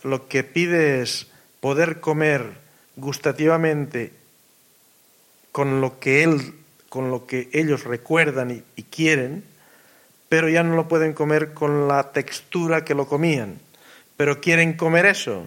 lo 0.04 0.28
que 0.28 0.44
pide 0.44 1.02
es 1.02 1.28
poder 1.60 2.00
comer 2.00 2.58
gustativamente 2.96 4.14
con 5.52 5.82
lo 5.82 6.00
que 6.00 6.24
él, 6.24 6.56
con 6.90 7.12
lo 7.12 7.26
que 7.28 7.50
ellos 7.54 7.84
recuerdan 7.84 8.64
y 8.76 8.84
quieren, 8.84 9.44
pero 10.30 10.50
ya 10.50 10.64
no 10.64 10.76
lo 10.76 10.88
pueden 10.88 11.14
comer 11.14 11.54
con 11.54 11.88
la 11.88 12.12
textura 12.12 12.84
que 12.84 12.96
lo 12.96 13.08
comían. 13.08 13.60
Pero 14.18 14.42
quieren 14.42 14.74
comer 14.74 15.06
eso 15.06 15.46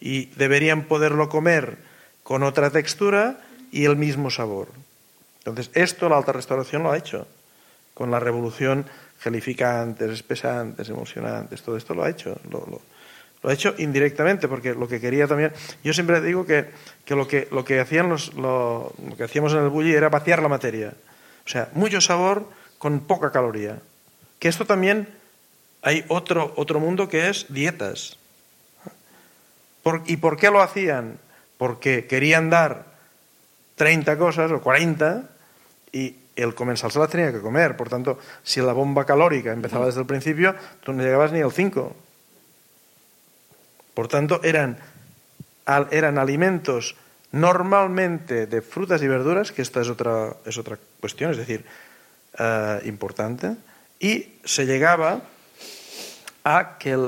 y 0.00 0.26
deberían 0.36 0.84
poderlo 0.84 1.28
comer 1.28 1.78
con 2.22 2.42
otra 2.44 2.70
textura 2.70 3.40
y 3.70 3.84
el 3.84 3.96
mismo 3.96 4.30
sabor. 4.30 4.68
Entonces, 5.38 5.70
esto 5.74 6.08
la 6.08 6.18
alta 6.18 6.32
restauración 6.32 6.82
lo 6.82 6.92
ha 6.92 6.98
hecho, 6.98 7.26
con 7.94 8.10
la 8.10 8.20
revolución 8.20 8.86
gelificantes, 9.20 10.10
espesantes, 10.10 10.88
emocionantes, 10.88 11.62
todo 11.62 11.76
esto 11.76 11.94
lo 11.94 12.04
ha 12.04 12.10
hecho. 12.10 12.38
Lo, 12.50 12.80
ha 13.42 13.52
hecho 13.52 13.74
indirectamente, 13.78 14.48
porque 14.48 14.74
lo 14.74 14.86
que 14.86 15.00
quería 15.00 15.26
también. 15.26 15.52
Yo 15.82 15.94
siempre 15.94 16.20
digo 16.20 16.44
que, 16.44 16.66
lo, 17.08 17.26
que 17.26 17.48
lo 17.50 17.64
que 17.64 17.80
hacían 17.80 18.08
los, 18.08 18.34
lo, 18.34 18.92
que 19.16 19.24
hacíamos 19.24 19.52
en 19.52 19.60
el 19.60 19.68
bully 19.70 19.94
era 19.94 20.10
vaciar 20.10 20.42
la 20.42 20.48
materia. 20.48 20.92
O 21.46 21.48
sea, 21.48 21.70
mucho 21.72 22.00
sabor 22.00 22.46
con 22.78 23.00
poca 23.00 23.32
caloría. 23.32 23.78
Que 24.38 24.48
esto 24.48 24.66
también 24.66 25.08
hay 25.82 26.04
otro, 26.08 26.52
otro 26.56 26.80
mundo 26.80 27.08
que 27.08 27.28
es 27.28 27.46
dietas. 27.48 28.18
¿Y 30.06 30.18
por 30.18 30.36
qué 30.36 30.50
lo 30.50 30.60
hacían? 30.60 31.18
Porque 31.56 32.06
querían 32.06 32.50
dar 32.50 32.89
30 33.80 34.18
cosas 34.18 34.52
o 34.52 34.60
40 34.60 35.24
y 35.90 36.14
el 36.36 36.54
comensal 36.54 36.92
se 36.92 36.98
las 36.98 37.08
tenía 37.08 37.32
que 37.32 37.40
comer. 37.40 37.78
Por 37.78 37.88
tanto, 37.88 38.18
si 38.42 38.60
la 38.60 38.74
bomba 38.74 39.06
calórica 39.06 39.52
empezaba 39.54 39.86
desde 39.86 40.00
el 40.00 40.06
principio, 40.06 40.54
tú 40.84 40.92
no 40.92 41.02
llegabas 41.02 41.32
ni 41.32 41.40
al 41.40 41.50
5. 41.50 41.96
Por 43.94 44.08
tanto, 44.08 44.42
eran, 44.44 44.76
eran 45.90 46.18
alimentos 46.18 46.94
normalmente 47.32 48.46
de 48.46 48.60
frutas 48.60 49.00
y 49.00 49.08
verduras, 49.08 49.50
que 49.50 49.62
esta 49.62 49.80
es 49.80 49.88
otra, 49.88 50.36
es 50.44 50.58
otra 50.58 50.76
cuestión, 51.00 51.30
es 51.30 51.38
decir, 51.38 51.64
eh, 52.38 52.80
importante, 52.84 53.56
y 53.98 54.34
se 54.44 54.66
llegaba 54.66 55.22
a 56.44 56.76
que 56.76 56.98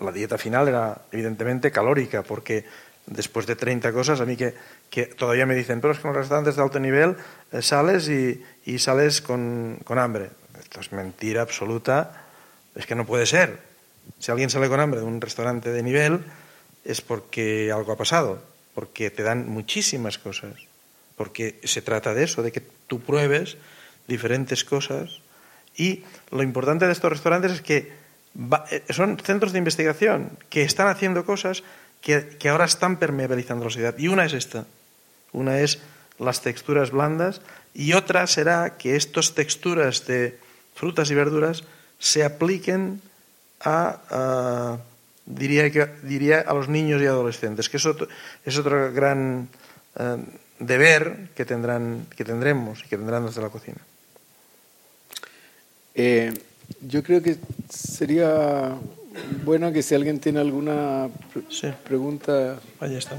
la 0.00 0.12
dieta 0.12 0.38
final 0.38 0.68
era 0.68 1.02
evidentemente 1.12 1.70
calórica, 1.70 2.22
porque 2.22 2.64
después 3.06 3.46
de 3.46 3.56
30 3.56 3.92
cosas, 3.92 4.20
a 4.20 4.24
mí 4.24 4.36
que, 4.36 4.54
que 4.90 5.06
todavía 5.06 5.46
me 5.46 5.54
dicen, 5.54 5.80
pero 5.80 5.92
es 5.92 5.98
que 5.98 6.08
los 6.08 6.16
restaurantes 6.16 6.56
de 6.56 6.62
alto 6.62 6.80
nivel 6.80 7.16
eh, 7.52 7.62
sales 7.62 8.08
y, 8.08 8.42
y 8.64 8.78
sales 8.78 9.20
con, 9.20 9.78
con, 9.84 9.98
hambre. 9.98 10.30
Esto 10.58 10.80
es 10.80 10.92
mentira 10.92 11.42
absoluta, 11.42 12.24
es 12.74 12.86
que 12.86 12.94
no 12.94 13.04
puede 13.04 13.26
ser. 13.26 13.58
Si 14.18 14.30
alguien 14.30 14.50
sale 14.50 14.68
con 14.68 14.80
hambre 14.80 15.00
de 15.00 15.06
un 15.06 15.20
restaurante 15.20 15.70
de 15.70 15.82
nivel, 15.82 16.20
es 16.84 17.00
porque 17.00 17.72
algo 17.72 17.92
ha 17.92 17.96
pasado, 17.96 18.42
porque 18.74 19.10
te 19.10 19.22
dan 19.22 19.48
muchísimas 19.48 20.18
cosas, 20.18 20.54
porque 21.16 21.60
se 21.64 21.82
trata 21.82 22.14
de 22.14 22.24
eso, 22.24 22.42
de 22.42 22.52
que 22.52 22.62
tú 22.86 23.00
pruebes 23.00 23.56
diferentes 24.06 24.64
cosas. 24.64 25.20
Y 25.76 26.04
lo 26.30 26.42
importante 26.42 26.86
de 26.86 26.92
estos 26.92 27.10
restaurantes 27.10 27.52
es 27.52 27.60
que 27.60 27.92
eh, 28.70 28.82
son 28.90 29.18
centros 29.18 29.52
de 29.52 29.58
investigación 29.58 30.30
que 30.50 30.62
están 30.62 30.88
haciendo 30.88 31.24
cosas 31.24 31.62
que, 32.04 32.48
ahora 32.50 32.66
están 32.66 32.98
permeabilizando 32.98 33.64
la 33.64 33.70
sociedad. 33.70 33.96
Y 33.96 34.08
una 34.08 34.26
es 34.26 34.34
esta. 34.34 34.66
Una 35.32 35.60
es 35.60 35.80
las 36.18 36.42
texturas 36.42 36.90
blandas 36.90 37.40
y 37.72 37.94
otra 37.94 38.26
será 38.26 38.76
que 38.76 38.94
estas 38.94 39.34
texturas 39.34 40.06
de 40.06 40.38
frutas 40.74 41.10
y 41.10 41.14
verduras 41.14 41.64
se 41.98 42.22
apliquen 42.22 43.00
a, 43.60 44.78
diría, 45.24 45.64
diría 46.02 46.40
a 46.46 46.52
los 46.54 46.68
niños 46.68 47.00
y 47.00 47.06
adolescentes, 47.06 47.68
que 47.68 47.78
es 47.78 47.86
otro, 47.86 48.06
es 48.44 48.56
otro 48.58 48.92
gran 48.92 49.48
eh, 49.96 50.16
deber 50.58 51.30
que, 51.34 51.44
tendrán, 51.44 52.06
que 52.14 52.24
tendremos 52.24 52.84
y 52.84 52.88
que 52.88 52.98
tendrán 52.98 53.26
desde 53.26 53.40
la 53.40 53.48
cocina. 53.48 53.78
Eh, 55.94 56.32
yo 56.82 57.02
creo 57.02 57.22
que 57.22 57.38
sería 57.70 58.76
bueno 59.44 59.72
que 59.72 59.82
si 59.82 59.94
alguien 59.94 60.18
tiene 60.20 60.40
alguna 60.40 61.08
pregunta. 61.84 62.56
Ahí 62.80 62.96
está. 62.96 63.16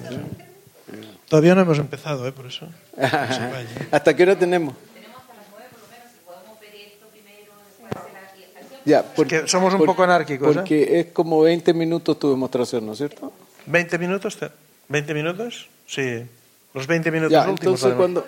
Todavía 1.28 1.56
no 1.56 1.62
hemos 1.62 1.80
empezado, 1.80 2.28
¿eh? 2.28 2.32
por 2.32 2.46
eso. 2.46 2.68
¿Hasta 3.92 4.16
qué 4.16 4.24
hora 4.24 4.38
tenemos? 4.38 4.76
Tenemos 4.94 5.18
hasta 5.22 5.36
las 5.36 5.46
nueve 5.52 5.68
por 5.72 5.82
lo 5.82 5.88
menos. 5.90 6.12
Si 6.12 6.20
podemos 6.26 6.60
ver 6.60 6.76
esto 6.76 7.08
primero, 7.12 7.52
Ya, 8.86 9.04
porque 9.04 9.48
somos 9.48 9.74
un 9.74 9.86
poco 9.86 10.04
anárquicos. 10.04 10.52
¿eh? 10.52 10.54
Porque 10.54 11.00
es 11.00 11.06
como 11.08 11.42
20 11.42 11.74
minutos 11.74 12.20
tu 12.20 12.30
demostración, 12.30 12.86
¿no 12.86 12.92
es 12.92 13.00
cierto? 13.00 13.34
¿20 13.68 14.00
minutos? 14.00 14.38
¿20 14.90 15.14
minutos? 15.14 15.68
Sí. 15.88 16.24
Los 16.74 16.88
20 16.88 17.12
minutos 17.12 17.32
ya, 17.32 17.50
últimos. 17.50 17.80
Entonces, 17.82 17.94
cuando... 17.98 18.26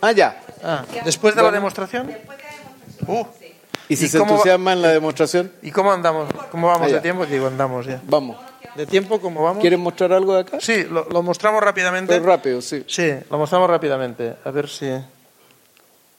Ah, 0.00 0.12
ya. 0.12 0.42
Ah, 0.62 0.84
¿Después 1.04 1.34
de 1.34 1.42
la 1.42 1.50
demostración? 1.50 2.06
Después 2.08 2.38
de 2.38 2.44
la 2.44 2.50
demostración. 2.50 3.42
Uh. 3.42 3.45
¿Y 3.88 3.96
si 3.96 4.08
se 4.08 4.18
entusiasma 4.18 4.72
en 4.72 4.82
la 4.82 4.88
demostración? 4.88 5.52
¿Y 5.62 5.70
cómo 5.70 5.92
andamos? 5.92 6.28
¿Cómo 6.50 6.68
vamos 6.68 6.90
de 6.90 7.00
tiempo? 7.00 7.26
Digo, 7.26 7.46
andamos 7.46 7.86
ya. 7.86 8.00
Vamos. 8.04 8.36
¿De 8.74 8.86
tiempo 8.86 9.20
cómo 9.20 9.42
vamos? 9.42 9.60
¿Quieren 9.60 9.80
mostrar 9.80 10.12
algo 10.12 10.34
de 10.34 10.40
acá? 10.40 10.58
Sí, 10.60 10.84
lo, 10.84 11.22
mostramos 11.22 11.62
rápidamente. 11.62 12.12
Pero 12.12 12.26
rápido, 12.26 12.60
sí. 12.60 12.84
Sí, 12.86 13.10
lo 13.30 13.38
mostramos 13.38 13.70
rápidamente. 13.70 14.34
A 14.44 14.50
ver 14.50 14.68
si... 14.68 14.90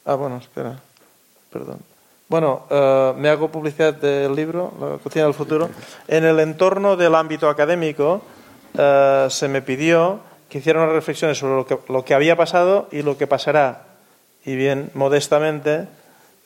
Ah, 0.05 0.15
bueno, 0.15 0.37
espera. 0.37 0.79
Perdón. 1.51 1.79
Bueno, 2.27 2.65
eh, 2.69 3.13
me 3.17 3.29
hago 3.29 3.49
publicidad 3.49 3.93
del 3.93 4.35
libro, 4.35 4.73
La 4.79 4.97
cocina 4.97 5.25
del 5.25 5.33
futuro. 5.33 5.69
En 6.07 6.25
el 6.25 6.39
entorno 6.39 6.97
del 6.97 7.15
ámbito 7.15 7.47
académico 7.47 8.21
eh, 8.77 9.27
se 9.29 9.47
me 9.47 9.61
pidió 9.61 10.19
que 10.49 10.57
hiciera 10.57 10.81
unas 10.81 10.93
reflexiones 10.93 11.37
sobre 11.37 11.55
lo 11.55 11.65
que, 11.65 11.77
lo 11.89 12.03
que 12.03 12.13
había 12.13 12.35
pasado 12.35 12.87
y 12.91 13.01
lo 13.01 13.17
que 13.17 13.27
pasará. 13.27 13.83
Y 14.45 14.55
bien, 14.55 14.91
modestamente, 14.93 15.87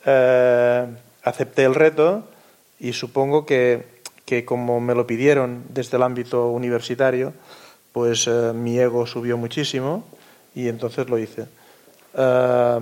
eh, 0.04 0.86
acepté 1.22 1.64
el 1.64 1.74
reto 1.74 2.24
y 2.78 2.92
supongo 2.92 3.46
que, 3.46 3.84
como 4.44 4.80
me 4.80 4.94
lo 4.94 5.06
pidieron 5.06 5.64
desde 5.68 5.96
el 5.96 6.02
ámbito 6.02 6.48
universitario, 6.48 7.32
pues 7.92 8.26
eh, 8.26 8.52
mi 8.54 8.78
ego 8.78 9.06
subió 9.06 9.36
muchísimo 9.36 10.04
y 10.54 10.68
entonces 10.68 11.08
lo 11.08 11.18
hice. 11.18 11.46
Eh, 12.16 12.80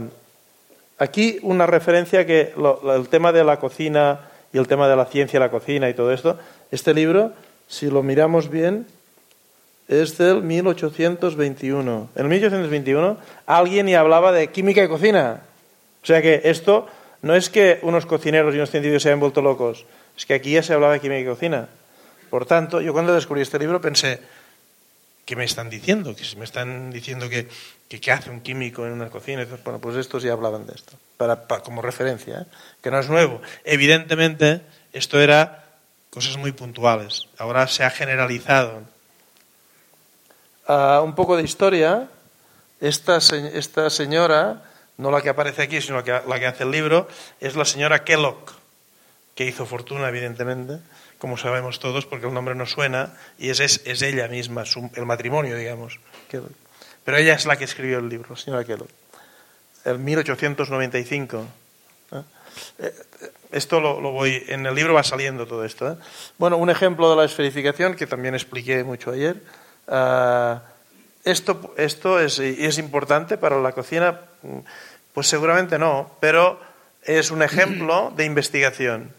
aquí 0.99 1.39
una 1.43 1.67
referencia 1.67 2.25
que 2.25 2.55
el 2.95 3.09
tema 3.09 3.33
de 3.33 3.45
la 3.45 3.59
cocina 3.59 4.21
y 4.53 4.59
el 4.59 4.69
tema 4.69 4.89
de 4.89 4.97
la 4.97 5.07
ciencia 5.07 5.39
de 5.39 5.47
la 5.47 5.51
cocina 5.51 5.89
y 5.89 5.95
todo 5.95 6.13
esto, 6.13 6.39
este 6.71 6.95
libro, 6.95 7.33
si 7.69 7.91
lo 7.91 8.03
miramos 8.03 8.49
bien, 8.49 8.87
es 9.89 10.17
del 10.19 10.43
1821. 10.43 12.09
En 12.15 12.23
el 12.23 12.29
1821 12.29 13.17
alguien 13.47 13.89
y 13.89 13.95
hablaba 13.97 14.31
de 14.31 14.49
química 14.49 14.85
y 14.85 14.89
cocina. 14.89 15.43
O 16.03 16.07
sea 16.07 16.23
que 16.23 16.43
esto 16.45 16.87
no 17.23 17.35
es 17.35 17.51
que 17.51 17.79
unos 17.83 18.07
cocineros 18.07 18.55
y 18.55 18.57
unos 18.57 18.71
científicos 18.71 19.03
se 19.03 19.09
hayan 19.11 19.21
vuelto 19.21 19.43
locos, 19.43 19.85
es 20.17 20.27
que 20.27 20.35
aquí 20.35 20.53
ya 20.53 20.63
se 20.63 20.73
hablaba 20.73 20.95
de 20.95 21.01
química 21.01 21.21
y 21.21 21.25
cocina. 21.25 21.69
Por 22.31 22.47
tanto, 22.47 22.81
yo 22.81 22.93
cuando 22.93 23.15
descubrí 23.15 23.43
este 23.43 23.59
libro 23.59 23.81
pensé, 23.81 24.21
¿qué 25.25 25.37
me 25.37 25.45
están 25.45 25.69
diciendo? 25.69 26.15
Que 26.15 26.25
me 26.37 26.45
están 26.45 26.91
diciendo 26.91 27.29
que, 27.29 27.49
qué 27.89 28.13
hace 28.13 28.31
un 28.31 28.41
químico 28.41 28.87
en 28.87 28.93
una 28.93 29.11
cocina. 29.11 29.47
Bueno, 29.65 29.81
pues 29.81 29.97
estos 29.97 30.23
ya 30.23 30.33
hablaban 30.33 30.67
de 30.67 30.75
esto, 30.75 30.93
para, 31.17 31.37
como 31.63 31.83
referencia, 31.83 32.43
¿eh? 32.43 32.47
que 32.83 32.91
no 32.91 32.99
es 32.99 33.09
nuevo. 33.09 33.43
Evidentemente, 33.65 34.63
esto 34.93 35.21
era 35.21 35.65
cosas 36.11 36.37
muy 36.37 36.53
puntuales. 36.53 37.27
Ahora 37.39 37.67
se 37.67 37.85
ha 37.85 37.91
generalizado. 37.91 38.83
Ah, 40.67 41.01
un 41.05 41.15
poco 41.15 41.37
de 41.37 41.43
historia. 41.43 42.09
Esta, 42.81 43.19
esta 43.19 43.91
señora 43.91 44.70
no 45.01 45.11
la 45.11 45.23
que 45.23 45.31
aparece 45.31 45.63
aquí, 45.63 45.81
sino 45.81 46.03
la 46.03 46.39
que, 46.39 46.47
hace 46.47 46.65
el 46.65 46.71
libro, 46.71 47.09
es 47.41 47.57
la 47.57 47.65
señora 47.65 48.05
Kellogg, 48.05 48.53
que 49.35 49.47
hizo 49.47 49.65
fortuna, 49.65 50.09
evidentemente, 50.09 50.79
como 51.19 51.39
sabemos 51.39 51.81
todos, 51.81 52.05
porque 52.05 52.27
el 52.27 52.35
nombre 52.35 52.55
no 52.55 52.67
suena, 52.67 53.15
y 53.39 53.49
es, 53.49 53.61
es, 53.61 54.03
ella 54.03 54.29
misma, 54.29 54.65
el 54.95 55.07
matrimonio, 55.07 55.57
digamos. 55.57 55.99
Pero 57.05 57.17
ella 57.17 57.35
es 57.35 57.47
la 57.47 57.57
que 57.57 57.65
escribió 57.65 57.99
el 57.99 58.09
libro, 58.09 58.29
la 58.31 58.37
señora 58.37 58.65
Kellogg, 58.65 58.91
el 59.87 59.99
1895. 59.99 61.47
¿eh? 62.13 62.23
Eh, 62.79 62.95
esto 63.53 63.81
lo, 63.81 64.01
voy, 64.13 64.45
en 64.49 64.67
el 64.67 64.75
libro 64.75 64.93
va 64.93 65.03
saliendo 65.03 65.47
todo 65.47 65.65
esto. 65.65 65.93
¿eh? 65.93 65.97
Bueno, 66.37 66.59
un 66.59 66.69
ejemplo 66.69 67.11
de 67.11 67.17
la 67.17 67.25
esferificación, 67.25 67.95
que 67.95 68.07
también 68.07 68.35
expliqué 68.35 68.85
mucho 68.85 69.13
ayer. 69.13 69.43
Ah, 69.89 70.63
esto, 71.25 71.75
esto 71.77 72.21
es, 72.21 72.39
es 72.39 72.79
importante 72.79 73.37
para 73.37 73.61
la 73.61 73.73
cocina 73.73 74.21
pues 75.15 75.27
seguramente 75.27 75.79
no, 75.79 76.11
pero 76.21 76.61
es 77.03 77.31
un 77.31 77.43
ejemplo 77.43 78.13
de 78.17 78.25
investigación 78.25 79.13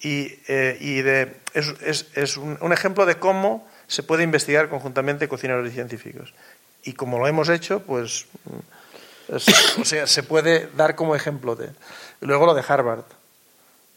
y, 0.00 0.32
eh, 0.46 1.02
de, 1.04 1.36
es, 1.54 2.36
un, 2.36 2.72
ejemplo 2.72 3.06
de 3.06 3.18
cómo 3.18 3.66
se 3.86 4.02
puede 4.02 4.22
investigar 4.22 4.68
conjuntamente 4.68 5.28
cocineros 5.28 5.66
y 5.68 5.72
científicos. 5.72 6.34
Y 6.84 6.92
como 6.92 7.18
lo 7.18 7.26
hemos 7.26 7.48
hecho, 7.48 7.80
pues 7.80 8.26
o 9.30 9.84
sea, 9.84 10.06
se 10.06 10.22
puede 10.22 10.68
dar 10.76 10.94
como 10.94 11.14
ejemplo 11.14 11.56
de. 11.56 11.70
Y 12.20 12.26
luego 12.26 12.46
lo 12.46 12.54
de 12.54 12.62
Harvard. 12.66 13.04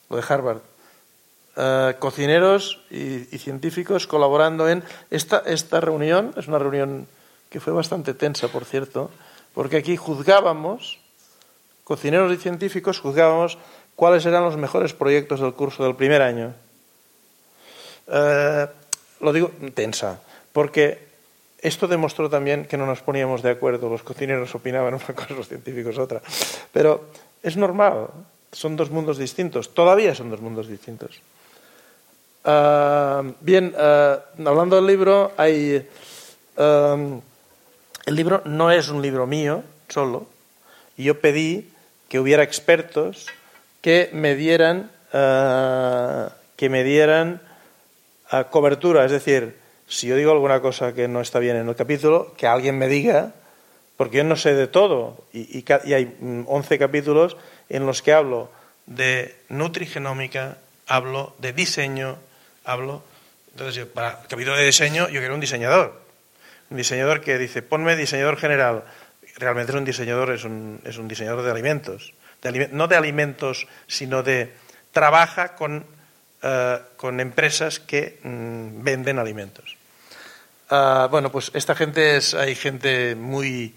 Lo 0.09 0.17
de 0.17 0.23
Harvard. 0.27 0.61
Eh, 1.57 1.95
cocineros 1.99 2.81
y, 2.89 3.37
científicos 3.37 4.07
colaborando 4.07 4.69
en 4.69 4.83
esta, 5.09 5.43
esta 5.45 5.81
reunión. 5.81 6.33
Es 6.37 6.47
una 6.47 6.59
reunión 6.59 7.07
que 7.49 7.59
fue 7.59 7.73
bastante 7.73 8.13
tensa, 8.13 8.47
por 8.47 8.65
cierto, 8.65 9.11
porque 9.53 9.77
aquí 9.77 9.97
juzgábamos, 9.97 11.00
cocineros 11.91 12.31
y 12.31 12.37
científicos 12.37 13.01
juzgábamos 13.03 13.57
cuáles 13.97 14.25
eran 14.25 14.45
los 14.45 14.55
mejores 14.55 14.93
proyectos 14.93 15.41
del 15.41 15.51
curso 15.51 15.83
del 15.83 15.93
primer 15.93 16.21
año. 16.21 16.53
Eh, 18.07 18.67
lo 19.19 19.33
digo 19.33 19.51
tensa, 19.75 20.21
porque 20.53 21.03
esto 21.59 21.89
demostró 21.89 22.29
también 22.29 22.63
que 22.63 22.77
no 22.77 22.85
nos 22.85 23.01
poníamos 23.01 23.43
de 23.43 23.51
acuerdo. 23.51 23.89
Los 23.89 24.03
cocineros 24.03 24.55
opinaban 24.55 24.93
una 24.93 25.03
cosa, 25.13 25.33
los 25.33 25.49
científicos 25.49 25.97
otra. 25.97 26.21
Pero 26.71 27.11
es 27.43 27.57
normal, 27.57 28.07
son 28.53 28.77
dos 28.77 28.89
mundos 28.89 29.17
distintos. 29.17 29.73
Todavía 29.73 30.15
son 30.15 30.29
dos 30.29 30.39
mundos 30.39 30.69
distintos. 30.69 31.19
Ah, 32.45 33.21
bien, 33.41 33.75
ah, 33.77 34.23
hablando 34.45 34.77
del 34.77 34.87
libro, 34.87 35.33
hay, 35.35 35.85
el 36.55 38.15
libro 38.15 38.43
no 38.45 38.71
es 38.71 38.87
un 38.87 39.01
libro 39.01 39.27
mío 39.27 39.61
solo. 39.89 40.27
Yo 40.95 41.19
pedí 41.19 41.70
que 42.11 42.19
hubiera 42.19 42.43
expertos 42.43 43.27
que 43.79 44.09
me 44.11 44.35
dieran, 44.35 44.91
ah, 45.13 46.33
que 46.57 46.67
me 46.67 46.83
dieran 46.83 47.39
cobertura, 48.49 49.05
es 49.05 49.11
decir, 49.11 49.55
si 49.87 50.07
yo 50.07 50.17
digo 50.17 50.33
alguna 50.33 50.59
cosa 50.59 50.93
que 50.93 51.07
no 51.07 51.21
está 51.21 51.39
bien 51.39 51.55
en 51.55 51.69
el 51.69 51.75
capítulo, 51.75 52.33
que 52.35 52.47
alguien 52.47 52.77
me 52.77 52.89
diga, 52.89 53.31
porque 53.95 54.17
yo 54.17 54.23
no 54.25 54.35
sé 54.35 54.53
de 54.55 54.67
todo. 54.67 55.23
Y, 55.31 55.63
hay 55.71 56.17
11 56.47 56.75
mm, 56.75 56.79
capítulos 56.79 57.37
en 57.69 57.85
los 57.85 58.01
que 58.01 58.11
hablo 58.11 58.51
de 58.87 59.33
nutrigenómica, 59.47 60.57
hablo 60.87 61.33
de 61.39 61.53
diseño, 61.53 62.17
hablo. 62.65 63.03
Entonces, 63.51 63.85
para 63.85 64.19
el 64.21 64.27
capítulo 64.27 64.57
de 64.57 64.65
diseño, 64.65 65.07
yo 65.07 65.21
quiero 65.21 65.33
un 65.33 65.39
diseñador. 65.39 66.01
Un 66.71 66.75
diseñador 66.75 67.21
que 67.21 67.37
dice, 67.37 67.61
ponme 67.61 67.95
diseñador 67.95 68.35
general. 68.35 68.83
Realmente 69.41 69.71
es 69.71 69.77
un 69.77 69.85
diseñador, 69.85 70.31
es 70.31 70.43
un, 70.43 70.79
es 70.85 70.97
un 70.97 71.07
diseñador 71.07 71.43
de 71.43 71.49
alimentos. 71.49 72.13
no 72.71 72.87
de 72.87 72.95
alimentos, 72.95 73.67
sino 73.87 74.21
de. 74.21 74.53
trabaja 74.91 75.55
con, 75.55 75.83
eh, 76.43 76.79
con 76.95 77.19
empresas 77.19 77.79
que 77.79 78.19
mm, 78.21 78.83
venden 78.83 79.17
alimentos. 79.17 79.77
Ah, 80.69 81.07
bueno, 81.09 81.31
pues 81.31 81.49
esta 81.55 81.73
gente 81.73 82.17
es, 82.17 82.35
hay 82.35 82.53
gente 82.53 83.15
muy, 83.15 83.73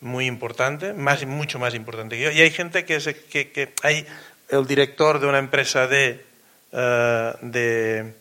muy 0.00 0.24
importante, 0.24 0.94
más, 0.94 1.24
mucho 1.26 1.58
más 1.58 1.74
importante 1.74 2.16
que 2.16 2.22
yo, 2.24 2.30
y 2.30 2.40
hay 2.40 2.50
gente 2.50 2.86
que, 2.86 2.96
es, 2.96 3.04
que, 3.04 3.52
que 3.52 3.74
hay 3.82 4.06
el 4.48 4.66
director 4.66 5.20
de 5.20 5.26
una 5.26 5.38
empresa 5.38 5.86
de, 5.86 6.24
ah, 6.72 7.36
de, 7.42 8.14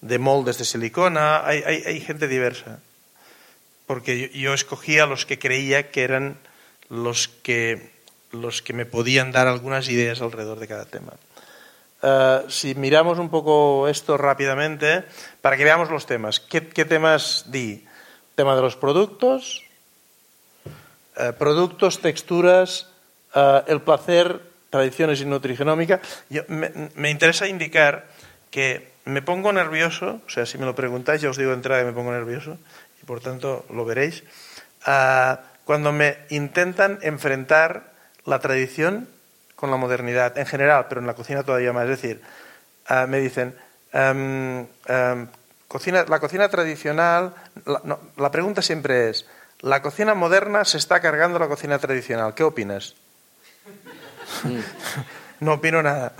de, 0.00 0.18
moldes 0.20 0.58
de 0.58 0.64
silicona, 0.64 1.44
hay, 1.44 1.64
hay, 1.66 1.82
hay 1.86 2.00
gente 2.00 2.28
diversa, 2.28 2.78
porque 3.90 4.20
yo, 4.20 4.26
yo, 4.28 4.54
escogí 4.54 5.00
a 5.00 5.06
los 5.06 5.26
que 5.26 5.40
creía 5.40 5.90
que 5.90 6.04
eran 6.04 6.38
los 6.90 7.26
que, 7.26 7.90
los 8.30 8.62
que 8.62 8.72
me 8.72 8.86
podían 8.86 9.32
dar 9.32 9.48
algunas 9.48 9.88
ideas 9.88 10.20
alrededor 10.20 10.60
de 10.60 10.68
cada 10.68 10.84
tema. 10.84 11.14
Eh, 12.00 12.42
si 12.46 12.76
miramos 12.76 13.18
un 13.18 13.30
poco 13.30 13.88
esto 13.88 14.16
rápidamente, 14.16 15.02
para 15.40 15.56
que 15.56 15.64
veamos 15.64 15.90
los 15.90 16.06
temas. 16.06 16.38
¿Qué, 16.38 16.60
temas 16.60 17.46
di? 17.48 17.84
Tema 18.36 18.54
de 18.54 18.62
los 18.62 18.76
productos, 18.76 19.64
eh, 21.16 21.32
productos, 21.36 21.98
texturas, 21.98 22.86
eh, 23.34 23.62
el 23.66 23.80
placer, 23.80 24.40
tradiciones 24.70 25.20
y 25.20 25.24
nutrigenómica. 25.24 26.00
me, 26.46 27.10
interesa 27.10 27.48
indicar 27.48 28.06
que 28.52 28.92
me 29.04 29.22
pongo 29.22 29.52
nervioso, 29.52 30.20
o 30.26 30.30
sea, 30.30 30.46
si 30.46 30.58
me 30.58 30.66
lo 30.66 30.74
preguntáis, 30.74 31.20
ya 31.20 31.30
os 31.30 31.36
digo 31.36 31.50
de 31.50 31.56
entrada 31.56 31.80
que 31.80 31.86
me 31.86 31.92
pongo 31.92 32.12
nervioso, 32.12 32.58
por 33.10 33.18
tanto 33.18 33.66
lo 33.74 33.84
veréis, 33.84 34.22
cuando 35.64 35.90
me 35.90 36.16
intentan 36.28 37.00
enfrentar 37.02 37.90
la 38.24 38.38
tradición 38.38 39.08
con 39.56 39.72
la 39.72 39.76
modernidad 39.76 40.38
en 40.38 40.46
general, 40.46 40.86
pero 40.88 41.00
en 41.00 41.08
la 41.08 41.14
cocina 41.14 41.42
todavía 41.42 41.72
más. 41.72 41.88
Es 41.88 42.00
decir, 42.00 42.22
ah, 42.86 43.06
me 43.08 43.18
dicen, 43.18 43.56
em, 43.92 44.60
em, 44.86 45.26
la 46.06 46.20
cocina 46.20 46.48
tradicional, 46.48 47.34
la, 48.16 48.30
pregunta 48.30 48.62
siempre 48.62 49.10
es, 49.10 49.26
la 49.58 49.82
cocina 49.82 50.14
moderna 50.14 50.64
se 50.64 50.78
está 50.78 51.00
cargando 51.00 51.40
la 51.40 51.48
cocina 51.48 51.80
tradicional, 51.80 52.32
¿qué 52.34 52.44
opinas? 52.44 52.94
no 55.40 55.54
opino 55.54 55.82
nada. 55.82 56.12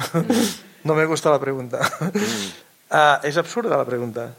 no 0.83 0.97
me 0.97 1.05
gusta 1.05 1.31
la 1.31 1.39
pregunta. 1.39 1.79
Ah, 2.93 3.21
es 3.23 3.37
absurda 3.37 3.77
la 3.77 3.85
pregunta. 3.85 4.35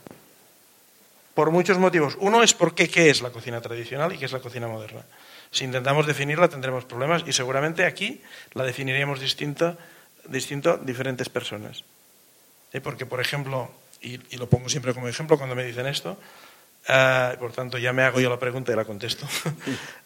Por 1.42 1.50
muchos 1.50 1.80
motivos. 1.80 2.18
Uno 2.20 2.44
es 2.44 2.54
porque 2.54 2.88
qué 2.88 3.10
es 3.10 3.24
la 3.24 3.32
cocina 3.32 3.60
tradicional 3.62 4.14
y 4.14 4.20
qué 4.20 4.26
es 4.26 4.32
la 4.32 4.42
cocina 4.42 4.68
moderna. 4.68 5.02
Si 5.50 5.64
intentamos 5.64 6.06
definirla 6.06 6.50
tendremos 6.50 6.86
problemas 6.86 7.24
y 7.26 7.34
seguramente 7.34 7.84
aquí 7.84 8.22
la 8.54 8.64
definiríamos 8.64 9.20
distinto, 9.20 9.76
distinto 10.28 10.78
diferentes 10.78 11.30
personas. 11.30 11.84
¿Eh? 12.72 12.80
Porque, 12.80 13.08
por 13.08 13.20
ejemplo, 13.20 13.72
y, 14.04 14.20
lo 14.38 14.50
pongo 14.50 14.70
siempre 14.70 14.94
como 14.94 15.08
ejemplo 15.08 15.40
cuando 15.40 15.56
me 15.56 15.64
dicen 15.64 15.88
esto, 15.88 16.16
uh, 16.88 17.40
por 17.40 17.54
tanto 17.54 17.80
ya 17.80 17.92
me 17.92 18.04
hago 18.04 18.20
yo 18.20 18.30
la 18.30 18.38
pregunta 18.38 18.72
y 18.72 18.76
la 18.76 18.86
contesto. 18.86 19.26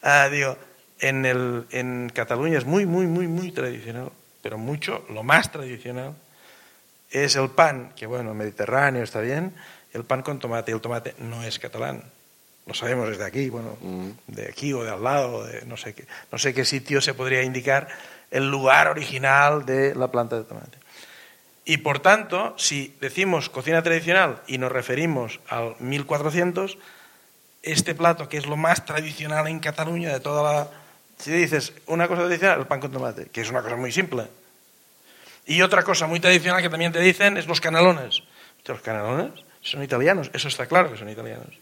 uh, 0.03 0.29
digo, 0.31 0.57
en, 1.01 1.25
el, 1.25 1.65
en 1.71 2.11
Cataluña 2.15 2.59
es 2.59 2.65
muy, 2.65 2.85
muy, 2.85 3.07
muy, 3.07 3.27
muy 3.27 3.51
tradicional, 3.51 4.09
pero 4.41 4.57
mucho, 4.57 5.05
lo 5.09 5.21
más 5.21 5.51
tradicional 5.51 6.15
es 7.11 7.35
el 7.35 7.49
pan, 7.49 7.91
que 7.93 8.05
bueno, 8.05 8.33
mediterráneo 8.33 9.03
está 9.03 9.19
bien, 9.19 9.53
el 9.95 10.03
pan 10.03 10.21
con 10.21 10.39
tomate. 10.39 10.71
El 10.71 10.81
tomate 10.81 11.15
no 11.19 11.41
es 11.43 11.57
catalán, 11.57 12.03
lo 12.65 12.73
sabemos 12.73 13.09
desde 13.09 13.25
aquí, 13.25 13.49
bueno, 13.49 13.77
mm. 13.81 14.09
de 14.27 14.47
aquí 14.47 14.73
o 14.73 14.83
de 14.83 14.91
al 14.91 15.03
lado, 15.03 15.45
de 15.45 15.65
no 15.65 15.77
sé 15.77 15.93
qué, 15.93 16.05
no 16.31 16.37
sé 16.37 16.53
qué 16.53 16.65
sitio 16.65 16.99
se 16.99 17.13
podría 17.13 17.43
indicar 17.43 17.87
el 18.29 18.49
lugar 18.49 18.87
original 18.87 19.65
de 19.65 19.95
la 19.95 20.11
planta 20.11 20.35
de 20.35 20.43
tomate. 20.43 20.77
Y 21.63 21.77
por 21.77 21.99
tanto, 21.99 22.53
si 22.57 22.95
decimos 22.99 23.49
cocina 23.49 23.81
tradicional 23.81 24.41
y 24.47 24.57
nos 24.57 24.71
referimos 24.71 25.39
al 25.47 25.75
1400, 25.79 26.77
este 27.63 27.95
plato 27.95 28.29
que 28.29 28.37
es 28.37 28.45
lo 28.45 28.57
más 28.57 28.85
tradicional 28.85 29.47
en 29.47 29.59
Cataluña 29.59 30.11
de 30.11 30.19
toda 30.19 30.53
la... 30.53 30.69
Si 31.17 31.31
dices 31.31 31.73
una 31.87 32.07
cosa 32.07 32.23
tradicional, 32.23 32.59
el 32.59 32.67
pan 32.67 32.81
con 32.81 32.91
tomate, 32.91 33.27
que 33.27 33.41
es 33.41 33.49
una 33.49 33.61
cosa 33.61 33.77
muy 33.77 33.91
simple. 33.91 34.27
Y 35.47 35.61
otra 35.61 35.83
cosa 35.83 36.05
muy 36.05 36.19
tradicional 36.19 36.61
que 36.61 36.69
también 36.69 36.91
te 36.91 36.99
dicen 36.99 37.37
es 37.37 37.47
los 37.47 37.61
canelones. 37.61 38.23
Los 38.65 38.81
canelones 38.81 39.44
son 39.65 39.83
italianos, 39.83 40.29
eso 40.33 40.47
está 40.47 40.67
claro 40.67 40.91
que 40.91 40.97
son 40.97 41.09
italianos. 41.09 41.57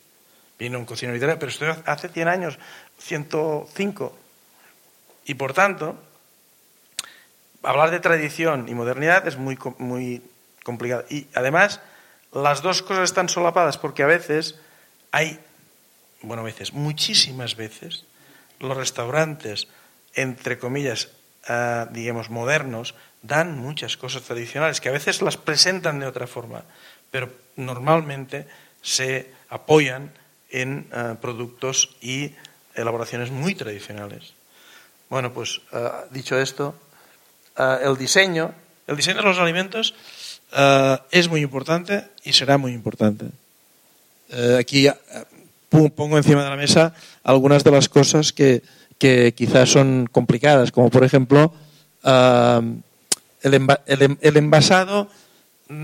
Vino 0.60 0.78
un 0.78 0.86
cocinero 0.86 1.18
italiano, 1.18 1.39
pero 1.39 1.51
esto 1.51 1.66
hace 1.86 2.10
100 2.10 2.28
años, 2.28 2.60
105. 2.99 4.18
Y 5.26 5.34
por 5.36 5.54
tanto, 5.54 5.97
hablar 7.64 7.91
de 7.91 7.99
tradición 7.99 8.68
y 8.68 8.76
modernidad 8.76 9.26
es 9.28 9.38
muy, 9.38 9.58
muy 9.78 10.22
complicado. 10.64 11.06
Y 11.10 11.28
además, 11.34 11.80
las 12.34 12.62
dos 12.62 12.82
cosas 12.82 13.06
están 13.06 13.30
solapadas 13.30 13.78
porque 13.78 14.04
a 14.04 14.08
veces 14.08 14.60
hay, 15.12 15.39
bueno, 16.22 16.41
a 16.41 16.45
veces, 16.45 16.74
muchísimas 16.74 17.56
veces, 17.56 18.04
los 18.60 18.76
restaurantes, 18.76 19.68
entre 20.14 20.60
comillas, 20.60 21.10
ah, 21.47 21.88
digamos, 21.89 22.30
modernos, 22.30 22.95
dan 23.22 23.58
muchas 23.58 23.95
cosas 23.95 24.24
tradicionales 24.24 24.82
que 24.82 24.89
a 24.89 24.93
veces 24.93 25.22
las 25.22 25.38
presentan 25.38 25.99
de 25.99 26.08
otra 26.08 26.28
forma, 26.28 26.64
pero 27.10 27.43
normalmente 27.56 28.47
se 28.82 29.32
apoyan 29.49 30.12
en 30.49 30.88
eh, 30.93 31.16
productos 31.20 31.95
y 32.01 32.32
elaboraciones 32.76 33.32
muy 33.32 33.56
tradicionales. 33.56 34.34
Bueno, 35.10 35.34
pues 35.34 35.62
eh, 35.72 35.89
dicho 36.12 36.38
esto, 36.39 36.76
eh, 37.58 37.78
el 37.84 37.97
diseño, 37.97 38.54
el 38.88 38.95
diseño 38.95 39.18
de 39.18 39.24
los 39.24 39.39
alimentos 39.39 39.95
es 41.10 41.30
muy 41.30 41.41
importante 41.41 42.06
y 42.24 42.34
será 42.34 42.60
muy 42.60 42.74
importante. 42.74 43.26
aquí 44.60 44.88
pongo 45.95 46.18
encima 46.18 46.43
de 46.43 46.49
la 46.51 46.56
mesa 46.56 46.93
algunas 47.24 47.64
de 47.64 47.72
las 47.72 47.89
cosas 47.89 48.32
que, 48.32 48.62
quizás 49.36 49.70
son 49.70 50.08
complicadas, 50.12 50.72
como 50.72 50.91
por 50.91 51.04
ejemplo 51.04 51.56
el 53.41 54.38
envasado 54.38 55.10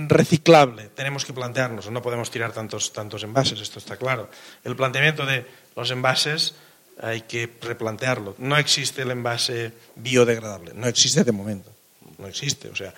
reciclable, 0.07 0.89
tenemos 0.95 1.25
que 1.25 1.33
plantearnos, 1.33 1.89
no 1.89 2.01
podemos 2.01 2.29
tirar 2.31 2.51
tantos, 2.51 2.93
tantos 2.93 3.23
envases, 3.23 3.59
esto 3.61 3.79
está 3.79 3.97
claro. 3.97 4.29
El 4.63 4.75
planteamiento 4.75 5.25
de 5.25 5.45
los 5.75 5.91
envases 5.91 6.55
hay 7.01 7.21
que 7.21 7.49
replantearlo. 7.61 8.35
No 8.37 8.57
existe 8.57 9.03
el 9.03 9.11
envase 9.11 9.71
biodegradable, 9.95 10.73
no 10.73 10.87
existe 10.87 11.23
de 11.23 11.31
momento, 11.31 11.71
no 12.17 12.27
existe. 12.27 12.69
O 12.69 12.75
sea, 12.75 12.93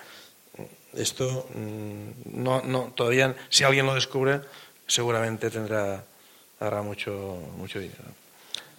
esto 0.94 1.48
mm, 1.54 2.42
no, 2.42 2.62
no, 2.62 2.92
todavía, 2.94 3.34
si 3.48 3.64
alguien 3.64 3.86
lo 3.86 3.94
descubre, 3.94 4.40
seguramente 4.86 5.50
tendrá, 5.50 6.04
hará 6.60 6.82
mucho, 6.82 7.12
mucho 7.56 7.78
dinero. 7.78 8.04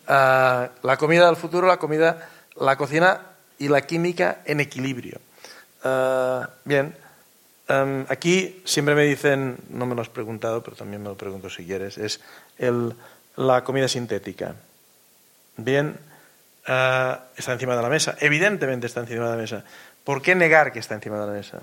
Ah, 0.07 0.69
la 0.83 0.97
comida 0.97 1.27
del 1.27 1.37
futuro, 1.37 1.67
la 1.67 1.77
comida, 1.77 2.29
la 2.57 2.75
cocina 2.75 3.21
y 3.57 3.69
la 3.69 3.81
química 3.87 4.41
en 4.45 4.59
equilibrio. 4.59 5.21
Ah, 5.83 6.49
bien, 6.65 6.95
em, 7.81 8.05
aquí 8.09 8.61
siempre 8.65 8.95
me 8.95 9.03
dicen, 9.03 9.57
no 9.69 9.85
me 9.85 9.95
lo 9.95 10.01
has 10.01 10.09
preguntado, 10.09 10.63
pero 10.63 10.75
también 10.75 11.01
me 11.01 11.09
lo 11.09 11.15
pregunto 11.15 11.49
si 11.49 11.65
quieres, 11.65 11.97
es 11.97 12.21
el, 12.57 12.93
la 13.35 13.63
comida 13.63 13.87
sintética. 13.87 14.55
Bien, 15.57 15.97
ah, 16.67 17.25
está 17.35 17.53
encima 17.53 17.75
de 17.75 17.81
la 17.81 17.89
mesa, 17.89 18.15
evidentemente 18.19 18.87
está 18.87 19.01
encima 19.01 19.25
de 19.25 19.31
la 19.31 19.41
mesa. 19.41 19.63
¿Por 20.03 20.21
qué 20.21 20.35
negar 20.35 20.71
que 20.71 20.79
está 20.79 20.95
encima 20.95 21.19
de 21.19 21.27
la 21.27 21.33
mesa? 21.33 21.59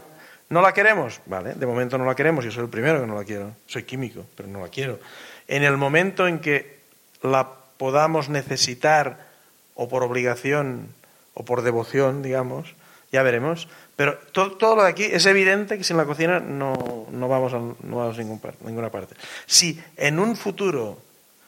¿No 0.49 0.63
la 0.63 0.73
queremos? 0.73 1.21
Vale, 1.27 1.55
de 1.55 1.67
momento 1.67 1.97
no 1.97 2.05
la 2.05 2.17
queremos, 2.17 2.45
yo 2.45 2.51
soy 2.51 2.65
el 2.65 2.71
primero 2.71 3.01
que 3.01 3.07
no 3.07 3.15
la 3.15 3.25
quiero. 3.25 3.55
Soy 3.67 3.85
químico, 3.85 4.27
pero 4.37 4.49
no 4.49 4.61
la 4.61 4.69
quiero. 4.69 4.99
En 5.47 5.63
el 5.63 5.77
momento 5.77 6.27
en 6.27 6.41
que 6.41 6.81
la 7.23 7.49
podamos 7.77 8.29
necesitar 8.29 9.27
o 9.75 9.89
por 9.89 10.03
obligación 10.03 10.89
o 11.35 11.45
por 11.45 11.63
devoción, 11.63 12.23
digamos, 12.23 12.75
ya 13.13 13.23
veremos. 13.23 13.69
Pero 13.97 14.17
todo, 14.33 14.77
lo 14.77 14.83
de 14.83 14.89
aquí 14.89 15.05
es 15.05 15.27
evidente 15.27 15.77
que 15.77 15.85
sin 15.85 15.97
la 15.97 16.07
cocina 16.07 16.41
no, 16.41 17.07
no 17.11 17.29
vamos 17.29 17.53
a, 17.53 17.59
no 17.59 17.97
vamos 17.97 18.19
a 18.19 18.23
ninguna 18.23 18.91
parte. 18.91 19.15
Si 19.47 19.81
en 19.97 20.19
un 20.19 20.37
futuro 20.37 20.99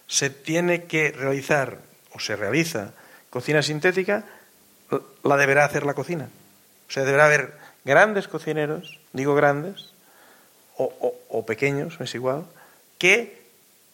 se 0.07 0.31
tiene 0.31 0.85
que 0.85 1.13
realizar 1.13 1.79
o 2.13 2.21
se 2.21 2.37
realiza 2.37 2.93
cocina 3.31 3.63
sintética, 3.63 4.25
la 5.25 5.37
deberá 5.37 5.65
hacer 5.65 5.87
la 5.87 5.95
cocina. 5.95 6.29
O 6.89 6.93
sea, 6.93 7.05
deberá 7.05 7.27
haber 7.27 7.55
grandes 7.85 8.29
cocineros, 8.29 9.01
digo 9.13 9.35
grandes, 9.35 9.93
o, 10.77 11.47
pequeños, 11.47 12.01
es 12.01 12.15
igual, 12.15 12.45
que, 12.99 13.41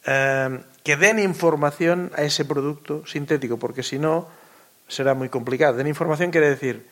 eh, 0.06 0.60
que 0.82 0.96
den 0.96 1.18
información 1.18 2.10
a 2.16 2.22
ese 2.22 2.44
producto 2.44 3.06
sintético, 3.06 3.58
porque 3.58 3.82
si 3.82 3.98
no 3.98 4.26
será 4.88 5.14
muy 5.14 5.28
complicado. 5.28 5.76
Den 5.76 5.86
información 5.86 6.30
quiere 6.30 6.48
decir 6.48 6.86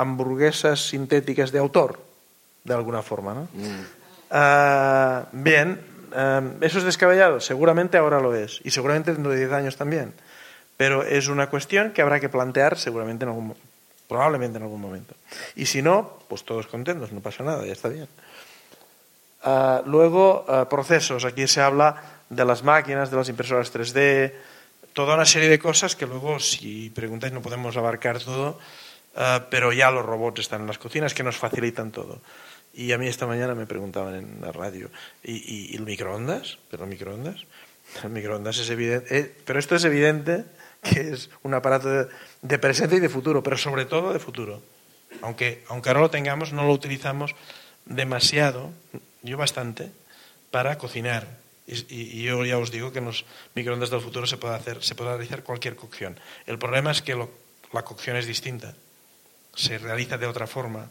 hamburguesas 0.00 0.88
sintéticas 0.88 1.52
de 1.52 1.58
autor, 1.58 2.00
de 2.64 2.74
alguna 2.74 3.02
forma. 3.02 3.34
¿no? 3.34 3.42
Mm. 3.52 3.86
Ah, 4.30 5.26
bien, 5.32 5.80
eh, 6.14 6.52
¿eso 6.60 6.78
es 6.78 6.84
descabellado? 6.84 7.40
Seguramente 7.40 7.98
ahora 7.98 8.20
lo 8.20 8.34
es, 8.34 8.60
y 8.64 8.70
seguramente 8.70 9.12
dentro 9.12 9.32
de 9.32 9.38
10 9.38 9.52
años 9.52 9.76
también. 9.76 10.12
Pero 10.76 11.02
es 11.02 11.28
una 11.28 11.50
cuestión 11.50 11.92
que 11.92 12.02
habrá 12.02 12.20
que 12.20 12.28
plantear 12.28 12.78
seguramente 12.78 13.24
en 13.24 13.30
algún 13.30 13.54
probablemente 14.10 14.58
en 14.58 14.64
algún 14.64 14.80
momento. 14.80 15.14
Y 15.54 15.66
si 15.66 15.82
no, 15.82 16.18
pues 16.26 16.42
todos 16.44 16.66
contentos, 16.66 17.12
no 17.12 17.20
pasa 17.20 17.44
nada, 17.44 17.64
ya 17.64 17.72
está 17.72 17.88
bien. 17.88 18.08
Ah, 19.44 19.82
luego, 19.86 20.44
ah, 20.48 20.68
procesos. 20.68 21.24
Aquí 21.24 21.46
se 21.46 21.60
habla 21.60 22.02
de 22.28 22.44
las 22.44 22.64
máquinas, 22.64 23.12
de 23.12 23.16
las 23.16 23.28
impresoras 23.28 23.72
3D, 23.72 24.32
toda 24.94 25.14
una 25.14 25.24
serie 25.24 25.48
de 25.48 25.60
cosas 25.60 25.94
que 25.94 26.06
luego, 26.06 26.40
si 26.40 26.90
preguntáis, 26.90 27.32
no 27.32 27.40
podemos 27.40 27.76
abarcar 27.76 28.18
todo, 28.18 28.58
ah, 29.16 29.46
pero 29.50 29.72
ya 29.72 29.90
los 29.90 30.04
robots 30.04 30.40
están 30.40 30.62
en 30.62 30.66
las 30.66 30.78
cocinas 30.78 31.14
que 31.14 31.22
nos 31.22 31.36
facilitan 31.36 31.92
todo. 31.92 32.20
Y 32.72 32.92
a 32.92 32.98
mí 32.98 33.08
esta 33.08 33.26
mañana 33.26 33.54
me 33.54 33.66
preguntaban 33.66 34.14
en 34.14 34.40
la 34.40 34.52
radio, 34.52 34.90
¿y, 35.24 35.74
el 35.74 35.84
microondas? 35.84 36.58
¿Pero 36.70 36.84
el 36.84 36.90
microondas? 36.90 37.46
El 38.04 38.10
microondas 38.10 38.56
es 38.58 38.70
evidente, 38.70 39.18
eh, 39.18 39.34
pero 39.44 39.58
esto 39.58 39.74
es 39.74 39.82
evidente 39.82 40.44
que 40.80 41.10
es 41.10 41.28
un 41.42 41.54
aparato 41.54 42.06
de, 42.40 42.58
presente 42.58 42.96
y 42.96 43.00
de 43.00 43.08
futuro, 43.08 43.42
pero 43.42 43.58
sobre 43.58 43.84
todo 43.84 44.12
de 44.12 44.20
futuro. 44.20 44.62
Aunque, 45.22 45.64
aunque 45.68 45.88
ahora 45.88 46.00
lo 46.00 46.10
tengamos, 46.10 46.52
no 46.52 46.64
lo 46.64 46.72
utilizamos 46.72 47.34
demasiado, 47.86 48.70
yo 49.22 49.36
bastante, 49.36 49.90
para 50.52 50.78
cocinar. 50.78 51.26
Y, 51.66 52.22
yo 52.22 52.44
ya 52.44 52.58
os 52.58 52.70
digo 52.70 52.92
que 52.92 53.00
en 53.00 53.06
los 53.06 53.24
microondas 53.54 53.90
del 53.90 54.00
futuro 54.00 54.26
se 54.26 54.36
puede, 54.36 54.54
hacer, 54.54 54.82
se 54.82 54.94
puede 54.94 55.10
realizar 55.10 55.42
cualquier 55.42 55.76
cocción. 55.76 56.18
El 56.46 56.58
problema 56.58 56.92
es 56.92 57.02
que 57.02 57.16
la 57.72 57.82
cocción 57.82 58.16
es 58.16 58.26
distinta, 58.26 58.74
se 59.54 59.78
realiza 59.78 60.18
de 60.18 60.26
otra 60.26 60.46
forma. 60.46 60.88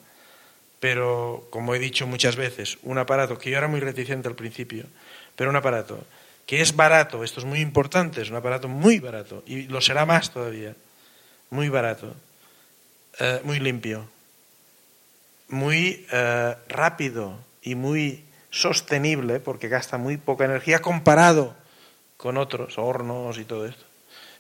Pero, 0.80 1.48
como 1.50 1.76
he 1.76 1.80
dicho 1.80 2.08
muchas 2.08 2.36
veces, 2.36 2.78
un 2.84 2.98
aparato 2.98 3.38
que 3.38 3.52
yo 3.52 3.58
era 3.58 3.68
muy 3.68 3.80
reticente 3.80 4.28
al 4.28 4.36
principio, 4.36 4.86
pero 5.36 5.50
un 5.50 5.56
aparato 5.56 6.04
que 6.46 6.62
es 6.62 6.76
barato, 6.76 7.24
esto 7.24 7.42
es 7.42 7.46
muy 7.46 7.60
importante, 7.60 8.22
es 8.22 8.32
un 8.32 8.38
aparato 8.38 8.68
muy 8.68 9.00
barato, 9.00 9.44
y 9.46 9.64
lo 9.68 9.82
será 9.82 10.08
más 10.08 10.32
todavía, 10.32 10.74
muy 11.52 11.70
barato, 11.70 12.16
eh, 13.20 13.42
muy 13.44 13.60
limpio, 13.60 14.10
muy 15.50 16.08
eh, 16.12 16.56
rápido 16.68 17.38
y 17.62 17.76
muy 17.76 18.24
sostenible, 18.50 19.40
porque 19.40 19.68
gasta 19.68 19.98
muy 19.98 20.18
poca 20.18 20.46
energía 20.46 20.82
comparado 20.82 21.56
con 22.18 22.38
otros 22.38 22.78
hornos 22.78 23.38
y 23.38 23.46
todo 23.46 23.68
esto. 23.68 23.84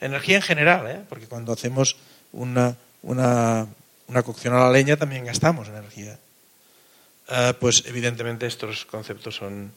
Energía 0.01 0.37
en 0.37 0.41
general, 0.41 0.89
¿eh? 0.89 1.01
porque 1.09 1.27
cuando 1.27 1.53
hacemos 1.53 1.97
una, 2.31 2.75
una, 3.01 3.67
una 4.09 4.23
cocción 4.23 4.53
a 4.53 4.59
la 4.59 4.71
leña 4.71 4.97
también 4.97 5.25
gastamos 5.25 5.69
energía. 5.69 6.19
pues 7.59 7.83
evidentemente 7.85 8.47
estos 8.47 8.85
conceptos 8.85 9.35
son 9.35 9.71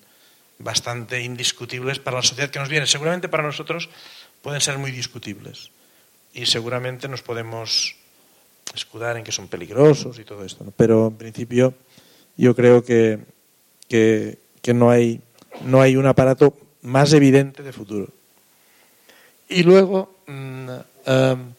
bastante 0.59 1.23
indiscutibles 1.23 1.99
para 1.99 2.17
la 2.17 2.23
sociedad 2.23 2.51
que 2.51 2.59
nos 2.59 2.69
viene. 2.69 2.87
Seguramente 2.87 3.29
para 3.29 3.43
nosotros 3.43 3.89
pueden 4.41 4.61
ser 4.61 4.79
muy 4.79 4.91
discutibles 4.91 5.71
y 6.33 6.47
seguramente 6.47 7.09
nos 7.09 7.23
podemos 7.23 7.95
escudar 8.75 9.17
en 9.17 9.25
que 9.25 9.33
son 9.33 9.49
peligrosos 9.49 10.19
y 10.19 10.25
todo 10.25 10.45
esto. 10.45 10.65
Pero 10.77 11.09
en 11.09 11.17
principio 11.17 11.75
yo 12.37 12.55
creo 12.55 12.83
que, 12.83 13.19
que, 13.89 14.39
no, 14.75 14.91
hay, 14.91 15.21
no 15.65 15.83
hay 15.83 15.97
un 15.97 16.07
aparato 16.07 16.57
más 16.83 17.13
evidente 17.13 17.63
de 17.63 17.73
futuro. 17.73 18.09
Y 19.49 19.63
luego 19.63 20.17
mm, 20.27 20.71
em, 21.05 21.55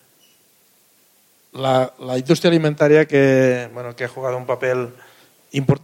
la, 1.54 1.94
la, 2.00 2.18
industria 2.18 2.50
alimentaria 2.50 3.06
que, 3.06 3.70
bueno, 3.74 3.96
que 3.96 4.06
ha 4.06 4.08
jugado 4.08 4.38
un 4.38 4.46
papel 4.46 4.90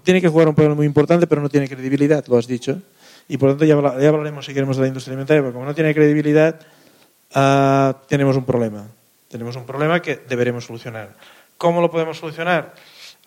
tiene 0.04 0.20
que 0.20 0.28
jugar 0.28 0.48
un 0.48 0.56
papel 0.56 0.74
muy 0.74 0.88
importante, 0.88 1.28
pero 1.28 1.42
no 1.42 1.50
tiene 1.50 1.70
credibilidad, 1.70 2.26
lo 2.28 2.38
has 2.38 2.48
dicho 2.48 2.82
y 3.30 3.38
por 3.38 3.50
lo 3.50 3.54
tanto 3.56 3.66
ya, 3.66 3.76
hablaremos 3.76 4.46
si 4.46 4.54
queremos 4.54 4.76
de 4.76 4.82
la 4.82 4.88
industria 4.88 5.14
alimentaria, 5.14 5.44
porque 5.44 5.54
como 5.54 5.66
no 5.66 5.76
tiene 5.76 5.94
credibilidad, 5.94 6.60
uh, 7.36 7.94
tenemos 8.08 8.36
un 8.36 8.44
problema. 8.44 8.88
Tenemos 9.30 9.56
un 9.56 9.68
problema 9.68 10.02
que 10.02 10.16
deberemos 10.16 10.66
solucionar. 10.66 11.16
¿Cómo 11.60 11.80
lo 11.80 11.92
podemos 11.92 12.18
solucionar? 12.18 12.74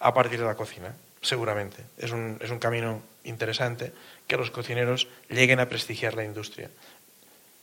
A 0.00 0.12
partir 0.12 0.40
de 0.40 0.44
la 0.44 0.56
cocina, 0.56 0.92
seguramente. 1.20 1.84
Es 1.96 2.10
un, 2.10 2.36
es 2.40 2.50
un 2.50 2.58
camino 2.58 3.00
interesante 3.22 3.92
que 4.26 4.36
los 4.36 4.50
cocineros 4.50 5.06
lleguen 5.30 5.60
a 5.60 5.68
prestigiar 5.68 6.14
la 6.14 6.24
industria. 6.24 6.68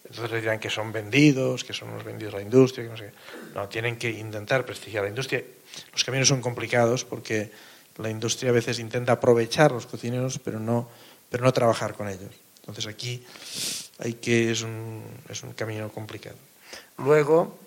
Entonces 0.03 0.31
les 0.31 0.41
dirán 0.41 0.59
que 0.59 0.69
son 0.69 0.91
vendidos, 0.91 1.63
que 1.63 1.73
son 1.73 1.89
unos 1.89 2.03
vendidos 2.03 2.33
a 2.33 2.37
la 2.37 2.43
industria, 2.43 2.85
que 2.85 2.89
no 2.89 2.97
sé 2.97 3.11
No, 3.53 3.67
tienen 3.67 3.97
que 3.97 4.09
intentar 4.09 4.65
prestigiar 4.65 5.03
la 5.03 5.09
industria. 5.09 5.43
Los 5.91 6.03
caminos 6.03 6.27
son 6.27 6.41
complicados 6.41 7.05
porque 7.05 7.51
la 7.97 8.09
industria 8.09 8.49
a 8.49 8.53
veces 8.53 8.79
intenta 8.79 9.13
aprovechar 9.13 9.71
los 9.71 9.85
cocineros, 9.85 10.39
pero 10.39 10.59
no 10.59 10.89
pero 11.29 11.43
no 11.43 11.53
trabajar 11.53 11.93
con 11.93 12.07
ellos. 12.07 12.31
Entonces 12.59 12.87
aquí 12.87 13.23
hay 13.99 14.13
que, 14.15 14.51
es 14.51 14.61
un, 14.61 15.03
es 15.29 15.43
un 15.43 15.53
camino 15.53 15.89
complicado. 15.89 16.35
Luego, 16.97 17.57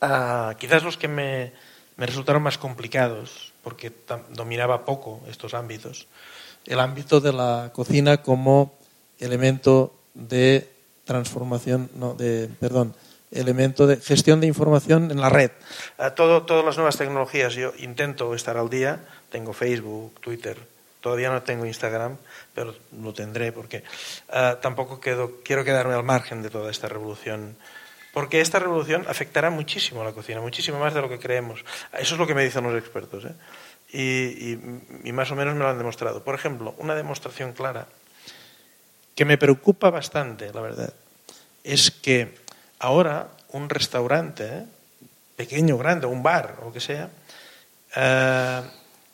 ah, 0.00 0.54
quizás 0.58 0.82
los 0.82 0.96
que 0.96 1.08
me, 1.08 1.52
me, 1.96 2.06
resultaron 2.06 2.42
más 2.42 2.58
complicados, 2.58 3.52
porque 3.62 3.92
dominaba 4.30 4.84
poco 4.84 5.20
estos 5.28 5.54
ámbitos, 5.54 6.06
el 6.66 6.80
ámbito 6.80 7.20
de 7.20 7.32
la 7.32 7.70
cocina 7.72 8.22
como 8.22 8.74
elemento 9.18 9.94
de 10.14 10.68
transformación, 11.04 11.90
no, 11.94 12.14
de, 12.14 12.48
perdón, 12.60 12.94
elemento 13.30 13.86
de 13.86 13.96
gestión 13.96 14.40
de 14.40 14.46
información 14.46 15.10
en 15.10 15.20
la 15.20 15.28
red. 15.28 15.50
Ah, 15.98 16.10
todo, 16.10 16.42
todas 16.42 16.64
las 16.64 16.76
nuevas 16.76 16.96
tecnologías, 16.96 17.54
yo 17.54 17.72
intento 17.78 18.34
estar 18.34 18.56
al 18.56 18.70
día, 18.70 19.04
tengo 19.30 19.52
Facebook, 19.52 20.20
Twitter, 20.20 20.56
todavía 21.00 21.30
no 21.30 21.42
tengo 21.42 21.66
Instagram, 21.66 22.16
pero 22.54 22.74
lo 23.02 23.12
tendré 23.12 23.52
porque 23.52 23.84
uh, 24.30 24.56
tampoco 24.62 25.00
quedo, 25.00 25.42
quiero 25.44 25.62
quedarme 25.64 25.94
al 25.94 26.04
margen 26.04 26.42
de 26.42 26.48
toda 26.48 26.70
esta 26.70 26.88
revolución. 26.88 27.56
Porque 28.14 28.40
esta 28.40 28.60
revolución 28.60 29.04
afectará 29.08 29.50
muchísimo 29.50 30.00
a 30.00 30.04
la 30.04 30.12
cocina, 30.12 30.40
muchísimo 30.40 30.78
más 30.78 30.94
de 30.94 31.02
lo 31.02 31.08
que 31.08 31.18
creemos. 31.18 31.64
Eso 31.98 32.14
es 32.14 32.18
lo 32.18 32.26
que 32.28 32.34
me 32.34 32.44
dicen 32.44 32.62
los 32.62 32.78
expertos. 32.78 33.24
¿eh? 33.24 33.34
Y, 33.92 34.52
y, 35.06 35.12
más 35.12 35.32
o 35.32 35.34
menos 35.34 35.54
me 35.54 35.60
lo 35.60 35.68
han 35.68 35.78
demostrado. 35.78 36.22
Por 36.22 36.36
ejemplo, 36.36 36.74
una 36.78 36.94
demostración 36.94 37.52
clara 37.52 37.88
que 39.14 39.24
me 39.24 39.38
preocupa 39.38 39.90
bastante, 39.90 40.52
la 40.52 40.60
verdad, 40.60 40.92
es 41.62 41.90
que 41.90 42.34
ahora 42.78 43.28
un 43.52 43.68
restaurante, 43.68 44.46
¿eh? 44.46 44.64
pequeño, 45.36 45.78
grande, 45.78 46.06
un 46.06 46.22
bar 46.22 46.58
o 46.60 46.66
lo 46.66 46.72
que 46.72 46.80
sea, 46.80 47.10
uh, 47.96 48.66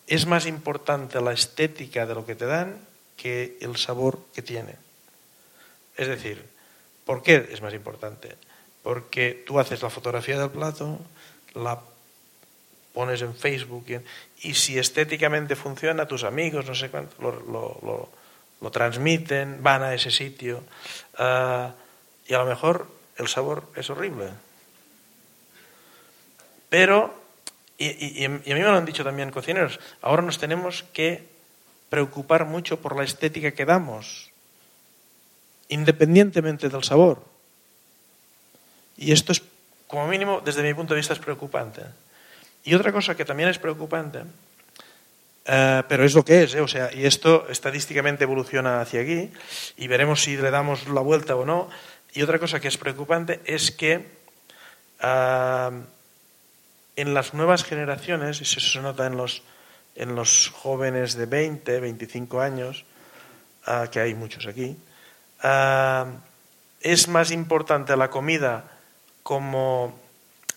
es 0.07 0.27
más 0.27 0.47
importante 0.47 1.21
la 1.21 1.33
estética 1.33 2.07
de 2.07 2.15
lo 2.15 2.27
que 2.27 2.35
te 2.35 2.47
dan 2.47 2.79
que 3.17 3.59
el 3.61 3.77
sabor 3.77 4.19
que 4.35 4.43
tiene. 4.43 4.75
Es 5.97 6.09
decir, 6.09 6.45
¿por 7.05 7.23
qué 7.23 7.49
es 7.53 7.61
más 7.61 7.75
importante? 7.75 8.37
Porque 8.83 9.45
tú 9.47 9.61
haces 9.61 9.83
la 9.83 9.91
fotografía 9.91 10.39
del 10.39 10.51
plato, 10.51 10.99
la 11.55 11.81
pones 12.95 13.23
en 13.23 13.35
Facebook 13.35 13.85
y, 14.43 14.55
si 14.55 14.79
estéticamente 14.79 15.55
funciona, 15.55 16.09
tus 16.09 16.25
amigos, 16.25 16.67
no 16.67 16.75
sé 16.75 16.91
cuánto, 16.91 17.21
lo, 17.21 18.09
transmiten, 18.69 19.63
van 19.63 19.83
a 19.83 19.95
ese 19.95 20.11
sitio. 20.11 20.63
Ah, 21.17 21.73
y 22.29 22.35
a 22.35 22.39
lo 22.39 22.45
mejor 22.45 22.87
el 23.17 23.29
sabor 23.29 23.65
es 23.75 23.89
horrible. 23.89 24.29
Pero, 26.69 27.13
y, 27.79 28.25
a 28.25 28.29
mí 28.29 28.41
me 28.47 28.61
lo 28.61 28.77
han 28.77 28.85
dicho 28.85 29.03
también 29.03 29.31
cocineros, 29.31 29.81
ahora 30.03 30.23
nos 30.23 30.39
tenemos 30.39 30.85
que 30.93 31.25
preocupar 31.89 32.45
mucho 32.45 32.81
por 32.81 32.97
la 32.97 33.03
estética 33.05 33.51
que 33.51 33.65
damos, 33.65 34.31
independientemente 35.69 36.69
del 36.69 36.85
sabor. 36.85 37.25
Y 38.97 39.13
esto 39.13 39.33
es, 39.33 39.43
como 39.89 40.07
mínimo, 40.07 40.41
desde 40.45 40.63
mi 40.63 40.73
punto 40.75 40.95
de 40.95 41.01
vista, 41.01 41.15
es 41.15 41.19
preocupante. 41.19 41.83
Y 42.63 42.75
otra 42.75 42.93
cosa 42.93 43.17
que 43.17 43.25
también 43.25 43.49
es 43.49 43.59
preocupante, 43.59 44.23
eh, 45.53 45.83
pero 45.89 46.05
es 46.05 46.15
lo 46.15 46.25
que 46.25 46.45
es, 46.45 46.55
eh, 46.55 46.61
o 46.61 46.69
sea, 46.69 46.95
y 46.95 47.07
esto 47.07 47.49
estadísticamente 47.49 48.23
evoluciona 48.23 48.81
hacia 48.81 49.01
aquí, 49.01 49.33
y 49.77 49.89
veremos 49.89 50.23
si 50.23 50.37
le 50.37 50.49
damos 50.49 50.87
la 50.87 51.01
vuelta 51.01 51.35
o 51.35 51.45
no. 51.45 51.69
Y 52.13 52.23
otra 52.23 52.39
cosa 52.39 52.61
que 52.61 52.69
es 52.69 52.79
preocupante 52.79 53.41
es 53.45 53.73
que 53.73 54.07
eh, 55.03 55.71
en 56.95 57.15
las 57.15 57.35
nuevas 57.35 57.65
generaciones, 57.65 58.39
y 58.39 58.45
eso 58.45 58.61
se 58.61 58.81
nota 58.81 59.07
en 59.07 59.17
los, 59.17 59.43
en 59.97 60.15
los 60.15 60.53
jóvenes 60.55 61.15
de 61.15 61.27
20, 61.27 61.81
25 61.81 62.41
años, 62.41 62.85
que 63.91 64.01
hay 64.01 64.15
muchos 64.15 64.47
aquí, 64.47 64.77
es 66.81 67.09
más 67.09 67.31
importante 67.31 67.97
la 67.97 68.11
comida 68.11 68.65
como, 69.23 69.99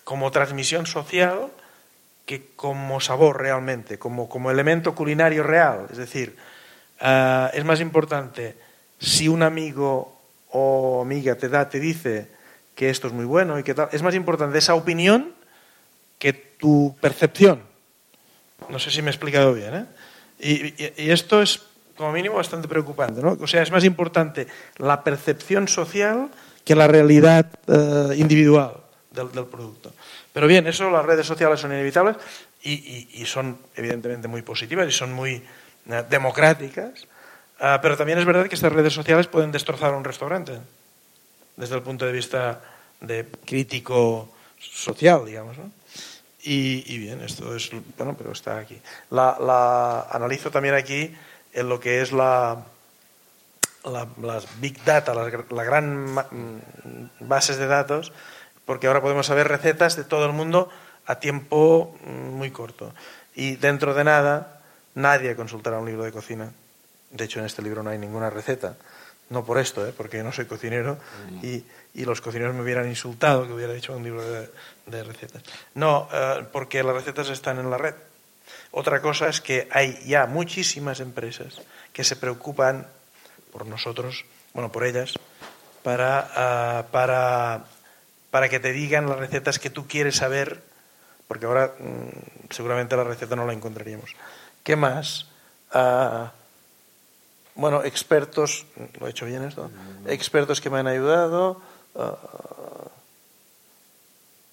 como 0.03 0.31
transmisión 0.31 0.85
social 0.87 1.51
que 2.25 2.51
como 2.55 2.99
sabor 2.99 3.41
realmente, 3.41 3.99
como, 3.99 4.29
como 4.29 4.51
elemento 4.51 4.95
culinario 4.95 5.43
real. 5.43 5.87
Es 5.91 5.97
decir, 5.97 6.35
uh, 7.01 7.47
es 7.53 7.65
más 7.65 7.81
importante 7.81 8.55
si 8.99 9.27
un 9.27 9.43
amigo 9.43 10.17
o 10.51 11.01
amiga 11.01 11.35
te 11.35 11.49
da, 11.49 11.67
te 11.67 11.79
dice 11.79 12.29
que 12.75 12.89
esto 12.89 13.07
es 13.07 13.13
muy 13.13 13.25
bueno 13.25 13.59
y 13.59 13.63
que 13.63 13.73
tal, 13.73 13.89
es 13.91 14.01
más 14.01 14.15
importante 14.15 14.57
esa 14.57 14.75
opinión 14.75 15.33
que 16.17 16.33
tu 16.33 16.95
percepción. 17.01 17.61
No 18.69 18.79
sé 18.79 18.91
si 18.91 19.01
me 19.01 19.09
he 19.09 19.11
explicado 19.11 19.53
bien. 19.53 19.75
¿eh? 19.75 19.85
Y, 20.97 21.11
esto 21.11 21.41
es, 21.41 21.63
como 21.97 22.13
mínimo, 22.13 22.35
bastante 22.35 22.67
preocupante. 22.67 23.21
¿no? 23.21 23.37
O 23.39 23.47
sea, 23.47 23.61
es 23.61 23.71
más 23.71 23.83
importante 23.83 24.47
la 24.77 25.03
percepción 25.03 25.67
social 25.67 26.29
que 26.63 26.75
la 26.75 26.87
realidad 26.87 27.47
uh, 27.67 28.13
individual 28.13 28.77
del, 29.11 29.31
del 29.31 29.45
producto. 29.45 29.91
Pero 30.33 30.47
bien, 30.47 30.65
eso 30.67 30.89
las 30.89 31.05
redes 31.05 31.27
sociales 31.27 31.59
son 31.59 31.71
inevitables 31.71 32.17
y, 32.63 33.23
son 33.25 33.57
evidentemente 33.75 34.27
muy 34.27 34.41
positivas 34.41 34.87
y 34.87 34.91
son 34.91 35.13
muy 35.13 35.43
eh, 35.89 36.03
democráticas, 36.09 37.07
ah, 37.59 37.79
pero 37.81 37.95
también 37.95 38.17
es 38.17 38.25
verdad 38.25 38.47
que 38.47 38.55
estas 38.55 38.73
redes 38.73 38.93
sociales 38.93 39.27
pueden 39.27 39.51
destrozar 39.51 39.93
un 39.93 40.03
restaurante 40.03 40.59
desde 41.55 41.75
el 41.75 41.83
punto 41.83 42.05
de 42.05 42.11
vista 42.11 42.61
de 42.99 43.27
crítico 43.45 44.33
social, 44.59 45.25
digamos. 45.25 45.57
Y, 46.45 46.97
bien, 46.97 47.21
esto 47.21 47.55
es, 47.55 47.71
bueno, 47.97 48.15
pero 48.17 48.33
está 48.33 48.57
aquí. 48.57 48.77
La, 49.11 50.07
analizo 50.09 50.51
también 50.51 50.75
aquí 50.75 51.15
en 51.53 51.69
lo 51.69 51.79
que 51.79 52.01
es 52.01 52.11
la, 52.11 52.65
las 54.21 54.59
big 54.59 54.83
data, 54.83 55.13
las 55.13 55.31
la 55.51 55.63
gran 55.63 56.15
bases 57.21 57.57
de 57.57 57.67
datos 57.67 58.11
porque 58.65 58.87
ahora 58.87 59.01
podemos 59.01 59.25
saber 59.25 59.47
recetas 59.47 59.95
de 59.95 60.03
todo 60.03 60.25
el 60.25 60.33
mundo 60.33 60.69
a 61.05 61.19
tiempo 61.19 61.95
mm, 62.05 62.35
muy 62.35 62.51
corto. 62.51 62.93
Y 63.35 63.55
dentro 63.55 63.93
de 63.93 64.03
nada, 64.03 64.61
nadie 64.95 65.35
consultará 65.35 65.79
un 65.79 65.85
libro 65.85 66.03
de 66.03 66.11
cocina. 66.11 66.51
De 67.11 67.25
hecho, 67.25 67.39
en 67.39 67.45
este 67.45 67.61
libro 67.61 67.83
no 67.83 67.89
hay 67.89 67.97
ninguna 67.97 68.29
receta. 68.29 68.75
No 69.29 69.45
por 69.45 69.57
esto, 69.57 69.87
¿eh? 69.87 69.93
porque 69.95 70.17
yo 70.17 70.23
no 70.23 70.31
soy 70.31 70.45
cocinero 70.45 70.97
y, 71.41 71.63
los 71.95 72.21
cocineros 72.21 72.53
me 72.53 72.61
hubieran 72.61 72.87
insultado 72.87 73.47
que 73.47 73.53
hubiera 73.53 73.73
dicho 73.73 73.95
un 73.95 74.03
libro 74.03 74.21
de, 74.21 75.03
recetas. 75.03 75.43
No, 75.75 76.09
eh, 76.11 76.45
porque 76.51 76.83
las 76.83 76.93
recetas 76.93 77.29
están 77.29 77.57
en 77.59 77.69
la 77.69 77.77
red. 77.77 77.95
Otra 78.71 79.01
cosa 79.01 79.29
es 79.29 79.41
que 79.41 79.67
hay 79.71 79.99
ya 80.05 80.25
muchísimas 80.25 80.99
empresas 80.99 81.61
que 81.93 82.03
se 82.03 82.15
preocupan 82.15 82.87
por 83.51 83.65
nosotros, 83.65 84.25
bueno, 84.53 84.71
por 84.71 84.85
ellas, 84.85 85.13
para, 85.83 86.29
ah, 86.35 86.85
para 86.91 87.65
para 88.33 88.49
que 88.49 88.59
te 88.59 88.71
digan 88.71 89.07
las 89.07 89.19
recetas 89.19 89.59
que 89.59 89.69
tú 89.69 89.85
quieres 89.87 90.15
saber, 90.15 90.63
porque 91.27 91.45
ahora 91.45 91.75
mm, 91.77 92.49
seguramente 92.49 92.97
la 92.97 93.03
receta 93.03 93.35
no 93.35 93.45
la 93.45 93.53
encontraríamos. 93.53 94.15
¿Qué 94.63 94.75
más? 94.75 95.27
Ah, 95.71 96.31
bueno, 97.53 97.83
expertos, 97.83 98.65
¿lo 98.99 99.05
he 99.05 99.11
hecho 99.11 99.27
bien 99.27 99.43
esto? 99.43 99.69
Expertos 100.07 100.61
que 100.61 100.71
me 100.71 100.79
han 100.79 100.87
ayudado. 100.87 101.61
Ah, 101.93 102.17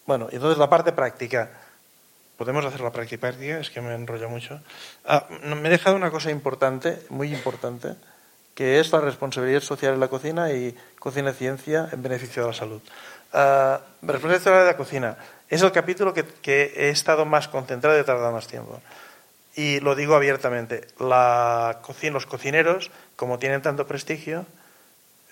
bueno, 0.04 0.28
entonces 0.30 0.58
la 0.58 0.68
parte 0.68 0.92
práctica. 0.92 1.50
¿Podemos 2.36 2.62
hacer 2.66 2.82
la 2.82 2.92
práctica 2.92 3.22
práctica? 3.22 3.60
Es 3.60 3.70
que 3.70 3.80
me 3.80 3.94
enrollo 3.94 4.28
mucho. 4.28 4.60
Ah, 5.06 5.26
me 5.42 5.68
he 5.68 5.72
dejado 5.72 5.96
una 5.96 6.10
cosa 6.10 6.30
importante, 6.30 7.00
muy 7.08 7.32
importante, 7.32 7.94
que 8.54 8.78
es 8.78 8.92
la 8.92 9.00
responsabilidad 9.00 9.62
social 9.62 9.94
en 9.94 10.00
la 10.00 10.08
cocina 10.08 10.52
y 10.52 10.76
cocina 10.98 11.32
ciencia 11.32 11.88
en 11.92 12.02
beneficio 12.02 12.42
de 12.42 12.48
la 12.48 12.54
salud. 12.54 12.82
Uh, 13.32 13.78
responsabilidad 14.02 14.60
de 14.60 14.66
la 14.66 14.76
cocina. 14.76 15.16
Es 15.48 15.62
el 15.62 15.72
capítulo 15.72 16.14
que, 16.14 16.72
he 16.76 16.90
estado 16.90 17.24
más 17.24 17.48
concentrado 17.48 17.96
y 17.96 18.00
he 18.00 18.04
tardado 18.04 18.32
más 18.32 18.46
tiempo. 18.46 18.80
Y 19.56 19.80
lo 19.80 19.94
digo 19.94 20.14
abiertamente. 20.14 20.86
La 20.98 21.78
cocina, 21.82 22.14
los 22.14 22.26
cocineros, 22.26 22.90
como 23.16 23.38
tienen 23.38 23.60
tanto 23.60 23.86
prestigio, 23.86 24.46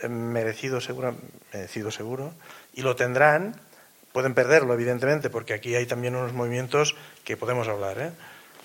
eh, 0.02 0.08
merecido 0.08 0.80
seguro, 0.80 1.14
merecido 1.52 1.90
seguro, 1.90 2.32
y 2.74 2.82
lo 2.82 2.96
tendrán, 2.96 3.54
pueden 4.12 4.34
perderlo, 4.34 4.74
evidentemente, 4.74 5.30
porque 5.30 5.54
aquí 5.54 5.74
hay 5.76 5.86
también 5.86 6.16
unos 6.16 6.32
movimientos 6.32 6.96
que 7.24 7.36
podemos 7.36 7.68
hablar. 7.68 7.98
¿eh? 7.98 8.10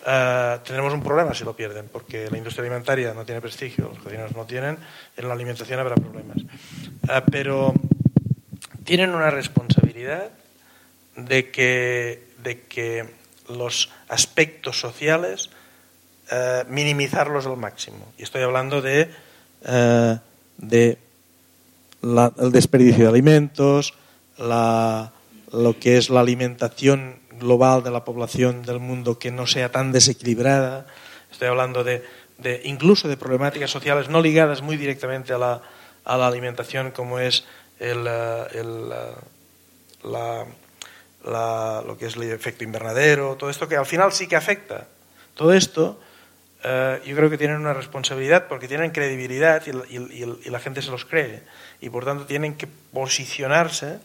Uh, 0.06 0.60
tenemos 0.64 0.92
un 0.94 1.04
problema 1.04 1.34
si 1.34 1.44
lo 1.44 1.56
pierden, 1.56 1.88
porque 1.88 2.30
la 2.30 2.38
industria 2.38 2.66
alimentaria 2.66 3.14
no 3.14 3.26
tiene 3.26 3.42
prestigio, 3.42 3.90
los 3.90 4.00
cocineros 4.00 4.36
no 4.36 4.46
tienen, 4.46 4.78
en 5.16 5.28
la 5.28 5.34
alimentación 5.34 5.80
habrá 5.80 5.96
problemas. 5.96 6.38
Uh, 6.38 7.22
pero 7.32 7.74
tienen 8.84 9.12
una 9.12 9.30
responsabilidad 9.30 10.30
de 11.16 11.52
que, 11.52 12.28
de 12.44 12.62
que 12.62 13.06
los 13.50 13.90
aspectos 14.08 14.80
sociales 14.80 15.50
eh, 16.32 16.64
minimizarlos 16.68 17.46
al 17.46 17.58
máximo. 17.58 18.14
Y 18.18 18.24
estoy 18.24 18.42
hablando 18.42 18.82
de, 18.82 19.10
eh, 19.66 20.18
de 20.58 20.98
el 22.02 22.52
desperdicio 22.52 23.04
de 23.04 23.10
alimentos, 23.10 23.94
la, 24.38 25.12
lo 25.52 25.80
que 25.80 25.98
es 25.98 26.10
la 26.10 26.22
alimentación 26.22 27.20
global 27.40 27.84
de 27.84 27.92
la 27.92 28.04
población 28.04 28.64
del 28.64 28.80
mundo 28.80 29.20
que 29.20 29.32
no 29.32 29.48
sea 29.48 29.72
tan 29.72 29.92
desequilibrada. 29.92 30.86
Estoy 31.32 31.48
hablando 31.48 31.84
de, 31.84 32.04
de 32.38 32.62
incluso 32.66 33.08
de 33.08 33.18
problemáticas 33.18 33.72
sociales 33.72 34.10
no 34.10 34.22
ligadas 34.22 34.62
muy 34.62 34.78
directamente 34.78 35.34
a 35.34 35.38
la, 35.38 35.62
a 36.06 36.18
la 36.18 36.28
alimentación 36.28 36.92
como 36.92 37.20
es 37.20 37.46
el, 37.84 38.08
eh, 38.08 38.48
el, 38.54 38.92
eh, 38.92 40.46
la, 41.26 41.84
lo 41.86 41.98
que 41.98 42.08
es 42.08 42.16
el 42.16 42.24
efecto 42.24 42.64
invernadero, 42.64 43.36
todo 43.36 43.50
esto 43.50 43.68
que 43.68 43.76
al 43.76 43.86
final 43.86 44.12
sí 44.12 44.28
que 44.28 44.36
afecta. 44.36 44.88
Todo 45.36 45.54
esto 45.54 46.00
eh, 46.64 47.02
yo 47.06 47.16
creo 47.16 47.30
que 47.30 47.38
tienen 47.38 47.58
una 47.58 47.74
responsabilidad 47.74 48.48
porque 48.48 48.68
tienen 48.68 48.92
credibilidad 48.92 49.64
y, 49.66 49.98
y, 49.98 50.50
la 50.50 50.60
gente 50.60 50.82
se 50.82 50.92
los 50.92 51.06
cree 51.06 51.44
y 51.82 51.90
por 51.90 52.06
tanto 52.06 52.26
tienen 52.26 52.56
que 52.56 52.68
posicionarse 52.68 54.00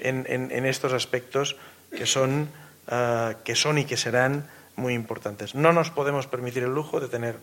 en, 0.00 0.24
en, 0.28 0.64
estos 0.64 0.94
aspectos 0.94 1.56
que 1.90 2.06
son, 2.06 2.48
uh, 2.90 3.34
que 3.44 3.54
son 3.54 3.76
y 3.76 3.84
que 3.84 3.98
serán 3.98 4.48
muy 4.76 4.94
importantes. 4.94 5.54
No 5.54 5.74
nos 5.74 5.90
podemos 5.90 6.26
permitir 6.26 6.62
el 6.62 6.70
lujo 6.72 7.00
de 7.00 7.08
tener 7.08 7.36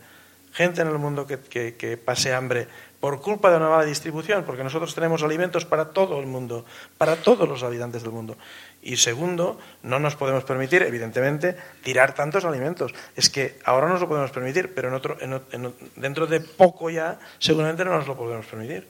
gente 0.53 0.81
en 0.81 0.87
el 0.87 0.97
mundo 0.97 1.27
que, 1.27 1.37
que 1.75 1.97
pase 1.97 2.33
hambre 2.33 2.67
por 2.99 3.21
culpa 3.21 3.51
de 3.51 3.57
una 3.57 3.69
mala 3.69 3.85
distribución, 3.85 4.43
porque 4.43 4.63
nosotros 4.63 4.95
tenemos 4.95 5.21
alimentos 5.21 5.65
para 5.65 5.89
todo 5.89 6.19
el 6.19 6.25
mundo, 6.25 6.65
para 6.97 7.15
todos 7.15 7.47
los 7.47 7.61
habitantes 7.63 8.01
del 8.01 8.11
mundo. 8.11 8.37
Y 8.81 8.97
segundo, 8.97 9.59
no 9.83 9.99
nos 9.99 10.15
podemos 10.15 10.43
permitir, 10.43 10.81
evidentemente, 10.81 11.55
tirar 11.83 12.15
tantos 12.15 12.45
alimentos. 12.45 12.93
Es 13.15 13.29
que 13.29 13.59
ahora 13.65 13.87
nos 13.87 14.01
lo 14.01 14.07
podemos 14.07 14.31
permitir, 14.31 14.73
pero 14.73 14.87
en 14.87 14.93
otro, 14.95 15.17
en, 15.21 15.73
dentro 15.95 16.25
de 16.25 16.39
poco 16.39 16.89
ya 16.89 17.19
seguramente 17.37 17.85
no 17.85 17.91
nos 17.91 18.07
lo 18.07 18.17
podemos 18.17 18.45
permitir, 18.45 18.87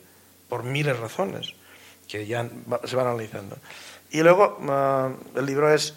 por 0.48 0.64
miles 0.64 0.96
de 0.96 1.02
razones 1.02 1.54
que 2.08 2.26
ya 2.26 2.48
se 2.86 2.96
van 2.96 3.08
analizando. 3.08 3.58
Y 4.10 4.22
luego 4.22 4.58
ah, 4.70 5.12
el 5.36 5.46
libro 5.46 5.74
es 5.74 5.96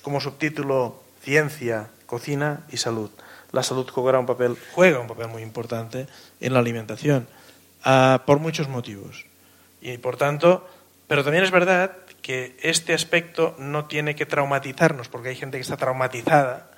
como 0.00 0.20
subtítulo 0.20 1.02
Ciencia, 1.20 1.90
Cocina 2.06 2.64
y 2.70 2.78
Salud 2.78 3.10
la 3.52 3.62
salud 3.62 3.88
juega 3.90 4.18
un 4.18 4.26
papel, 4.26 4.56
juega 4.72 5.00
un 5.00 5.06
papel 5.06 5.28
muy 5.28 5.42
importante 5.42 6.06
en 6.40 6.52
la 6.52 6.58
alimentación, 6.58 7.26
uh, 7.86 8.18
por 8.26 8.38
muchos 8.38 8.68
motivos. 8.68 9.26
Y 9.80 9.98
por 9.98 10.16
tanto, 10.16 10.68
pero 11.06 11.24
también 11.24 11.44
es 11.44 11.50
verdad 11.50 11.92
que 12.20 12.56
este 12.60 12.92
aspecto 12.92 13.54
no 13.58 13.86
tiene 13.86 14.14
que 14.14 14.26
traumatizarnos, 14.26 15.08
porque 15.08 15.30
hay 15.30 15.36
gente 15.36 15.56
que 15.56 15.62
está 15.62 15.76
traumatizada 15.76 16.70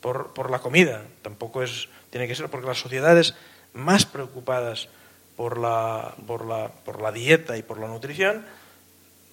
por, 0.00 0.32
por 0.32 0.50
la 0.50 0.58
comida. 0.58 1.02
Tampoco 1.22 1.62
es, 1.62 1.88
tiene 2.10 2.26
que 2.26 2.34
ser, 2.34 2.48
porque 2.48 2.66
las 2.66 2.80
sociedades 2.80 3.34
más 3.72 4.06
preocupadas 4.06 4.88
por 5.36 5.58
la, 5.58 6.14
por 6.26 6.44
la, 6.44 6.68
por 6.84 7.00
la 7.00 7.12
dieta 7.12 7.56
y 7.56 7.62
por 7.62 7.78
la 7.78 7.86
nutrición 7.86 8.44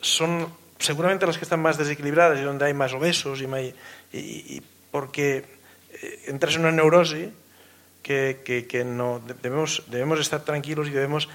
son 0.02 0.54
seguramente 0.80 1.26
las 1.26 1.38
que 1.38 1.46
están 1.46 1.62
más 1.62 1.78
desequilibradas 1.78 2.40
y 2.40 2.44
donde 2.44 2.66
hay 2.66 2.74
más 2.74 2.94
obesos 2.94 3.42
y, 3.42 3.46
y, 3.46 4.58
y 4.58 4.62
porque 4.92 5.63
entras 6.26 6.56
en 6.56 6.62
una 6.62 6.72
neurosis 6.72 7.30
que, 8.02 8.42
que, 8.44 8.68
que, 8.68 8.84
no 8.84 9.22
debemos, 9.42 9.84
debemos 9.88 10.20
estar 10.20 10.44
tranquilos 10.44 10.88
y 10.88 10.92
debemos 10.92 11.30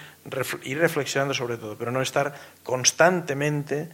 ir 0.63 0.79
reflexionando 0.79 1.35
sobre 1.35 1.57
todo, 1.57 1.77
pero 1.79 1.91
no 1.91 2.03
estar 2.03 2.35
constantemente 2.63 3.89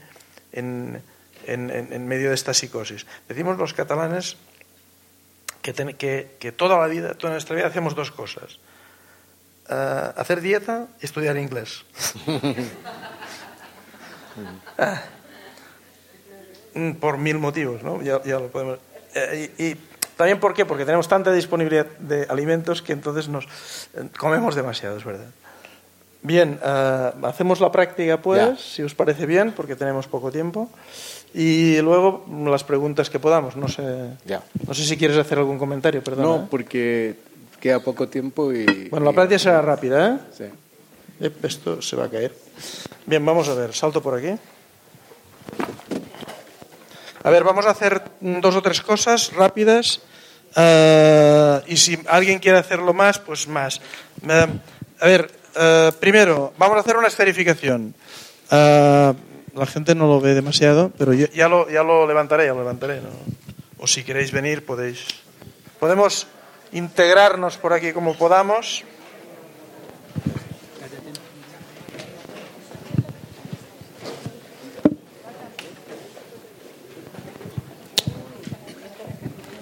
en, 0.52 1.02
en, 1.46 1.70
en 1.70 2.08
medio 2.08 2.28
de 2.28 2.34
esta 2.34 2.52
psicosis. 2.52 3.06
Decimos 3.28 3.58
los 3.58 3.74
catalanes 3.74 4.36
que, 5.64 5.72
ten, 5.72 5.96
que, 5.96 6.36
que, 6.38 6.52
toda 6.52 6.78
la 6.78 6.86
vida, 6.86 7.14
toda 7.14 7.32
nuestra 7.32 7.56
vida 7.56 7.66
hacemos 7.66 7.94
dos 7.94 8.10
cosas. 8.10 8.58
Uh, 9.64 10.12
hacer 10.20 10.42
dieta 10.42 10.88
y 11.00 11.06
estudiar 11.06 11.38
inglés. 11.38 11.86
ah, 14.78 15.02
por 17.00 17.16
mil 17.16 17.38
motivos, 17.38 17.82
¿no? 17.82 18.02
Ya, 18.02 18.22
ya 18.24 18.38
lo 18.40 18.48
podemos... 18.48 18.78
Eh, 19.14 19.50
y, 19.56 19.64
y, 19.64 19.76
también, 20.16 20.38
¿por 20.40 20.54
qué? 20.54 20.64
Porque 20.64 20.84
tenemos 20.84 21.08
tanta 21.08 21.32
disponibilidad 21.32 21.86
de 21.98 22.26
alimentos 22.28 22.82
que 22.82 22.92
entonces 22.92 23.28
nos 23.28 23.44
eh, 23.94 24.08
comemos 24.16 24.54
demasiado, 24.54 24.96
es 24.96 25.04
verdad. 25.04 25.26
Bien, 26.22 26.58
uh, 26.62 27.26
hacemos 27.26 27.60
la 27.60 27.70
práctica, 27.70 28.16
pues, 28.22 28.40
ya. 28.40 28.56
si 28.56 28.82
os 28.82 28.94
parece 28.94 29.26
bien, 29.26 29.52
porque 29.52 29.76
tenemos 29.76 30.06
poco 30.06 30.32
tiempo. 30.32 30.70
Y 31.34 31.80
luego 31.82 32.24
las 32.46 32.64
preguntas 32.64 33.10
que 33.10 33.18
podamos. 33.18 33.56
No 33.56 33.68
sé, 33.68 33.82
ya. 34.24 34.42
no 34.66 34.72
sé 34.72 34.84
si 34.84 34.96
quieres 34.96 35.18
hacer 35.18 35.38
algún 35.38 35.58
comentario, 35.58 36.02
perdón. 36.02 36.24
No, 36.24 36.36
¿eh? 36.36 36.46
porque 36.48 37.16
queda 37.60 37.80
poco 37.80 38.08
tiempo 38.08 38.52
y... 38.52 38.88
Bueno, 38.88 39.04
la 39.04 39.12
práctica 39.12 39.38
será 39.38 39.60
rápida, 39.60 40.14
¿eh? 40.14 40.18
Sí. 40.32 41.28
Esto 41.42 41.82
se 41.82 41.96
va 41.96 42.04
a 42.06 42.08
caer. 42.08 42.34
Bien, 43.04 43.24
vamos 43.24 43.48
a 43.48 43.54
ver. 43.54 43.74
Salto 43.74 44.02
por 44.02 44.14
aquí. 44.14 44.38
A 47.24 47.30
ver, 47.30 47.42
vamos 47.42 47.64
a 47.64 47.70
hacer 47.70 48.02
dos 48.20 48.54
o 48.54 48.60
tres 48.60 48.82
cosas 48.82 49.32
rápidas. 49.32 50.02
Uh, 50.54 51.64
y 51.66 51.78
si 51.78 51.98
alguien 52.06 52.38
quiere 52.38 52.58
hacerlo 52.58 52.92
más, 52.92 53.18
pues 53.18 53.48
más. 53.48 53.80
Uh, 54.22 54.60
a 55.00 55.06
ver, 55.06 55.30
uh, 55.56 55.90
primero, 55.98 56.52
vamos 56.58 56.76
a 56.76 56.80
hacer 56.80 56.98
una 56.98 57.08
esferificación. 57.08 57.94
la 58.50 59.66
gente 59.66 59.94
no 59.94 60.06
lo 60.06 60.20
ve 60.20 60.34
demasiado, 60.34 60.92
pero 60.98 61.14
yo 61.14 61.26
ya 61.32 61.48
lo, 61.48 61.70
ya 61.70 61.82
lo 61.82 62.06
levantaré, 62.06 62.44
ya 62.44 62.52
lo 62.52 62.60
levantaré. 62.60 63.00
¿no? 63.00 63.08
O 63.78 63.86
si 63.86 64.04
queréis 64.04 64.30
venir, 64.30 64.66
podéis. 64.66 65.06
Podemos 65.80 66.26
integrarnos 66.72 67.56
por 67.56 67.72
aquí 67.72 67.94
como 67.94 68.18
podamos. 68.18 68.84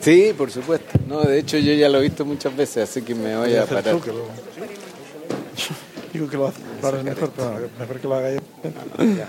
Sí, 0.03 0.35
por 0.37 0.51
supuesto. 0.51 0.99
No, 1.07 1.23
de 1.23 1.39
hecho 1.39 1.59
yo 1.59 1.73
ya 1.75 1.89
lo 1.89 1.99
he 1.99 2.03
visto 2.03 2.25
muchas 2.25 2.55
veces, 2.57 2.91
así 2.91 3.03
que 3.03 3.15
me 3.15 3.37
voy 3.37 3.55
a 3.55 3.65
parar. 3.67 4.01
Que 4.01 4.09
lo... 4.09 4.27
Digo 6.13 6.29
que 6.29 6.37
lo 6.37 6.49
hace 6.49 6.61
para 6.81 7.03
mejor, 7.05 7.31
pero 7.31 7.71
mejor 7.79 8.01
que 8.01 8.09
lo 8.09 8.15
haga 8.17 8.33
yo. 8.33 8.41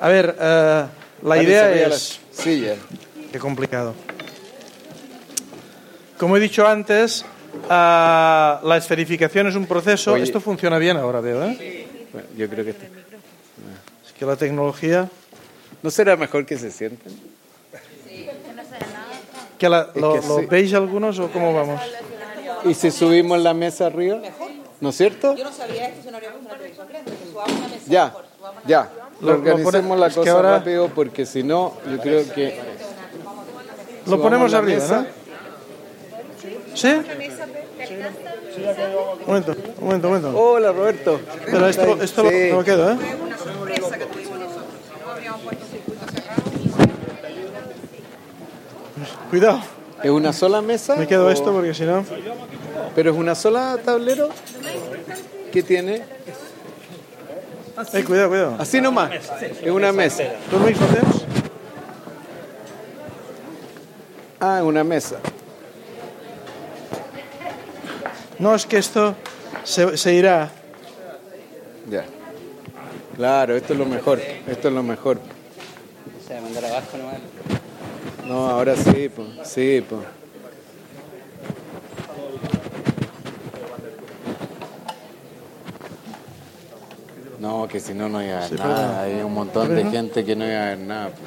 A 0.00 0.08
ver, 0.08 0.36
uh, 0.36 1.26
la 1.26 1.42
idea 1.42 1.72
es... 1.86 2.18
Sí, 2.32 2.62
ya. 2.62 2.74
Qué 3.30 3.38
complicado. 3.38 3.94
Como 6.18 6.36
he 6.36 6.40
dicho 6.40 6.66
antes, 6.66 7.24
uh, 7.66 7.68
la 7.68 8.76
esferificación 8.76 9.46
es 9.46 9.54
un 9.54 9.66
proceso. 9.66 10.14
Oye. 10.14 10.24
Esto 10.24 10.40
funciona 10.40 10.76
bien 10.78 10.96
ahora, 10.96 11.20
veo, 11.20 11.44
¿eh? 11.44 11.86
Bueno, 12.12 12.28
yo 12.36 12.48
creo 12.50 12.64
que 12.64 12.70
está. 12.70 12.86
Es 14.06 14.12
que 14.18 14.26
la 14.26 14.34
tecnología... 14.34 15.08
¿No 15.82 15.90
será 15.90 16.16
mejor 16.16 16.46
que 16.46 16.56
se 16.58 16.70
sienten? 16.70 17.12
¿Que 19.58 19.68
la, 19.68 19.88
lo, 19.94 20.14
que 20.20 20.26
lo 20.26 20.38
sí. 20.40 20.46
veis 20.46 20.74
algunos 20.74 21.18
o 21.18 21.30
cómo 21.30 21.54
vamos? 21.54 21.80
¿Y 22.64 22.74
si 22.74 22.90
subimos 22.90 23.38
la 23.40 23.54
mesa 23.54 23.86
arriba? 23.86 24.20
¿No 24.80 24.88
es 24.90 24.96
cierto? 24.96 25.34
Yo 25.36 25.44
no 25.44 25.52
sabía 25.52 25.88
esto, 25.88 26.08
una 26.08 26.18
televisión 26.20 26.86
grande, 26.88 27.12
que 27.12 27.30
subamos 27.30 27.52
una 27.52 27.68
mesa 27.68 27.82
Ya, 27.86 28.04
mejor, 28.06 28.24
ya. 28.66 28.90
Lo- 29.20 29.26
lo 29.28 29.34
Organicemos 29.34 29.98
la 29.98 30.10
cosa 30.10 30.30
ahora- 30.32 30.58
rápido 30.58 30.88
porque 30.88 31.24
si 31.24 31.42
no, 31.42 31.74
yo 31.90 31.98
creo 31.98 32.32
que... 32.34 32.58
Lo 34.06 34.20
ponemos 34.20 34.52
arriba, 34.52 34.80
mesa. 34.80 35.00
¿no? 35.00 36.76
¿Sí? 36.76 36.88
Un 36.88 37.04
momento, 39.26 39.52
un 39.78 39.84
momento, 39.86 40.08
un 40.08 40.14
momento. 40.14 40.38
Hola, 40.38 40.72
Roberto. 40.72 41.20
Pero 41.46 41.68
esto, 41.68 42.02
esto 42.02 42.22
lo, 42.24 42.30
Sí. 42.30 42.48
no 42.50 42.56
lo 42.56 42.64
quedo, 42.64 42.90
¿eh? 42.92 42.96
una 43.22 43.38
sorpresa 43.38 43.98
que 43.98 44.06
tuvimos 44.06 44.38
nosotros, 44.40 44.64
si 44.92 45.04
no 45.04 45.10
habríamos 45.12 45.40
puesto 45.42 45.64
circuito 45.66 46.06
cerrado. 46.12 46.42
Cuidado, 49.34 49.60
¿Es 50.00 50.10
una 50.10 50.32
sola 50.32 50.62
mesa? 50.62 50.94
me 50.94 51.08
quedo 51.08 51.26
o- 51.26 51.30
esto 51.30 51.52
porque 51.52 51.74
si 51.74 51.82
no... 51.82 52.04
¿Pero 52.94 53.10
es 53.10 53.16
una 53.16 53.34
sola 53.34 53.76
tablero? 53.84 54.28
¿Qué 55.52 55.60
tiene? 55.64 56.04
Eh, 57.92 58.04
cuidado, 58.04 58.28
cuidado. 58.28 58.56
Así 58.60 58.80
nomás. 58.80 59.10
Es 59.60 59.68
una 59.72 59.90
mesa. 59.90 60.22
¿Tú 60.48 60.58
tens? 60.64 61.24
Ah, 64.38 64.58
es 64.60 64.64
una 64.64 64.84
mesa. 64.84 65.16
No, 68.38 68.54
es 68.54 68.66
que 68.66 68.76
esto 68.78 69.16
se, 69.64 69.96
se 69.96 70.14
irá. 70.14 70.48
Ya. 71.90 72.04
Claro, 73.16 73.56
esto 73.56 73.72
es 73.72 73.78
lo 73.80 73.86
mejor. 73.86 74.20
Esto 74.46 74.68
es 74.68 74.74
lo 74.74 74.84
mejor. 74.84 75.16
O 75.18 76.28
sea, 76.28 76.40
mandar 76.40 76.66
abajo 76.66 76.96
nomás. 76.98 77.16
No, 78.26 78.48
ahora 78.50 78.74
sí, 78.76 79.10
pues. 79.14 79.28
Sí, 79.48 79.84
pues. 79.88 80.02
No, 87.40 87.66
que 87.68 87.80
si 87.80 87.94
no, 87.94 88.08
no 88.08 88.22
iba 88.22 88.34
a 88.34 88.38
haber 88.38 88.50
Sí, 88.50 88.54
nada. 88.56 88.76
perdón. 88.76 88.96
Hay 89.18 89.22
un 89.22 89.34
montón 89.34 89.74
de 89.74 89.84
gente 89.86 90.24
que 90.24 90.36
no 90.36 90.46
iba 90.46 90.58
a 90.58 90.66
haber 90.66 90.78
nada. 90.78 91.08
pues. 91.10 91.20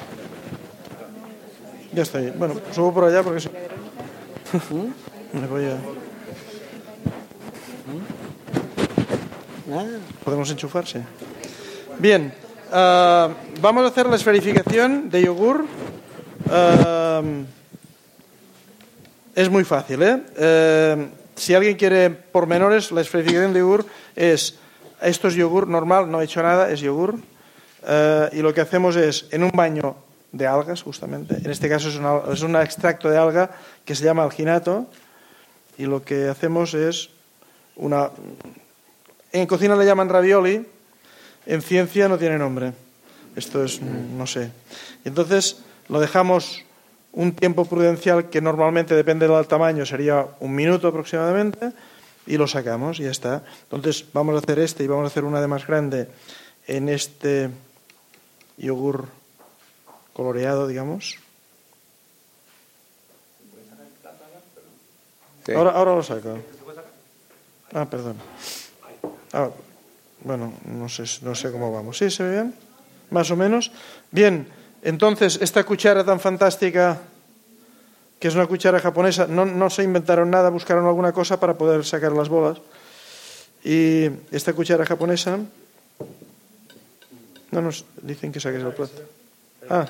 Ya 1.94 2.04
está 2.04 2.18
ahí. 2.20 2.34
Bueno, 2.38 2.56
subo 2.74 2.94
por 2.94 3.04
allá 3.06 3.24
porque 3.24 3.42
si... 3.42 3.50
Me 5.34 5.48
voy 5.48 5.66
a... 5.66 5.78
Ah, 9.74 9.84
¿Podemos 10.24 10.50
enchufarse? 10.50 11.02
Bien, 12.00 12.34
ah, 12.72 13.30
vamos 13.62 13.84
a 13.84 13.88
hacer 13.88 14.06
la 14.08 14.16
esferificación 14.16 15.10
de 15.10 15.24
yogur. 15.24 15.66
Ah, 16.50 17.22
es 19.36 19.50
muy 19.50 19.64
fácil, 19.64 20.02
¿eh? 20.04 20.22
Eh, 20.38 21.08
Si 21.36 21.54
alguien 21.54 21.78
quiere 21.78 22.10
pormenores, 22.10 22.92
la 22.92 23.02
esferificación 23.02 23.54
de 23.54 23.60
yogur 23.60 23.86
es... 24.16 24.56
Esto 25.00 25.28
es 25.28 25.36
yogur 25.36 25.68
normal, 25.68 26.10
no 26.10 26.20
he 26.20 26.26
hecho 26.26 26.42
nada, 26.42 26.72
es 26.72 26.80
yogur. 26.80 27.20
Eh, 27.88 28.30
y 28.34 28.42
lo 28.42 28.52
que 28.54 28.62
hacemos 28.62 28.96
es, 28.96 29.28
en 29.30 29.44
un 29.44 29.52
baño 29.52 29.96
de 30.32 30.48
algas, 30.48 30.82
justamente, 30.82 31.36
en 31.38 31.52
este 31.52 31.70
caso 31.70 31.90
es, 31.90 31.96
una- 31.98 32.22
es 32.34 32.42
un 32.42 32.56
extracto 32.56 33.08
de 33.10 33.18
alga 33.18 33.52
que 33.86 33.94
se 33.94 34.04
llama 34.04 34.24
alginato, 34.24 34.88
y 35.78 35.86
lo 35.86 36.02
que 36.04 36.28
hacemos 36.28 36.74
es 36.74 37.12
una... 37.76 38.10
En 39.32 39.46
cocina 39.46 39.76
le 39.76 39.86
llaman 39.86 40.10
ravioli, 40.10 40.66
en 41.46 41.62
ciencia 41.62 42.10
no 42.10 42.18
tiene 42.18 42.40
nombre. 42.40 42.74
Esto 43.36 43.64
es, 43.64 43.80
no 43.82 44.26
sé. 44.26 44.50
Y 45.06 45.10
entonces 45.10 45.58
lo 45.90 46.00
dejamos 46.00 46.64
un 47.14 47.34
tiempo 47.34 47.66
prudencial 47.66 48.30
que 48.30 48.42
normalmente 48.42 48.96
depende 48.96 49.28
del 49.28 49.48
tamaño, 49.48 49.86
sería 49.86 50.28
un 50.40 50.54
minuto 50.54 50.88
aproximadamente, 50.88 51.72
y 52.28 52.38
lo 52.38 52.48
sacamos 52.48 53.00
y 53.00 53.04
ya 53.04 53.12
está. 53.12 53.44
Entonces 53.64 54.06
vamos 54.14 54.36
a 54.36 54.40
hacer 54.40 54.60
este 54.60 54.84
y 54.84 54.88
vamos 54.88 55.06
a 55.06 55.08
hacer 55.08 55.24
una 55.24 55.42
de 55.42 55.48
más 55.48 55.66
grande 55.66 56.10
en 56.68 56.90
este 56.90 57.50
yogur 58.58 59.08
coloreado, 60.14 60.68
digamos. 60.68 61.18
sí. 65.46 65.54
Ahora, 65.54 65.72
ahora 65.72 65.96
lo 65.96 66.04
saco. 66.04 66.38
Ah, 67.74 67.86
perdón. 67.86 68.18
Ah, 69.34 69.50
bueno, 70.22 70.54
no 70.66 70.90
sé, 70.90 71.04
no 71.22 71.36
sé 71.36 71.52
cómo 71.52 71.72
vamos. 71.72 71.98
¿Sí 71.98 72.10
se 72.10 72.24
ve 72.24 72.32
bien? 72.32 72.56
Más 73.12 73.32
o 73.32 73.36
menos. 73.38 73.72
Bien, 74.12 74.48
entonces, 74.82 75.40
esta 75.42 75.64
cuchara 75.64 76.04
tan 76.04 76.20
fantástica, 76.20 77.00
que 78.20 78.28
es 78.28 78.36
una 78.36 78.48
cuchara 78.48 78.80
japonesa, 78.80 79.28
no, 79.28 79.46
no 79.46 79.70
se 79.70 79.84
inventaron 79.84 80.30
nada, 80.30 80.50
buscaron 80.50 80.86
alguna 80.86 81.12
cosa 81.12 81.40
para 81.40 81.58
poder 81.58 81.86
sacar 81.86 82.12
las 82.12 82.30
bolas. 82.30 82.60
Y 83.64 84.10
esta 84.32 84.54
cuchara 84.54 84.86
japonesa... 84.86 85.40
No 87.50 87.62
nos 87.62 87.86
dicen 88.02 88.32
que 88.32 88.42
saques 88.42 88.62
el 88.62 88.74
plato. 88.74 89.02
Ah. 89.70 89.88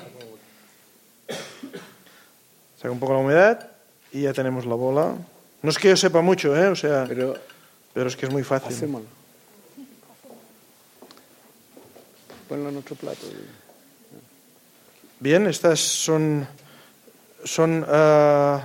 Saca 2.80 2.90
un 2.92 3.00
poco 3.00 3.14
la 3.14 3.18
humedad 3.18 3.68
y 4.12 4.22
ya 4.22 4.32
tenemos 4.32 4.64
la 4.64 4.76
bola. 4.76 5.14
No 5.62 5.70
es 5.70 5.76
que 5.78 5.88
yo 5.88 5.96
sepa 5.96 6.22
mucho, 6.22 6.56
¿eh? 6.56 6.68
O 6.68 6.76
sea, 6.76 7.04
Pero 7.08 7.34
pero 7.92 8.08
es 8.08 8.16
que 8.16 8.26
es 8.26 8.32
muy 8.32 8.44
fácil. 8.44 8.72
hacémoslo. 8.72 9.08
Ponlo 12.48 12.68
en 12.68 12.76
otro 12.76 12.94
plato. 12.94 13.26
Bien, 15.20 15.48
estas 15.48 15.80
son, 15.80 16.46
son 17.42 17.84
eh, 17.88 18.58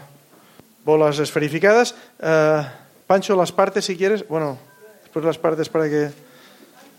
bolas 0.86 1.18
esferificadas. 1.18 1.95
Eh, 2.22 2.62
Pancho, 3.08 3.36
las 3.36 3.51
partes 3.51 3.86
si 3.86 3.97
quieres. 3.97 4.28
Bueno, 4.28 4.60
después 5.01 5.26
las 5.26 5.39
partes 5.39 5.68
para 5.68 5.89
que... 5.89 6.12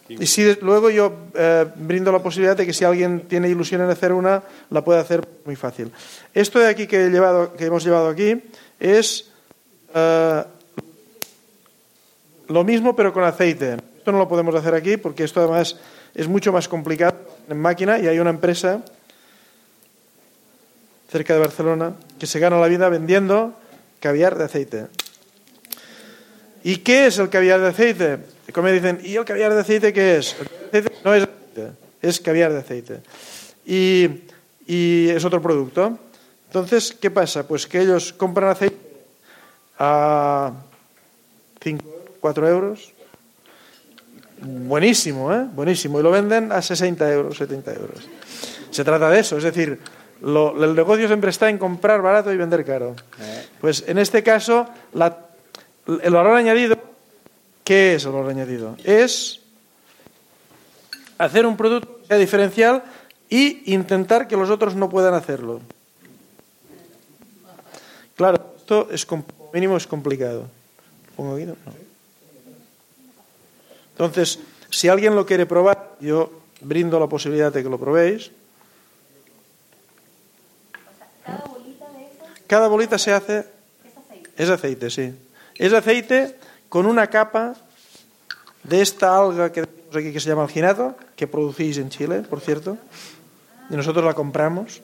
Y 0.09 0.27
si 0.27 0.57
luego 0.57 0.91
yo 0.91 1.13
eh, 1.35 1.67
brindo 1.77 2.11
la 2.11 2.19
posibilidad 2.19 2.57
de 2.57 2.67
que 2.67 2.73
si 2.73 2.85
alguien 2.85 3.23
tiene 3.29 3.49
ilusión 3.49 3.81
en 3.81 3.91
hacer 3.91 4.13
una, 4.13 4.43
la 4.71 4.85
puede 4.85 5.01
hacer 5.01 5.27
muy 5.45 5.57
fácil. 5.57 5.91
Esto 6.35 6.59
de 6.59 6.67
aquí 6.67 6.87
que, 6.87 7.07
he 7.07 7.11
llevado, 7.11 7.55
que 7.55 7.67
hemos 7.67 7.85
llevado 7.85 8.09
aquí 8.09 8.43
es 8.81 9.31
eh, 9.95 10.45
lo 12.49 12.65
mismo 12.65 12.97
pero 12.97 13.13
con 13.13 13.23
aceite. 13.23 13.77
Esto 13.97 14.11
no 14.11 14.19
lo 14.19 14.29
podemos 14.29 14.55
hacer 14.57 14.75
aquí 14.75 14.97
porque 14.97 15.25
esto 15.25 15.41
además 15.41 15.79
es 16.15 16.29
mucho 16.29 16.53
más 16.53 16.69
complicado 16.69 17.17
en 17.49 17.59
máquina 17.59 17.99
y 17.99 18.09
hay 18.09 18.19
una 18.19 18.31
empresa 18.31 18.83
cerca 21.09 21.35
de 21.35 21.41
Barcelona 21.41 21.95
que 22.19 22.27
se 22.27 22.39
gana 22.39 22.59
la 22.59 22.69
vida 22.69 22.89
vendiendo 22.89 23.55
caviar 24.01 24.37
de 24.37 24.45
aceite. 24.45 24.87
¿Y 26.63 26.79
qué 26.79 27.07
es 27.07 27.19
el 27.19 27.29
caviar 27.29 27.61
de 27.61 27.69
aceite? 27.69 28.19
Como 28.53 28.67
me 28.67 28.73
dicen, 28.73 29.01
¿y 29.03 29.17
el 29.17 29.25
caviar 29.25 29.53
de 29.53 29.61
aceite 29.61 29.93
qué 29.93 30.17
es? 30.17 30.37
El 30.41 30.49
caviar 30.49 30.71
de 30.71 30.79
aceite 30.79 31.01
no 31.05 31.15
es 31.15 31.23
aceite, 31.23 31.73
es 32.03 32.21
caviar 32.21 32.53
de 32.53 32.59
aceite. 32.59 33.01
Y, 33.67 34.09
y 34.67 35.09
es 35.09 35.25
otro 35.25 35.41
producto. 35.41 35.99
Entonces, 36.47 36.97
¿qué 37.01 37.11
pasa? 37.11 37.47
Pues 37.47 37.67
que 37.67 37.81
ellos 37.81 38.13
compran 38.13 38.51
aceite 38.51 38.77
a 39.79 40.53
5, 41.61 41.85
4 42.21 42.49
euros. 42.49 42.93
Buenísimo, 44.41 45.33
¿eh? 45.33 45.47
Buenísimo. 45.53 46.01
Y 46.01 46.03
lo 46.03 46.11
venden 46.11 46.53
a 46.53 46.61
60 46.63 47.13
euros, 47.13 47.37
70 47.39 47.73
euros. 47.75 48.09
Se 48.71 48.85
trata 48.85 49.09
de 49.11 49.21
eso, 49.21 49.39
es 49.39 49.45
decir, 49.45 49.79
lo- 50.25 50.65
el 50.65 50.75
negocio 50.75 51.07
siempre 51.07 51.31
está 51.31 51.49
en 51.51 51.59
comprar 51.59 52.03
barato 52.03 52.33
y 52.33 52.37
vender 52.37 52.65
caro. 52.65 52.97
Pues 53.61 53.85
en 53.87 53.99
este 53.99 54.23
caso, 54.23 54.67
la- 54.93 55.19
el 56.03 56.13
valor 56.13 56.37
añadido, 56.37 56.77
¿qué 57.63 57.95
es 57.95 58.05
el 58.05 58.13
valor 58.13 58.31
añadido? 58.31 58.77
Es 58.85 59.41
hacer 61.19 61.47
un 61.47 61.57
producto 61.57 62.01
que 62.01 62.07
sea 62.07 62.17
diferencial 62.19 62.83
y 63.29 63.73
intentar 63.73 64.27
que 64.29 64.37
los 64.37 64.51
otros 64.51 64.75
no 64.75 64.89
puedan 64.89 65.15
hacerlo. 65.15 65.61
Claro, 68.17 68.55
esto 68.57 68.89
es 68.91 69.07
mínimo 69.53 69.77
es 69.77 69.87
complicado. 69.87 70.47
¿Pongo 71.17 71.35
aquí? 71.37 71.45
No. 71.45 71.57
Entonces, 73.93 74.39
si 74.71 74.89
alguien 74.89 75.15
lo 75.15 75.27
quiere 75.27 75.47
probar, 75.47 75.93
yo 76.01 76.31
brindo 76.61 76.99
la 76.99 77.07
posibilidad 77.09 77.53
de 77.53 77.63
que 77.63 77.69
lo 77.69 77.79
probéis. 77.79 78.31
Cada 82.47 82.69
bolita 82.69 82.99
se 82.99 83.13
hace 83.13 83.47
es 84.37 84.51
aceite, 84.51 84.91
sí. 84.91 85.15
Es 85.57 85.73
aceite 85.73 86.37
con 86.69 86.87
una 86.87 87.07
capa 87.07 87.55
de 88.65 88.83
esta 88.83 89.17
alga 89.17 89.53
que 89.53 89.63
tenemos 89.63 89.97
aquí 89.97 90.13
que 90.13 90.21
se 90.21 90.29
llama 90.29 90.43
alginato, 90.43 90.97
que 91.17 91.27
producís 91.27 91.79
en 91.79 91.91
Chile, 91.91 92.23
por 92.23 92.41
cierto, 92.41 92.77
y 93.71 93.77
nosotros 93.77 94.05
la 94.05 94.15
compramos. 94.15 94.83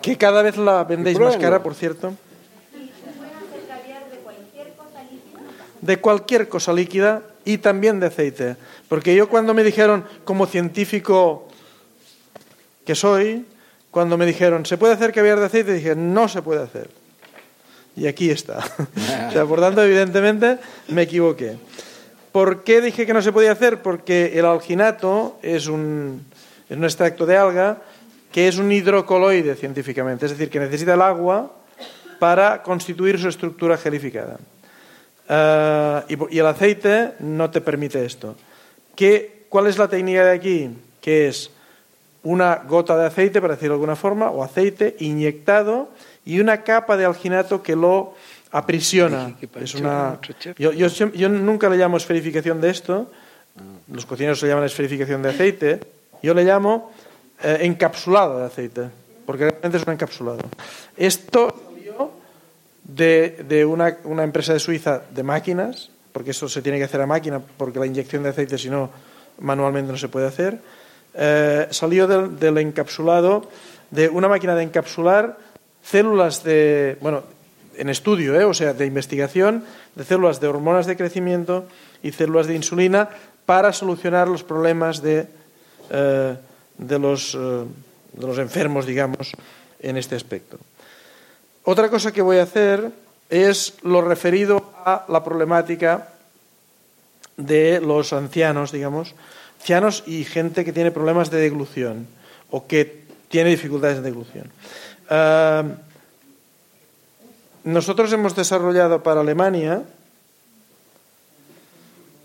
Que 0.00 0.16
cada 0.16 0.42
vez 0.42 0.56
la 0.56 0.84
vendéis 0.84 1.18
más 1.18 1.36
cara, 1.36 1.62
por 1.62 1.74
cierto. 1.74 2.14
De 5.80 5.96
cualquier 5.98 6.48
cosa 6.48 6.72
líquida 6.72 7.22
y 7.44 7.58
también 7.58 7.98
de 7.98 8.06
aceite. 8.06 8.56
Porque 8.88 9.14
yo 9.14 9.28
cuando 9.28 9.54
me 9.54 9.64
dijeron, 9.64 10.04
como 10.24 10.46
científico 10.46 11.47
que 12.88 12.94
soy, 12.94 13.44
cuando 13.90 14.16
me 14.16 14.24
dijeron, 14.24 14.64
¿se 14.64 14.78
puede 14.78 14.94
hacer 14.94 15.12
caviar 15.12 15.38
de 15.38 15.44
aceite? 15.44 15.74
Dije, 15.74 15.94
no 15.94 16.26
se 16.26 16.40
puede 16.40 16.62
hacer. 16.62 16.88
Y 17.94 18.06
aquí 18.06 18.30
está. 18.30 18.60
o 19.28 19.30
sea, 19.30 19.44
por 19.44 19.60
tanto, 19.60 19.84
evidentemente, 19.84 20.56
me 20.88 21.02
equivoqué. 21.02 21.58
¿Por 22.32 22.64
qué 22.64 22.80
dije 22.80 23.04
que 23.04 23.12
no 23.12 23.20
se 23.20 23.30
podía 23.30 23.52
hacer? 23.52 23.82
Porque 23.82 24.38
el 24.38 24.46
alginato 24.46 25.38
es 25.42 25.66
un, 25.66 26.24
es 26.70 26.78
un 26.78 26.84
extracto 26.84 27.26
de 27.26 27.36
alga 27.36 27.82
que 28.32 28.48
es 28.48 28.56
un 28.56 28.72
hidrocoloide 28.72 29.54
científicamente, 29.54 30.24
es 30.24 30.32
decir, 30.32 30.48
que 30.48 30.58
necesita 30.58 30.94
el 30.94 31.02
agua 31.02 31.52
para 32.18 32.62
constituir 32.62 33.18
su 33.18 33.28
estructura 33.28 33.76
gelificada. 33.76 34.38
Ah, 35.28 36.06
y, 36.08 36.16
y 36.34 36.38
el 36.38 36.46
aceite 36.46 37.12
no 37.20 37.50
te 37.50 37.60
permite 37.60 38.02
esto. 38.02 38.34
¿Qué, 38.96 39.44
¿Cuál 39.50 39.66
es 39.66 39.76
la 39.76 39.88
técnica 39.88 40.24
de 40.24 40.32
aquí? 40.32 40.70
Que 41.02 41.28
es 41.28 41.50
una 42.22 42.56
gota 42.56 42.96
de 42.96 43.06
aceite, 43.06 43.40
para 43.40 43.54
decirlo 43.54 43.74
de 43.74 43.76
alguna 43.76 43.96
forma, 43.96 44.30
o 44.30 44.42
aceite 44.42 44.96
inyectado 44.98 45.88
y 46.24 46.40
una 46.40 46.62
capa 46.62 46.96
de 46.96 47.04
alginato 47.04 47.62
que 47.62 47.76
lo 47.76 48.14
aprisiona. 48.50 49.36
Es 49.60 49.74
una, 49.74 50.18
yo, 50.58 50.72
yo 50.72 50.88
yo 50.88 51.28
nunca 51.28 51.68
le 51.68 51.76
llamo 51.76 51.96
esferificación 51.96 52.60
de 52.60 52.70
esto, 52.70 53.10
los 53.92 54.06
cocineros 54.06 54.42
le 54.42 54.48
llaman 54.48 54.64
esferificación 54.64 55.22
de 55.22 55.30
aceite, 55.30 55.80
yo 56.22 56.34
le 56.34 56.44
llamo 56.44 56.92
eh, 57.42 57.58
encapsulado 57.62 58.38
de 58.38 58.46
aceite, 58.46 58.82
porque 59.24 59.44
realmente 59.44 59.78
es 59.78 59.86
un 59.86 59.92
encapsulado. 59.92 60.40
Esto 60.96 61.54
salió 61.64 62.10
de, 62.84 63.44
de 63.48 63.64
una, 63.64 63.96
una 64.04 64.24
empresa 64.24 64.52
de 64.52 64.58
Suiza 64.58 65.02
de 65.10 65.22
máquinas, 65.22 65.90
porque 66.12 66.32
eso 66.32 66.48
se 66.48 66.62
tiene 66.62 66.78
que 66.78 66.84
hacer 66.84 67.00
a 67.00 67.06
máquina, 67.06 67.40
porque 67.40 67.78
la 67.78 67.86
inyección 67.86 68.22
de 68.22 68.30
aceite, 68.30 68.58
si 68.58 68.70
no, 68.70 68.90
manualmente 69.38 69.92
no 69.92 69.98
se 69.98 70.08
puede 70.08 70.26
hacer. 70.26 70.58
Eh, 71.20 71.66
salió 71.70 72.06
del, 72.06 72.58
encapsulado, 72.58 73.50
de 73.90 74.08
una 74.08 74.28
máquina 74.28 74.54
de 74.54 74.62
encapsular 74.62 75.36
células 75.82 76.44
de, 76.44 76.96
bueno, 77.00 77.24
en 77.76 77.88
estudio, 77.88 78.38
¿eh? 78.38 78.44
o 78.44 78.54
sea, 78.54 78.72
de 78.74 78.86
investigación, 78.86 79.64
de 79.94 80.04
células 80.04 80.40
de 80.40 80.48
hormonas 80.48 80.86
de 80.86 80.96
crecimiento 80.96 81.66
y 82.02 82.12
células 82.12 82.46
de 82.46 82.54
insulina 82.54 83.08
para 83.46 83.72
solucionar 83.72 84.28
los 84.28 84.44
problemas 84.44 85.02
de, 85.02 85.26
eh, 85.90 86.36
de, 86.76 86.98
los, 86.98 87.34
eh, 87.34 87.38
de 88.12 88.26
los 88.26 88.38
enfermos, 88.38 88.84
digamos, 88.84 89.32
en 89.80 89.96
este 89.96 90.16
aspecto. 90.16 90.58
Otra 91.64 91.88
cosa 91.88 92.12
que 92.12 92.22
voy 92.22 92.38
a 92.38 92.42
hacer 92.44 92.90
es 93.30 93.74
lo 93.82 94.02
referido 94.02 94.72
a 94.84 95.04
la 95.08 95.24
problemática 95.24 96.08
de 97.36 97.80
los 97.80 98.12
ancianos, 98.12 98.72
digamos, 98.72 99.14
y 100.06 100.24
gente 100.24 100.64
que 100.64 100.72
tiene 100.72 100.90
problemas 100.90 101.30
de 101.30 101.40
deglución 101.40 102.06
o 102.50 102.66
que 102.66 103.04
tiene 103.28 103.50
dificultades 103.50 104.00
de 104.00 104.02
deglución. 104.02 104.48
Ah, 105.10 105.64
nosotros 107.64 108.10
hemos 108.14 108.34
desarrollado 108.34 109.02
para 109.02 109.20
Alemania 109.20 109.82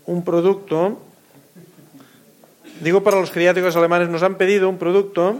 un 0.06 0.24
producto, 0.24 0.96
digo 2.80 3.04
para 3.04 3.20
los 3.20 3.30
geriátricos 3.30 3.76
alemanes, 3.76 4.08
nos 4.08 4.22
han 4.22 4.36
pedido 4.36 4.70
un 4.70 4.78
producto 4.78 5.36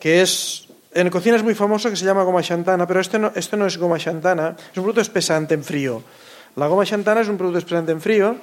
que 0.00 0.22
es, 0.22 0.68
en 0.94 1.10
cocina 1.10 1.36
es 1.36 1.42
muy 1.44 1.54
famoso, 1.54 1.90
que 1.90 1.96
se 1.96 2.06
llama 2.06 2.24
goma 2.24 2.42
xantana, 2.42 2.86
pero 2.86 3.00
este 3.00 3.18
no, 3.18 3.32
este 3.36 3.58
no 3.58 3.66
es 3.66 3.76
goma 3.76 4.00
xantana, 4.00 4.56
es 4.56 4.78
un 4.78 4.84
producto 4.84 5.02
espesante 5.02 5.52
en 5.52 5.64
frío. 5.64 6.02
La 6.56 6.68
goma 6.68 6.86
xantana 6.86 7.20
es 7.20 7.28
un 7.28 7.36
producto 7.36 7.58
espesante 7.58 7.92
en 7.92 8.00
frío 8.00 8.36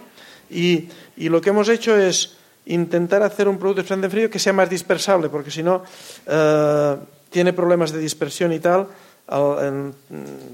y, 0.51 0.89
y 1.17 1.29
lo 1.29 1.41
que 1.41 1.49
hemos 1.49 1.69
hecho 1.69 1.97
es 1.97 2.38
intentar 2.69 3.21
hacer 3.23 3.47
un 3.47 3.57
producto 3.59 3.93
en 3.93 4.09
frío 4.09 4.29
que 4.29 4.39
sea 4.39 4.53
más 4.53 4.69
dispersable, 4.69 5.29
porque 5.29 5.51
si 5.51 5.61
no 5.61 5.83
eh, 6.25 6.95
tiene 7.29 7.53
problemas 7.53 7.91
de 7.91 7.99
dispersión 7.99 8.53
y 8.53 8.59
tal. 8.59 8.87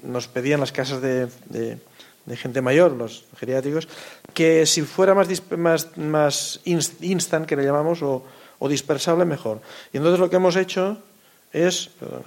Nos 0.03 0.27
pedían 0.27 0.59
las 0.59 0.71
casas 0.71 1.01
de, 1.01 1.27
de- 1.49 1.77
de 2.25 2.35
gente 2.35 2.59
mayor, 2.59 2.91
los 2.91 3.23
geriátricos, 3.37 3.87
que 4.33 4.65
si 4.65 4.81
fuera 4.81 5.13
más, 5.13 5.27
más, 5.55 5.95
más 5.95 6.59
inst- 6.65 6.97
instant, 7.01 7.45
que 7.45 7.55
le 7.55 7.63
llamamos, 7.63 8.01
o, 8.01 8.25
o 8.57 8.67
dispersable, 8.67 9.25
mejor. 9.25 9.61
Y 9.93 9.97
entonces 9.97 10.19
lo 10.19 10.27
que 10.29 10.37
hemos 10.37 10.55
hecho 10.55 10.97
es. 11.53 11.89
Perdón, 11.99 12.23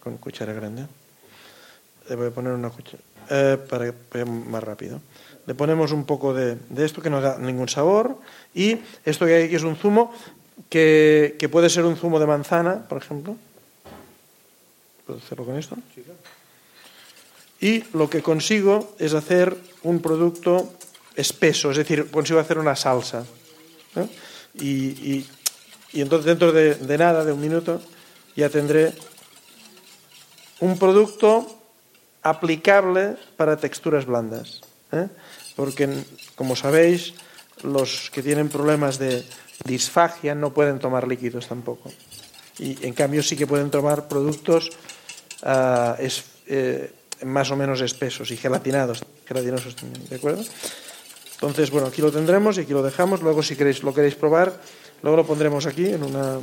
con 0.00 0.16
cuchara 0.18 0.52
grande. 0.52 0.86
Le 2.08 2.14
voy 2.16 2.28
a 2.28 2.30
poner 2.30 2.52
una 2.52 2.70
cuchara. 2.70 3.02
eh, 3.30 3.58
para 3.68 3.86
que 3.90 3.94
vaya 4.12 4.24
más 4.24 4.62
rápido. 4.62 5.00
Le 5.46 5.54
ponemos 5.54 5.90
un 5.92 6.04
poco 6.04 6.32
de, 6.34 6.56
de 6.70 6.84
esto 6.84 7.02
que 7.02 7.10
no 7.10 7.20
da 7.20 7.38
ningún 7.38 7.68
sabor. 7.68 8.16
Y 8.54 8.78
esto 9.04 9.26
que 9.26 9.34
hay 9.34 9.42
aquí 9.44 9.56
es 9.56 9.64
un 9.64 9.76
zumo 9.76 10.12
que, 10.70 11.36
que 11.38 11.48
puede 11.48 11.68
ser 11.68 11.84
un 11.84 11.96
zumo 11.96 12.20
de 12.20 12.26
manzana, 12.26 12.86
por 12.88 12.98
ejemplo. 13.02 13.36
¿Puedo 15.06 15.18
hacerlo 15.18 15.44
con 15.44 15.58
esto? 15.58 15.76
Y 17.60 17.84
lo 17.96 18.08
que 18.10 18.22
consigo 18.22 18.94
es 18.98 19.14
hacer 19.14 19.56
un 19.82 20.00
producto 20.00 20.72
espeso, 21.14 21.70
es 21.70 21.76
decir, 21.76 22.10
consigo 22.10 22.40
hacer 22.40 22.58
una 22.58 22.74
salsa. 22.76 23.24
¿no? 23.94 24.08
Y, 24.54 24.66
y- 24.66 25.30
y 25.94 26.00
entonces 26.00 26.24
dentro 26.24 26.52
de, 26.52 26.74
de 26.76 26.98
nada, 26.98 27.22
de 27.24 27.32
un 27.32 27.40
minuto, 27.40 27.82
ya 28.34 28.48
tendré 28.48 28.94
un 30.60 30.78
producto 30.78 31.46
aplicable 32.22 33.16
para 33.36 33.58
texturas 33.58 34.06
blandas. 34.06 34.62
¿eh? 34.92 35.08
Porque, 35.56 35.88
como 36.34 36.56
sabéis, 36.56 37.14
los 37.62 38.10
que 38.10 38.22
tienen 38.22 38.48
problemas 38.48 38.98
de 38.98 39.24
disfagia 39.64 40.34
no 40.34 40.52
pueden 40.52 40.78
tomar 40.78 41.06
líquidos 41.06 41.46
tampoco. 41.46 41.92
Y 42.58 42.84
en 42.86 42.94
cambio 42.94 43.22
sí 43.22 43.36
que 43.36 43.46
pueden 43.46 43.70
tomar 43.70 44.08
productos 44.08 44.70
ah, 45.42 45.96
es- 45.98 46.24
eh, 46.46 46.92
más 47.24 47.50
o 47.50 47.56
menos 47.56 47.80
espesos 47.80 48.30
y 48.30 48.36
gelatinados, 48.36 49.04
gelatinosos 49.26 49.76
también, 49.76 50.08
¿de 50.08 50.16
acuerdo? 50.16 50.42
Entonces, 51.34 51.70
bueno, 51.70 51.88
aquí 51.88 52.02
lo 52.02 52.10
tendremos 52.12 52.56
y 52.58 52.62
aquí 52.62 52.72
lo 52.72 52.82
dejamos. 52.82 53.22
Luego, 53.22 53.42
si 53.42 53.56
queréis, 53.56 53.82
lo 53.82 53.92
queréis 53.94 54.14
probar, 54.14 54.60
luego 55.02 55.16
lo 55.16 55.26
pondremos 55.26 55.66
aquí 55.66 55.86
en 55.86 56.02
una. 56.04 56.38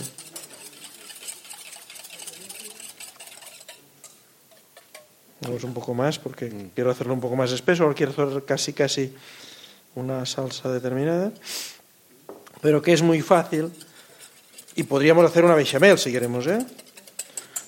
Vamos 5.42 5.64
un 5.64 5.74
poco 5.74 5.94
más 5.94 6.20
porque 6.20 6.70
quiero 6.76 6.92
hacerlo 6.92 7.14
un 7.14 7.22
poco 7.22 7.36
más 7.36 7.52
espeso. 7.52 7.84
Ahora 7.84 7.96
quiero 7.96 8.12
hacer 8.12 8.44
casi, 8.46 8.74
casi 8.74 9.14
una 9.96 10.26
salsa 10.26 10.70
determinada. 10.70 11.32
Pero 12.62 12.82
que 12.82 12.94
es 12.94 13.02
muy 13.02 13.22
fácil 13.22 13.72
y 14.76 14.84
podríamos 14.84 15.26
hacer 15.26 15.46
una 15.46 15.56
bechamel 15.56 15.98
si 15.98 16.12
queremos, 16.12 16.48
¿eh? 16.48 16.66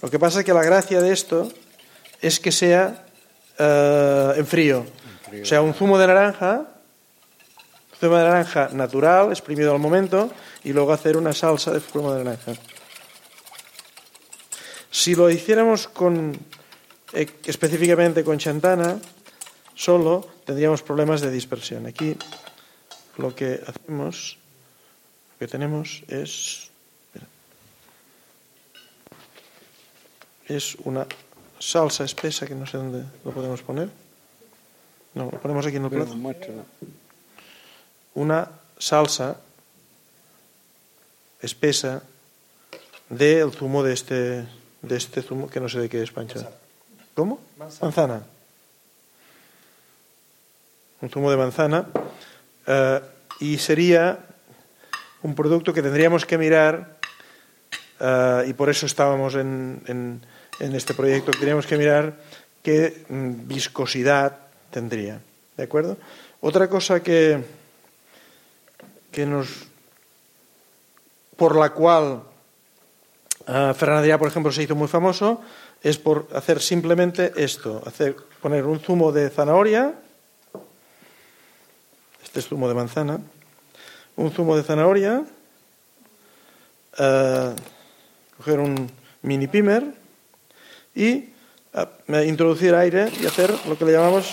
Lo 0.02 0.10
que 0.10 0.20
pasa 0.20 0.40
es 0.40 0.46
que 0.46 0.54
la 0.54 0.64
gracia 0.64 1.00
de 1.02 1.14
esto 1.14 1.52
es 2.22 2.40
que 2.40 2.52
sea 2.52 3.06
eh, 3.58 4.34
en 4.38 4.48
frío. 4.48 4.86
O 5.42 5.46
sea, 5.46 5.62
un 5.62 5.74
zumo 5.74 5.98
de 5.98 6.08
naranja, 6.08 6.66
zumo 8.00 8.18
de 8.18 8.24
naranja 8.24 8.70
natural, 8.74 9.30
exprimido 9.30 9.72
al 9.72 9.80
momento, 9.80 10.32
y 10.64 10.74
luego 10.74 10.92
hacer 10.92 11.16
una 11.16 11.34
salsa 11.34 11.72
de 11.72 11.80
zumo 11.80 12.14
de 12.14 12.24
naranja. 12.24 12.54
Si 14.90 15.16
lo 15.16 15.30
hiciéramos 15.30 15.88
con, 15.88 16.38
eh, 17.14 17.28
específicamente 17.46 18.24
con 18.24 18.38
chantana, 18.38 19.00
solo 19.76 20.28
tendríamos 20.46 20.82
problemas 20.82 21.22
de 21.22 21.32
dispersión. 21.32 21.86
Aquí 21.86 22.16
lo 23.18 23.36
que 23.36 23.60
hacemos, 23.66 24.38
lo 25.34 25.40
que 25.40 25.48
tenemos 25.48 26.04
es, 26.08 26.70
es 30.48 30.76
una 30.84 31.06
salsa 31.60 32.04
espesa 32.04 32.48
que 32.48 32.56
no 32.56 32.66
sé 32.66 32.78
dónde 32.78 33.04
lo 33.24 33.32
podemos 33.32 33.62
poner. 33.62 33.90
No, 35.14 35.26
lo 35.26 35.40
ponemos 35.40 35.66
aquí 35.66 35.76
en 35.78 35.86
el 35.86 35.92
plato. 35.92 36.16
Una 38.16 38.50
salsa 38.78 39.40
espesa 41.42 42.04
del 43.10 43.52
zumo 43.52 43.84
de 43.84 43.94
este, 43.94 44.48
de 44.82 44.96
este 44.96 45.22
zumo, 45.22 45.50
que 45.50 45.60
no 45.60 45.68
sé 45.68 45.80
de 45.80 45.90
qué 45.90 46.02
es 46.02 46.12
pancha. 46.12 46.50
¿Cómo? 47.16 47.40
Manzana. 47.58 48.24
Un 51.02 51.10
zumo 51.10 51.32
de 51.32 51.38
manzana. 51.38 51.86
eh, 52.68 53.02
y 53.40 53.58
sería 53.58 54.20
un 55.24 55.34
producto 55.34 55.74
que 55.74 55.82
tendríamos 55.82 56.26
que 56.26 56.38
mirar, 56.38 56.98
eh, 58.00 58.46
y 58.48 58.54
por 58.54 58.70
eso 58.70 58.86
estábamos 58.86 59.34
en, 59.36 59.82
en- 59.88 60.22
en 60.60 60.76
este 60.76 60.94
proyecto, 60.94 61.32
que 61.32 61.40
teníamos 61.40 61.66
que 61.66 61.78
mirar 61.78 62.14
qué 62.62 63.04
mm, 63.10 63.48
viscosidad 63.48 64.38
tendría. 64.70 65.20
¿De 65.58 65.64
acuerdo? 65.64 65.98
Otra 66.40 66.70
cosa 66.70 67.02
que, 67.02 67.44
que 69.12 69.26
nos 69.26 69.48
por 71.36 71.56
la 71.56 71.72
cual 71.72 72.22
Adrià, 73.48 74.18
por 74.18 74.28
ejemplo, 74.28 74.52
se 74.52 74.64
hizo 74.64 74.76
muy 74.76 74.88
famoso, 74.88 75.42
es 75.82 75.98
por 75.98 76.28
hacer 76.34 76.62
simplemente 76.62 77.34
esto, 77.36 77.82
hacer, 77.86 78.16
poner 78.42 78.66
un 78.66 78.80
zumo 78.80 79.12
de 79.12 79.30
zanahoria, 79.30 79.94
este 82.24 82.40
es 82.40 82.48
zumo 82.48 82.68
de 82.68 82.74
manzana, 82.74 83.20
un 84.16 84.32
zumo 84.32 84.56
de 84.56 84.64
zanahoria, 84.64 85.24
ah, 86.98 87.54
coger 88.38 88.60
un 88.60 88.92
mini 89.22 89.48
pimer 89.48 89.94
y 90.96 91.30
ah, 91.74 91.90
introducir 92.26 92.76
aire 92.76 93.12
y 93.22 93.26
hacer 93.26 93.54
lo 93.68 93.78
que 93.78 93.86
le 93.86 93.94
llamamos 93.94 94.32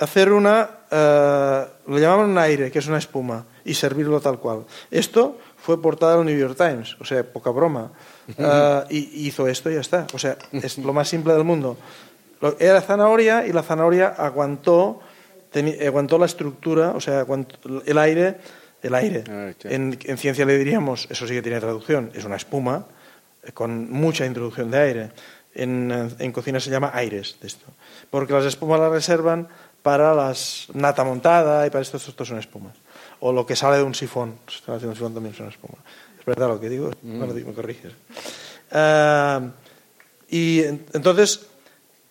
hacer 0.00 0.32
una, 0.32 0.68
eh, 0.90 1.66
lo 1.86 1.98
llamaban 1.98 2.30
un 2.30 2.38
aire, 2.38 2.70
que 2.70 2.78
es 2.78 2.86
una 2.88 2.98
espuma, 2.98 3.44
y 3.64 3.74
servirlo 3.74 4.20
tal 4.20 4.38
cual. 4.38 4.64
Esto 4.90 5.38
fue 5.58 5.80
portada 5.80 6.14
al 6.14 6.24
New 6.24 6.36
York 6.36 6.56
Times, 6.56 6.96
o 7.00 7.04
sea, 7.04 7.22
poca 7.22 7.50
broma. 7.50 7.92
Eh, 8.36 8.84
y, 8.90 9.26
hizo 9.26 9.46
esto 9.46 9.70
y 9.70 9.74
ya 9.74 9.80
está. 9.80 10.06
O 10.14 10.18
sea, 10.18 10.36
es 10.52 10.78
lo 10.78 10.92
más 10.92 11.08
simple 11.08 11.34
del 11.34 11.44
mundo. 11.44 11.76
Era 12.58 12.80
zanahoria 12.80 13.46
y 13.46 13.52
la 13.52 13.62
zanahoria 13.62 14.08
aguantó, 14.08 15.00
aguantó 15.86 16.18
la 16.18 16.26
estructura, 16.26 16.92
o 16.92 17.00
sea, 17.00 17.26
el 17.84 17.98
aire, 17.98 18.38
el 18.82 18.94
aire. 18.94 19.24
Ah. 19.28 19.50
En, 19.64 19.98
en 20.02 20.16
ciencia 20.16 20.46
le 20.46 20.56
diríamos, 20.56 21.06
eso 21.10 21.26
sí 21.26 21.34
que 21.34 21.42
tiene 21.42 21.60
traducción, 21.60 22.10
es 22.14 22.24
una 22.24 22.36
espuma 22.36 22.86
eh, 23.42 23.52
con 23.52 23.90
mucha 23.90 24.24
introducción 24.24 24.70
de 24.70 24.78
aire. 24.78 25.10
En, 25.52 26.14
en 26.18 26.32
cocina 26.32 26.60
se 26.60 26.70
llama 26.70 26.92
aires 26.94 27.36
de 27.40 27.48
esto. 27.48 27.66
Porque 28.08 28.32
las 28.32 28.44
espumas 28.44 28.78
las 28.78 28.92
reservan 28.92 29.48
para 29.82 30.14
las 30.14 30.66
nata 30.74 31.04
montada 31.04 31.66
y 31.66 31.70
para 31.70 31.82
esto, 31.82 31.96
esto 31.96 32.24
son 32.24 32.38
espumas. 32.38 32.76
O 33.20 33.32
lo 33.32 33.44
que 33.46 33.56
sale 33.56 33.76
de 33.78 33.82
un 33.82 33.94
sifón. 33.94 34.38
Si 34.48 34.56
están 34.56 34.74
haciendo 34.76 34.90
un 34.92 34.96
sifón 34.96 35.14
también 35.14 35.34
son 35.34 35.48
espumas. 35.48 35.78
¿Es 36.18 36.24
verdad 36.26 36.48
lo 36.48 36.60
que 36.60 36.68
digo? 36.68 36.90
Bueno, 37.02 37.32
di- 37.32 37.44
me 37.44 37.52
corriges. 37.54 37.92
Ah, 38.70 39.40
y 40.28 40.60
en- 40.62 40.86
entonces, 40.92 41.46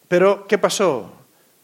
pero 0.08 0.48
¿qué 0.48 0.58
pasó? 0.58 1.12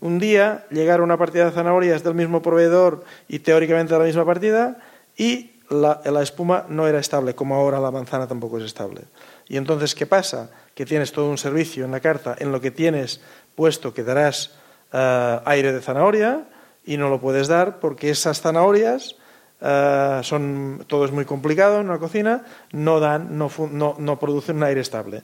Un 0.02 0.20
día 0.20 0.66
llegaron 0.72 1.06
una 1.06 1.18
partida 1.18 1.46
de 1.46 1.52
zanahorias 1.52 2.04
del 2.04 2.14
mismo 2.14 2.42
proveedor 2.42 3.04
y 3.28 3.40
teóricamente 3.40 3.94
de 3.94 4.00
la 4.00 4.06
misma 4.06 4.26
partida 4.26 4.78
y 5.18 5.52
la, 5.70 6.02
la 6.06 6.22
espuma 6.22 6.66
no 6.70 6.88
era 6.88 7.00
estable, 7.00 7.34
como 7.34 7.56
ahora 7.56 7.80
la 7.80 7.90
manzana 7.92 8.28
tampoco 8.28 8.60
es 8.60 8.66
estable. 8.66 9.02
Y 9.48 9.58
entonces, 9.58 9.96
¿qué 9.96 10.06
pasa? 10.06 10.52
Que 10.76 10.86
tienes 10.86 11.12
todo 11.12 11.30
un 11.30 11.38
servicio 11.40 11.86
en 11.86 11.92
la 11.92 12.00
carta 12.02 12.36
en 12.38 12.52
lo 12.52 12.62
que 12.62 12.70
tienes 12.72 13.22
puesto 13.56 13.94
que 13.94 14.04
darás 14.04 14.52
eh, 14.96 15.40
aire 15.44 15.74
de 15.74 15.82
zanahoria 15.82 16.46
y 16.86 16.96
no 16.96 17.10
lo 17.10 17.20
puedes 17.20 17.50
dar 17.50 17.80
porque 17.82 18.10
esas 18.10 18.40
zanahorias 18.40 19.18
eh, 19.60 20.20
son 20.24 20.86
todo 20.88 21.04
es 21.04 21.12
muy 21.12 21.26
complicado 21.26 21.82
en 21.82 21.90
una 21.90 22.00
cocina, 22.00 22.46
no 22.72 23.02
dan, 23.02 23.38
no, 23.38 23.52
no, 23.72 23.96
no 24.00 24.20
producen 24.20 24.58
un 24.58 24.64
aire 24.64 24.80
estable. 24.80 25.24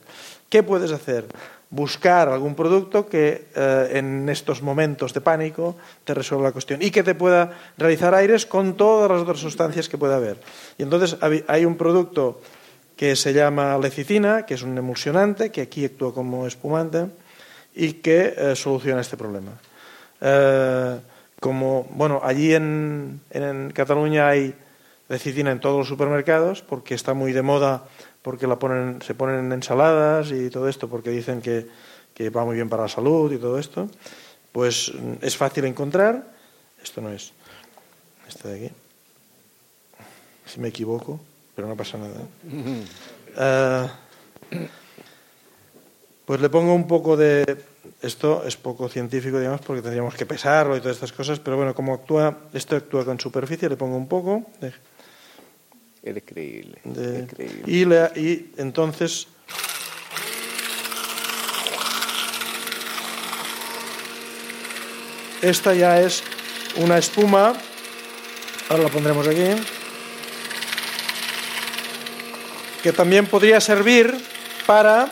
¿Qué 0.50 0.62
puedes 0.62 0.92
hacer? 0.92 1.26
Buscar 1.70 2.28
algún 2.28 2.54
producto 2.54 3.08
que 3.08 3.48
eh, 3.56 3.88
en 3.92 4.28
estos 4.28 4.60
momentos 4.60 5.14
de 5.14 5.22
pánico 5.22 5.76
te 6.04 6.12
resuelva 6.12 6.48
la 6.48 6.52
cuestión 6.52 6.82
y 6.82 6.90
que 6.90 7.02
te 7.02 7.14
pueda 7.14 7.52
realizar 7.78 8.14
aires 8.14 8.44
con 8.44 8.76
todas 8.76 9.10
las 9.10 9.22
otras 9.22 9.38
sustancias 9.38 9.88
que 9.88 9.96
pueda 9.96 10.16
haber. 10.16 10.36
Y 10.76 10.82
entonces 10.82 11.16
hay 11.46 11.64
un 11.64 11.76
producto 11.76 12.42
que 12.94 13.16
se 13.16 13.32
llama 13.32 13.78
lecitina, 13.78 14.44
que 14.44 14.52
es 14.52 14.62
un 14.62 14.76
emulsionante, 14.76 15.50
que 15.50 15.62
aquí 15.62 15.86
actúa 15.86 16.12
como 16.12 16.46
espumante 16.46 17.06
y 17.74 17.94
que 17.94 18.34
eh, 18.36 18.56
soluciona 18.56 19.00
este 19.00 19.16
problema. 19.16 19.52
Eh, 20.20 21.00
como, 21.40 21.88
bueno, 21.90 22.20
allí 22.22 22.54
en, 22.54 23.20
en 23.30 23.72
Cataluña 23.72 24.28
hay 24.28 24.54
lecitina 25.08 25.50
en 25.50 25.60
todos 25.60 25.78
los 25.78 25.88
supermercados 25.88 26.62
porque 26.62 26.94
está 26.94 27.14
muy 27.14 27.32
de 27.32 27.42
moda, 27.42 27.84
porque 28.22 28.46
la 28.46 28.58
ponen, 28.58 29.02
se 29.02 29.14
ponen 29.14 29.40
en 29.40 29.52
ensaladas 29.52 30.30
y 30.30 30.50
todo 30.50 30.68
esto, 30.68 30.88
porque 30.88 31.10
dicen 31.10 31.42
que, 31.42 31.66
que 32.14 32.30
va 32.30 32.44
muy 32.44 32.54
bien 32.54 32.68
para 32.68 32.84
la 32.84 32.88
salud 32.88 33.32
y 33.32 33.38
todo 33.38 33.58
esto. 33.58 33.88
Pues 34.52 34.92
mm, 34.94 35.14
es 35.24 35.36
fácil 35.36 35.64
encontrar. 35.64 36.24
Esto 36.82 37.00
no 37.00 37.10
es. 37.10 37.32
Este 38.28 38.48
de 38.48 38.66
aquí. 38.66 38.74
Si 40.46 40.60
me 40.60 40.68
equivoco, 40.68 41.20
pero 41.54 41.66
no 41.66 41.76
pasa 41.76 41.98
nada. 41.98 42.20
¿eh? 43.36 43.90
Pues 46.24 46.40
le 46.40 46.48
pongo 46.48 46.74
un 46.74 46.86
poco 46.86 47.16
de... 47.16 47.44
Esto 48.00 48.44
es 48.46 48.56
poco 48.56 48.88
científico, 48.88 49.38
digamos, 49.38 49.60
porque 49.60 49.82
tendríamos 49.82 50.14
que 50.14 50.26
pesarlo 50.26 50.76
y 50.76 50.80
todas 50.80 50.96
estas 50.96 51.12
cosas, 51.12 51.38
pero 51.40 51.56
bueno, 51.56 51.74
como 51.74 51.94
actúa, 51.94 52.36
esto 52.52 52.76
actúa 52.76 53.04
con 53.04 53.18
superficie, 53.18 53.68
le 53.68 53.76
pongo 53.76 53.96
un 53.96 54.08
poco 54.08 54.44
de, 54.60 54.72
Eres 56.02 56.22
creíble. 56.26 56.78
de- 56.84 57.16
eres 57.18 57.30
creíble. 57.32 57.62
y, 57.66 57.84
le- 57.84 58.10
y 58.20 58.52
entonces 58.56 59.28
esta 65.42 65.74
ya 65.74 66.00
es 66.00 66.22
una 66.76 66.98
espuma, 66.98 67.54
ahora 68.68 68.82
la 68.84 68.88
pondremos 68.88 69.26
aquí, 69.26 69.44
que 72.82 72.92
también 72.92 73.26
podría 73.26 73.60
servir 73.60 74.14
para 74.66 75.10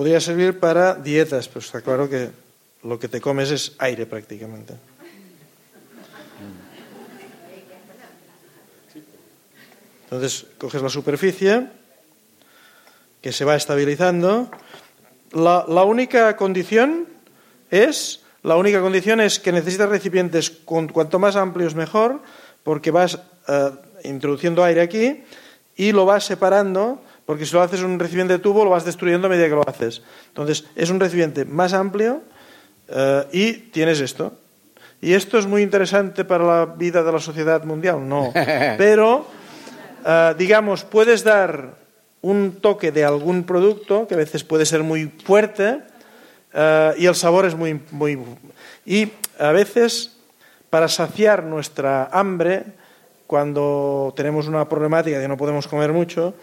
podría 0.00 0.18
servir 0.18 0.58
para 0.58 0.94
dietas, 0.94 1.46
pero 1.46 1.60
está 1.60 1.82
claro 1.82 2.08
que 2.08 2.30
lo 2.84 2.98
que 2.98 3.06
te 3.06 3.20
comes 3.20 3.50
es 3.50 3.74
aire 3.76 4.06
prácticamente. 4.06 4.72
Entonces 10.04 10.46
coges 10.56 10.80
la 10.80 10.88
superficie 10.88 11.68
que 13.20 13.30
se 13.30 13.44
va 13.44 13.56
estabilizando. 13.56 14.50
La, 15.32 15.84
única 15.84 16.34
condición 16.34 17.06
es 17.70 18.20
la 18.42 18.56
única 18.56 18.80
condición 18.80 19.20
es 19.20 19.38
que 19.38 19.52
necesitas 19.52 19.90
recipientes 19.90 20.48
con, 20.48 20.88
cuanto 20.88 21.18
más 21.18 21.36
amplios 21.36 21.74
mejor, 21.74 22.22
porque 22.64 22.90
vas 22.90 23.18
eh, 23.48 23.70
introduciendo 24.04 24.64
aire 24.64 24.80
aquí 24.80 25.24
y 25.76 25.92
lo 25.92 26.06
vas 26.06 26.24
separando, 26.24 27.02
porque 27.30 27.46
si 27.46 27.54
lo 27.54 27.62
haces 27.62 27.78
en 27.78 27.86
un 27.86 28.00
recipiente 28.00 28.32
de 28.32 28.38
tubo 28.40 28.64
lo 28.64 28.70
vas 28.70 28.84
destruyendo 28.84 29.28
a 29.28 29.30
medida 29.30 29.44
que 29.44 29.54
lo 29.54 29.62
haces. 29.64 30.02
Entonces 30.26 30.64
es 30.74 30.90
un 30.90 30.98
recipiente 30.98 31.44
más 31.44 31.72
amplio 31.74 32.22
eh, 32.88 33.24
y 33.30 33.52
tienes 33.70 34.00
esto. 34.00 34.32
Y 35.00 35.12
esto 35.12 35.38
es 35.38 35.46
muy 35.46 35.62
interesante 35.62 36.24
para 36.24 36.42
la 36.42 36.66
vida 36.66 37.04
de 37.04 37.12
la 37.12 37.20
sociedad 37.20 37.62
mundial, 37.62 38.08
no. 38.08 38.32
Pero, 38.78 39.28
eh, 40.04 40.34
digamos, 40.38 40.82
puedes 40.82 41.22
dar 41.22 41.76
un 42.20 42.58
toque 42.60 42.90
de 42.90 43.04
algún 43.04 43.44
producto, 43.44 44.08
que 44.08 44.14
a 44.14 44.18
veces 44.18 44.42
puede 44.42 44.66
ser 44.66 44.82
muy 44.82 45.06
fuerte, 45.24 45.82
eh, 46.52 46.94
y 46.98 47.06
el 47.06 47.14
sabor 47.14 47.46
es 47.46 47.54
muy, 47.54 47.80
muy... 47.92 48.18
Y 48.84 49.12
a 49.38 49.52
veces, 49.52 50.16
para 50.68 50.88
saciar 50.88 51.44
nuestra 51.44 52.06
hambre, 52.06 52.64
cuando 53.28 54.12
tenemos 54.16 54.48
una 54.48 54.68
problemática 54.68 55.20
que 55.20 55.28
no 55.28 55.36
podemos 55.36 55.68
comer 55.68 55.92
mucho, 55.92 56.34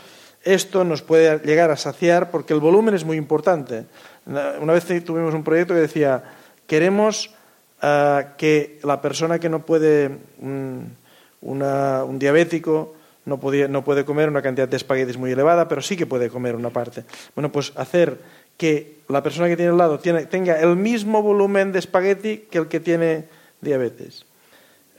esto 0.54 0.84
nos 0.84 1.02
puede 1.02 1.40
llegar 1.40 1.72
a 1.72 1.78
saciar 1.78 2.32
porque 2.32 2.54
el 2.54 2.60
volumen 2.60 2.96
es 2.96 3.04
muy 3.04 3.18
importante. 3.18 3.86
Una 4.26 4.74
vez 4.74 4.86
tuvimos 5.04 5.34
un 5.34 5.44
proyecto 5.44 5.74
que 5.74 5.82
decía, 5.82 6.24
queremos 6.66 7.34
uh, 7.82 8.36
que 8.38 8.80
la 8.84 9.02
persona 9.02 9.40
que 9.40 9.50
no 9.50 9.66
puede, 9.66 10.12
un, 10.40 10.96
una, 11.42 12.04
un 12.04 12.20
diabético, 12.20 12.96
no, 13.26 13.40
podía, 13.40 13.68
no 13.68 13.84
puede 13.84 14.06
comer 14.06 14.30
una 14.30 14.42
cantidad 14.42 14.68
de 14.68 14.78
espaguetis 14.78 15.18
muy 15.18 15.32
elevada, 15.32 15.68
pero 15.68 15.82
sí 15.82 15.98
que 15.98 16.06
puede 16.06 16.30
comer 16.30 16.56
una 16.56 16.70
parte. 16.70 17.04
Bueno, 17.36 17.52
pues 17.52 17.74
hacer 17.76 18.18
que 18.58 19.00
la 19.10 19.22
persona 19.22 19.48
que 19.48 19.56
tiene 19.56 19.72
al 19.72 19.78
lado 19.78 20.00
tenga 20.00 20.60
el 20.60 20.76
mismo 20.76 21.22
volumen 21.22 21.72
de 21.72 21.80
espagueti 21.80 22.48
que 22.50 22.58
el 22.58 22.68
que 22.68 22.80
tiene 22.80 23.26
diabetes, 23.62 24.26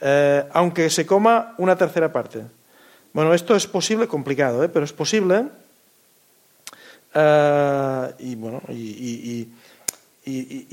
eh, 0.01 0.45
aunque 0.53 0.91
se 0.91 1.07
coma 1.07 1.55
una 1.59 1.77
tercera 1.77 2.13
parte. 2.13 2.43
Bueno, 3.13 3.35
esto 3.35 3.57
es 3.57 3.67
posible, 3.67 4.07
complicado, 4.07 4.63
¿eh? 4.63 4.69
pero 4.69 4.85
es 4.85 4.93
posible. 4.93 5.47
Uh, 7.15 8.13
y 8.19 8.35
bueno, 8.37 8.63
y, 8.69 9.49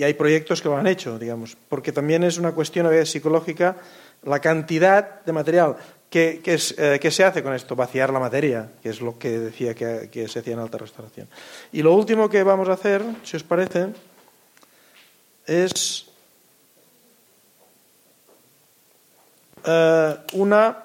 hay 0.03 0.13
proyectos 0.15 0.61
que 0.61 0.67
lo 0.67 0.75
han 0.75 0.85
hecho, 0.85 1.17
digamos, 1.17 1.55
porque 1.69 1.93
también 1.93 2.23
es 2.25 2.37
una 2.37 2.51
cuestión 2.51 2.85
a 2.85 2.89
veces 2.89 3.09
psicológica 3.09 3.77
la 4.23 4.39
cantidad 4.39 5.23
de 5.23 5.31
material. 5.31 5.77
¿Qué, 6.09 6.41
qué, 6.43 6.55
es, 6.55 6.75
eh, 6.77 6.99
¿Qué, 7.01 7.09
se 7.09 7.23
hace 7.23 7.41
con 7.41 7.53
esto? 7.53 7.75
Vaciar 7.75 8.11
la 8.11 8.19
materia, 8.19 8.69
que 8.83 8.89
es 8.89 8.99
lo 8.99 9.17
que 9.17 9.39
decía 9.39 9.73
que, 9.73 10.09
que, 10.11 10.27
se 10.27 10.39
hacía 10.39 10.53
en 10.53 10.59
alta 10.59 10.77
restauración. 10.77 11.27
Y 11.71 11.81
lo 11.81 11.93
último 11.93 12.29
que 12.29 12.43
vamos 12.43 12.67
a 12.67 12.73
hacer, 12.73 13.01
si 13.23 13.37
os 13.37 13.43
parece, 13.43 13.87
es 15.45 16.05
eh, 19.65 20.15
una, 20.33 20.84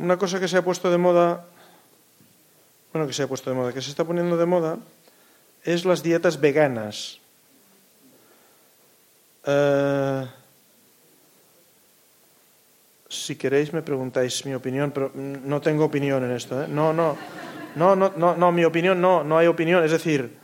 una 0.00 0.16
cosa 0.16 0.40
que 0.40 0.48
se 0.48 0.56
ha 0.56 0.64
puesto 0.64 0.90
de 0.90 0.96
moda, 0.96 1.44
bueno, 2.92 3.06
que 3.06 3.12
se 3.12 3.22
ha 3.22 3.28
puesto 3.28 3.50
de 3.50 3.56
moda, 3.56 3.72
que 3.72 3.82
se 3.82 3.90
está 3.90 4.02
poniendo 4.02 4.36
de 4.36 4.46
moda, 4.46 4.78
es 5.62 5.84
las 5.84 6.02
dietas 6.02 6.40
veganas. 6.40 7.20
Eh, 9.44 10.26
si 13.10 13.36
queréis 13.36 13.74
me 13.74 13.82
preguntáis 13.82 14.46
mi 14.46 14.54
opinión, 14.54 14.90
pero 14.90 15.12
no 15.14 15.60
tengo 15.60 15.84
opinión 15.84 16.24
en 16.24 16.32
esto. 16.32 16.62
¿eh? 16.62 16.66
No, 16.66 16.94
no, 16.94 17.18
no, 17.76 17.94
no, 17.94 18.12
no, 18.16 18.36
no, 18.36 18.52
mi 18.52 18.64
opinión 18.64 19.00
no, 19.02 19.22
no 19.22 19.36
hay 19.36 19.48
opinión. 19.48 19.84
Es 19.84 19.90
decir, 19.90 20.34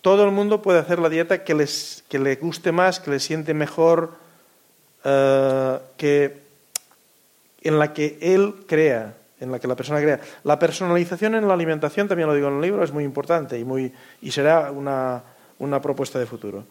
todo 0.00 0.24
el 0.24 0.30
mundo 0.30 0.62
puede 0.62 0.78
hacer 0.78 1.00
la 1.00 1.08
dieta 1.08 1.42
que, 1.42 1.54
les, 1.54 2.04
que 2.08 2.20
le 2.20 2.36
guste 2.36 2.70
más, 2.70 3.00
que 3.00 3.10
le 3.10 3.18
siente 3.18 3.52
mejor, 3.52 4.14
uh, 5.04 5.78
que, 5.96 6.41
en 7.62 7.78
la 7.78 7.92
que 7.92 8.18
él 8.20 8.64
crea, 8.66 9.14
en 9.40 9.50
la 9.50 9.58
que 9.58 9.68
la 9.68 9.76
persona 9.76 10.00
crea. 10.00 10.20
La 10.44 10.58
personalización 10.58 11.34
en 11.34 11.48
la 11.48 11.54
alimentación, 11.54 12.08
también 12.08 12.28
lo 12.28 12.34
digo 12.34 12.48
en 12.48 12.56
el 12.56 12.60
libro, 12.60 12.84
es 12.84 12.92
muy 12.92 13.04
importante 13.04 13.58
y, 13.58 13.64
muy, 13.64 13.92
y 14.20 14.30
será 14.30 14.70
una, 14.70 15.22
una 15.58 15.80
propuesta 15.80 16.18
de 16.18 16.26
futuro. 16.26 16.64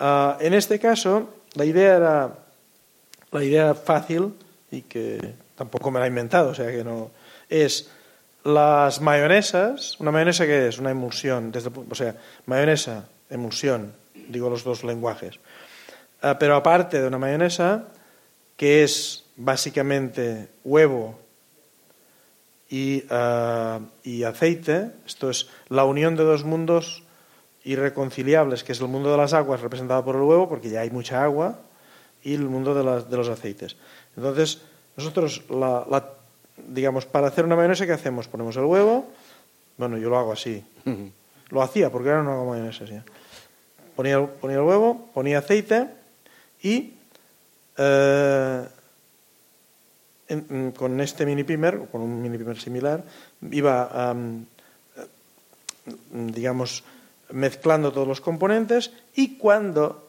Uh, 0.00 0.34
en 0.40 0.54
este 0.54 0.78
caso, 0.78 1.30
la 1.54 1.64
idea 1.64 1.96
era 1.96 2.30
la 3.30 3.42
idea 3.42 3.74
fácil 3.74 4.34
y 4.70 4.82
que 4.82 5.34
tampoco 5.56 5.90
me 5.90 5.98
la 5.98 6.06
he 6.06 6.08
inventado, 6.08 6.50
o 6.50 6.54
sea 6.54 6.70
que 6.70 6.84
no. 6.84 7.10
Es 7.48 7.90
las 8.44 9.00
mayonesas, 9.00 9.98
una 10.00 10.10
mayonesa 10.10 10.46
que 10.46 10.68
es 10.68 10.78
una 10.78 10.90
emulsión, 10.90 11.52
desde, 11.52 11.70
o 11.70 11.94
sea, 11.94 12.16
mayonesa, 12.46 13.06
emulsión, 13.30 13.92
digo 14.28 14.50
los 14.50 14.64
dos 14.64 14.84
lenguajes. 14.84 15.36
Uh, 16.22 16.34
pero 16.38 16.56
aparte 16.56 17.00
de 17.00 17.08
una 17.08 17.18
mayonesa, 17.18 17.84
que 18.56 18.82
es 18.84 19.21
básicamente 19.36 20.48
huevo 20.64 21.18
y, 22.68 23.04
uh, 23.10 23.84
y 24.02 24.24
aceite, 24.24 24.90
esto 25.06 25.30
es 25.30 25.48
la 25.68 25.84
unión 25.84 26.16
de 26.16 26.24
dos 26.24 26.44
mundos 26.44 27.02
irreconciliables, 27.64 28.64
que 28.64 28.72
es 28.72 28.80
el 28.80 28.88
mundo 28.88 29.10
de 29.10 29.16
las 29.16 29.34
aguas 29.34 29.60
representado 29.60 30.04
por 30.04 30.16
el 30.16 30.22
huevo, 30.22 30.48
porque 30.48 30.70
ya 30.70 30.80
hay 30.80 30.90
mucha 30.90 31.22
agua, 31.22 31.60
y 32.22 32.34
el 32.34 32.48
mundo 32.48 32.74
de, 32.74 32.82
las, 32.82 33.10
de 33.10 33.16
los 33.16 33.28
aceites. 33.28 33.76
Entonces, 34.16 34.62
nosotros, 34.96 35.42
la, 35.50 35.86
la, 35.90 36.08
digamos, 36.68 37.06
para 37.06 37.28
hacer 37.28 37.44
una 37.44 37.56
mayonesa, 37.56 37.86
¿qué 37.86 37.92
hacemos? 37.92 38.26
Ponemos 38.28 38.56
el 38.56 38.64
huevo, 38.64 39.06
bueno, 39.76 39.98
yo 39.98 40.08
lo 40.08 40.18
hago 40.18 40.32
así. 40.32 40.64
Lo 41.48 41.62
hacía, 41.62 41.90
porque 41.90 42.10
ahora 42.10 42.22
no 42.22 42.32
hago 42.32 42.50
mayonesa 42.50 42.84
así. 42.84 42.98
Ponía, 43.96 44.24
ponía 44.24 44.56
el 44.56 44.62
huevo, 44.62 45.08
ponía 45.12 45.38
aceite 45.38 45.88
y 46.62 46.94
eh, 47.76 48.66
en, 50.28 50.72
con 50.72 51.00
este 51.00 51.26
mini 51.26 51.44
pimer, 51.44 51.88
con 51.90 52.00
un 52.00 52.22
mini 52.22 52.38
pimer 52.38 52.58
similar, 52.58 53.04
iba, 53.50 54.12
um, 54.12 54.44
digamos, 56.12 56.84
mezclando 57.30 57.92
todos 57.92 58.08
los 58.08 58.20
componentes 58.20 58.92
y 59.14 59.36
cuando 59.36 60.08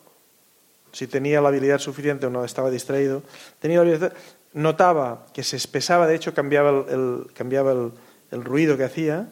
si 0.91 1.07
tenía 1.07 1.41
la 1.41 1.49
habilidad 1.49 1.79
suficiente 1.79 2.27
o 2.27 2.29
no 2.29 2.45
estaba 2.45 2.69
distraído, 2.69 3.23
tenía 3.59 3.77
la 3.77 3.81
habilidad, 3.81 4.13
notaba 4.53 5.25
que 5.33 5.43
se 5.43 5.57
espesaba, 5.57 6.07
de 6.07 6.15
hecho 6.15 6.33
cambiaba 6.33 6.69
el, 6.69 6.89
el 6.89 7.33
cambiaba 7.33 7.71
el, 7.71 7.91
el, 8.31 8.43
ruido 8.43 8.77
que 8.77 8.83
hacía, 8.83 9.27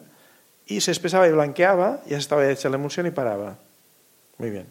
y 0.66 0.80
se 0.80 0.90
espesaba 0.90 1.28
y 1.28 1.32
blanqueaba, 1.32 2.00
ya 2.06 2.18
estaba 2.18 2.48
hecha 2.48 2.68
la 2.68 2.76
emulsión 2.76 3.06
y 3.06 3.10
paraba. 3.10 3.58
Muy 4.38 4.50
bien. 4.50 4.66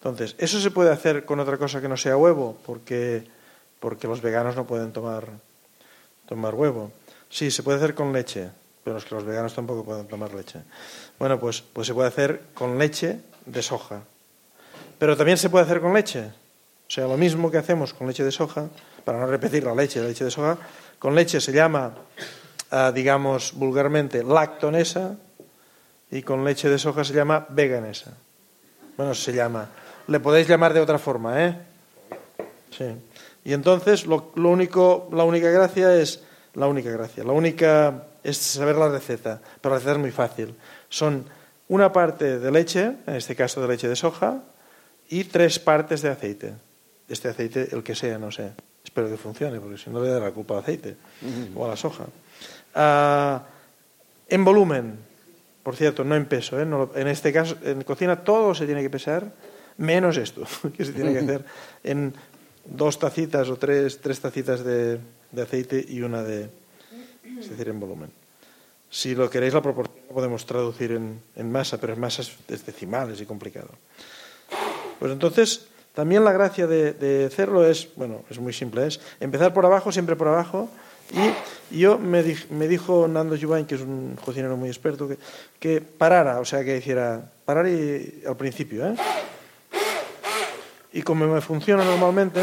Entonces, 0.00 0.34
eso 0.38 0.60
se 0.60 0.70
puede 0.70 0.90
hacer 0.90 1.24
con 1.24 1.40
otra 1.40 1.58
cosa 1.58 1.80
que 1.80 1.88
no 1.88 1.96
sea 1.96 2.16
huevo, 2.16 2.56
porque, 2.64 3.24
porque 3.80 4.06
los 4.06 4.20
veganos 4.20 4.54
no 4.54 4.66
pueden 4.66 4.92
tomar, 4.92 5.26
tomar 6.28 6.54
huevo. 6.54 6.92
Sí, 7.28 7.50
se 7.50 7.62
puede 7.62 7.78
hacer 7.78 7.94
con 7.94 8.12
leche, 8.12 8.50
pero 8.84 8.98
es 8.98 9.04
que 9.04 9.14
los 9.14 9.24
veganos 9.24 9.54
tampoco 9.54 9.84
pueden 9.84 10.06
tomar 10.06 10.32
leche. 10.34 10.60
Bueno, 11.18 11.40
pues, 11.40 11.62
pues 11.62 11.86
se 11.86 11.94
puede 11.94 12.08
hacer 12.08 12.42
con 12.54 12.78
leche 12.78 13.20
de 13.46 13.62
soja. 13.62 14.02
Pero 14.98 15.16
también 15.16 15.38
se 15.38 15.48
puede 15.48 15.64
hacer 15.64 15.80
con 15.80 15.94
leche. 15.94 16.26
O 16.26 16.92
sea, 16.92 17.06
lo 17.06 17.16
mismo 17.16 17.50
que 17.50 17.56
hacemos 17.56 17.94
con 17.94 18.06
leche 18.06 18.24
de 18.24 18.32
soja, 18.32 18.68
para 19.04 19.18
no 19.18 19.26
repetir 19.26 19.64
la 19.64 19.74
leche, 19.74 20.00
la 20.00 20.08
leche 20.08 20.24
de 20.24 20.30
soja, 20.30 20.58
con 20.98 21.14
leche 21.14 21.40
se 21.40 21.52
llama, 21.52 21.94
uh, 22.72 22.92
digamos 22.92 23.52
vulgarmente, 23.54 24.22
lactonesa 24.22 25.16
y 26.10 26.22
con 26.22 26.44
leche 26.44 26.68
de 26.68 26.78
soja 26.78 27.04
se 27.04 27.14
llama 27.14 27.46
veganesa. 27.48 28.12
Bueno, 28.96 29.14
se 29.14 29.32
llama. 29.32 29.68
Le 30.08 30.20
podéis 30.20 30.48
llamar 30.48 30.74
de 30.74 30.80
otra 30.80 30.98
forma, 30.98 31.46
¿eh? 31.46 31.56
Sí. 32.76 32.84
Y 33.44 33.52
entonces 33.52 34.06
lo, 34.06 34.32
lo 34.34 34.50
único, 34.50 35.08
la 35.12 35.24
única 35.24 35.50
gracia 35.50 35.94
es 35.94 36.22
la 36.54 36.66
única 36.66 36.90
gracia, 36.90 37.24
la 37.24 37.32
única 37.32 38.04
es 38.22 38.36
saber 38.36 38.76
la 38.76 38.88
receta, 38.88 39.40
pero 39.60 39.74
la 39.74 39.78
receta 39.78 39.92
es 39.92 39.98
muy 39.98 40.10
fácil. 40.10 40.54
Son 40.88 41.24
una 41.68 41.92
parte 41.92 42.38
de 42.38 42.50
leche, 42.50 42.96
en 43.06 43.14
este 43.14 43.36
caso 43.36 43.62
de 43.62 43.68
leche 43.68 43.88
de 43.88 43.96
soja, 43.96 44.42
y 45.08 45.24
tres 45.24 45.58
partes 45.58 46.02
de 46.02 46.08
aceite. 46.08 46.52
Este 47.08 47.28
aceite, 47.28 47.68
el 47.72 47.82
que 47.82 47.94
sea, 47.94 48.18
no 48.18 48.30
sé. 48.30 48.52
Espero 48.84 49.08
que 49.08 49.16
funcione, 49.16 49.60
porque 49.60 49.78
si 49.78 49.90
no 49.90 50.02
le 50.02 50.10
da 50.10 50.20
la 50.20 50.30
culpa 50.32 50.54
al 50.54 50.60
aceite 50.60 50.96
o 51.54 51.64
a 51.64 51.68
la 51.68 51.76
soja. 51.76 52.04
Uh, 52.74 53.40
en 54.28 54.44
volumen, 54.44 54.98
por 55.62 55.76
cierto, 55.76 56.04
no 56.04 56.16
en 56.16 56.26
peso. 56.26 56.58
¿eh? 56.60 56.64
No, 56.64 56.90
en 56.94 57.08
este 57.08 57.32
caso, 57.32 57.56
en 57.62 57.82
cocina 57.82 58.24
todo 58.24 58.54
se 58.54 58.66
tiene 58.66 58.82
que 58.82 58.90
pesar, 58.90 59.32
menos 59.76 60.16
esto, 60.16 60.42
que 60.76 60.84
se 60.84 60.92
tiene 60.92 61.12
que 61.12 61.18
hacer 61.24 61.44
en 61.84 62.14
dos 62.64 62.98
tacitas 62.98 63.48
o 63.48 63.56
tres, 63.56 64.00
tres 64.00 64.20
tacitas 64.20 64.64
de, 64.64 64.98
de 65.32 65.42
aceite 65.42 65.84
y 65.86 66.02
una 66.02 66.22
de, 66.22 66.50
es 67.38 67.50
decir, 67.50 67.68
en 67.68 67.80
volumen. 67.80 68.10
Si 68.90 69.14
lo 69.14 69.30
queréis, 69.30 69.54
la 69.54 69.62
proporción 69.62 69.96
podemos 70.12 70.44
traducir 70.46 70.92
en, 70.92 71.22
en 71.36 71.52
masa, 71.52 71.78
pero 71.78 71.92
en 71.92 72.00
masas 72.00 72.32
es 72.48 72.66
decimales 72.66 73.20
y 73.20 73.26
complicado. 73.26 73.70
Pues 74.98 75.12
entonces, 75.12 75.68
también 75.94 76.24
la 76.24 76.32
gracia 76.32 76.66
de, 76.66 76.92
de, 76.92 77.26
hacerlo 77.26 77.64
es, 77.64 77.88
bueno, 77.96 78.24
es 78.28 78.38
muy 78.38 78.52
simple, 78.52 78.86
es 78.86 79.00
empezar 79.20 79.54
por 79.54 79.64
abajo, 79.64 79.92
siempre 79.92 80.16
por 80.16 80.28
abajo, 80.28 80.68
Y 81.70 81.80
yo 81.80 81.98
me, 81.98 82.22
me 82.50 82.68
dijo 82.68 83.08
Nando 83.08 83.36
Jubain, 83.36 83.66
que 83.66 83.74
es 83.74 83.80
un 83.80 84.16
cocinero 84.22 84.56
muy 84.56 84.68
experto, 84.68 85.08
que, 85.08 85.18
que 85.58 85.80
parara, 85.80 86.40
o 86.40 86.44
sea, 86.44 86.64
que 86.64 86.76
hiciera 86.76 87.30
parar 87.44 87.66
y, 87.68 88.22
al 88.26 88.36
principio. 88.36 88.86
¿eh? 88.86 88.94
Y 90.92 91.02
como 91.02 91.26
me 91.26 91.40
funciona 91.40 91.84
normalmente, 91.84 92.40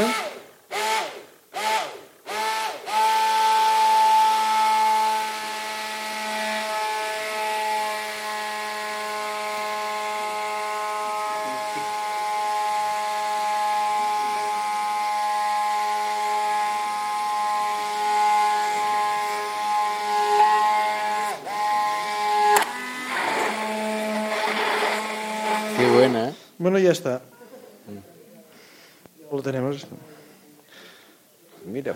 Bueno, 26.68 26.80
ya 26.80 26.92
está. 26.92 27.22
Lo 29.32 29.42
tenemos. 29.42 29.88
Mira, 31.66 31.96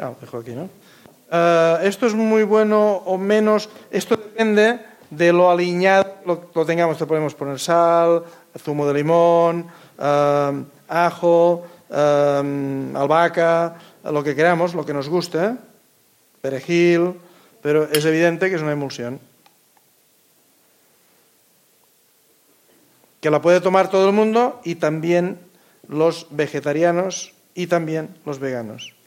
Ah, 0.00 0.12
aquí, 0.40 0.52
¿no? 0.52 0.68
Uh, 1.30 1.82
esto 1.82 2.06
es 2.06 2.14
muy 2.14 2.44
bueno 2.44 3.02
o 3.04 3.18
menos. 3.18 3.68
Esto 3.90 4.16
depende 4.16 4.80
de 5.10 5.32
lo 5.32 5.50
alineado 5.50 6.14
lo, 6.24 6.50
lo 6.54 6.64
tengamos. 6.64 6.96
Te 6.98 7.06
podemos 7.06 7.34
poner 7.34 7.58
sal, 7.58 8.22
zumo 8.56 8.86
de 8.86 8.94
limón, 8.94 9.66
uh, 9.98 10.64
ajo, 10.88 11.66
uh, 11.90 12.96
albahaca, 12.96 13.74
lo 14.04 14.22
que 14.22 14.36
queramos, 14.36 14.74
lo 14.74 14.86
que 14.86 14.94
nos 14.94 15.08
guste 15.08 15.56
perejil, 16.40 17.14
pero 17.60 17.84
es 17.90 18.04
evidente 18.04 18.48
que 18.48 18.56
es 18.56 18.62
una 18.62 18.72
emulsión. 18.72 19.18
Que 23.20 23.30
la 23.30 23.42
puede 23.42 23.60
tomar 23.60 23.90
todo 23.90 24.08
el 24.08 24.14
mundo 24.14 24.60
y 24.64 24.76
también 24.76 25.40
los 25.88 26.26
vegetarianos 26.30 27.32
y 27.54 27.66
también 27.66 28.16
los 28.24 28.38
veganos. 28.38 28.97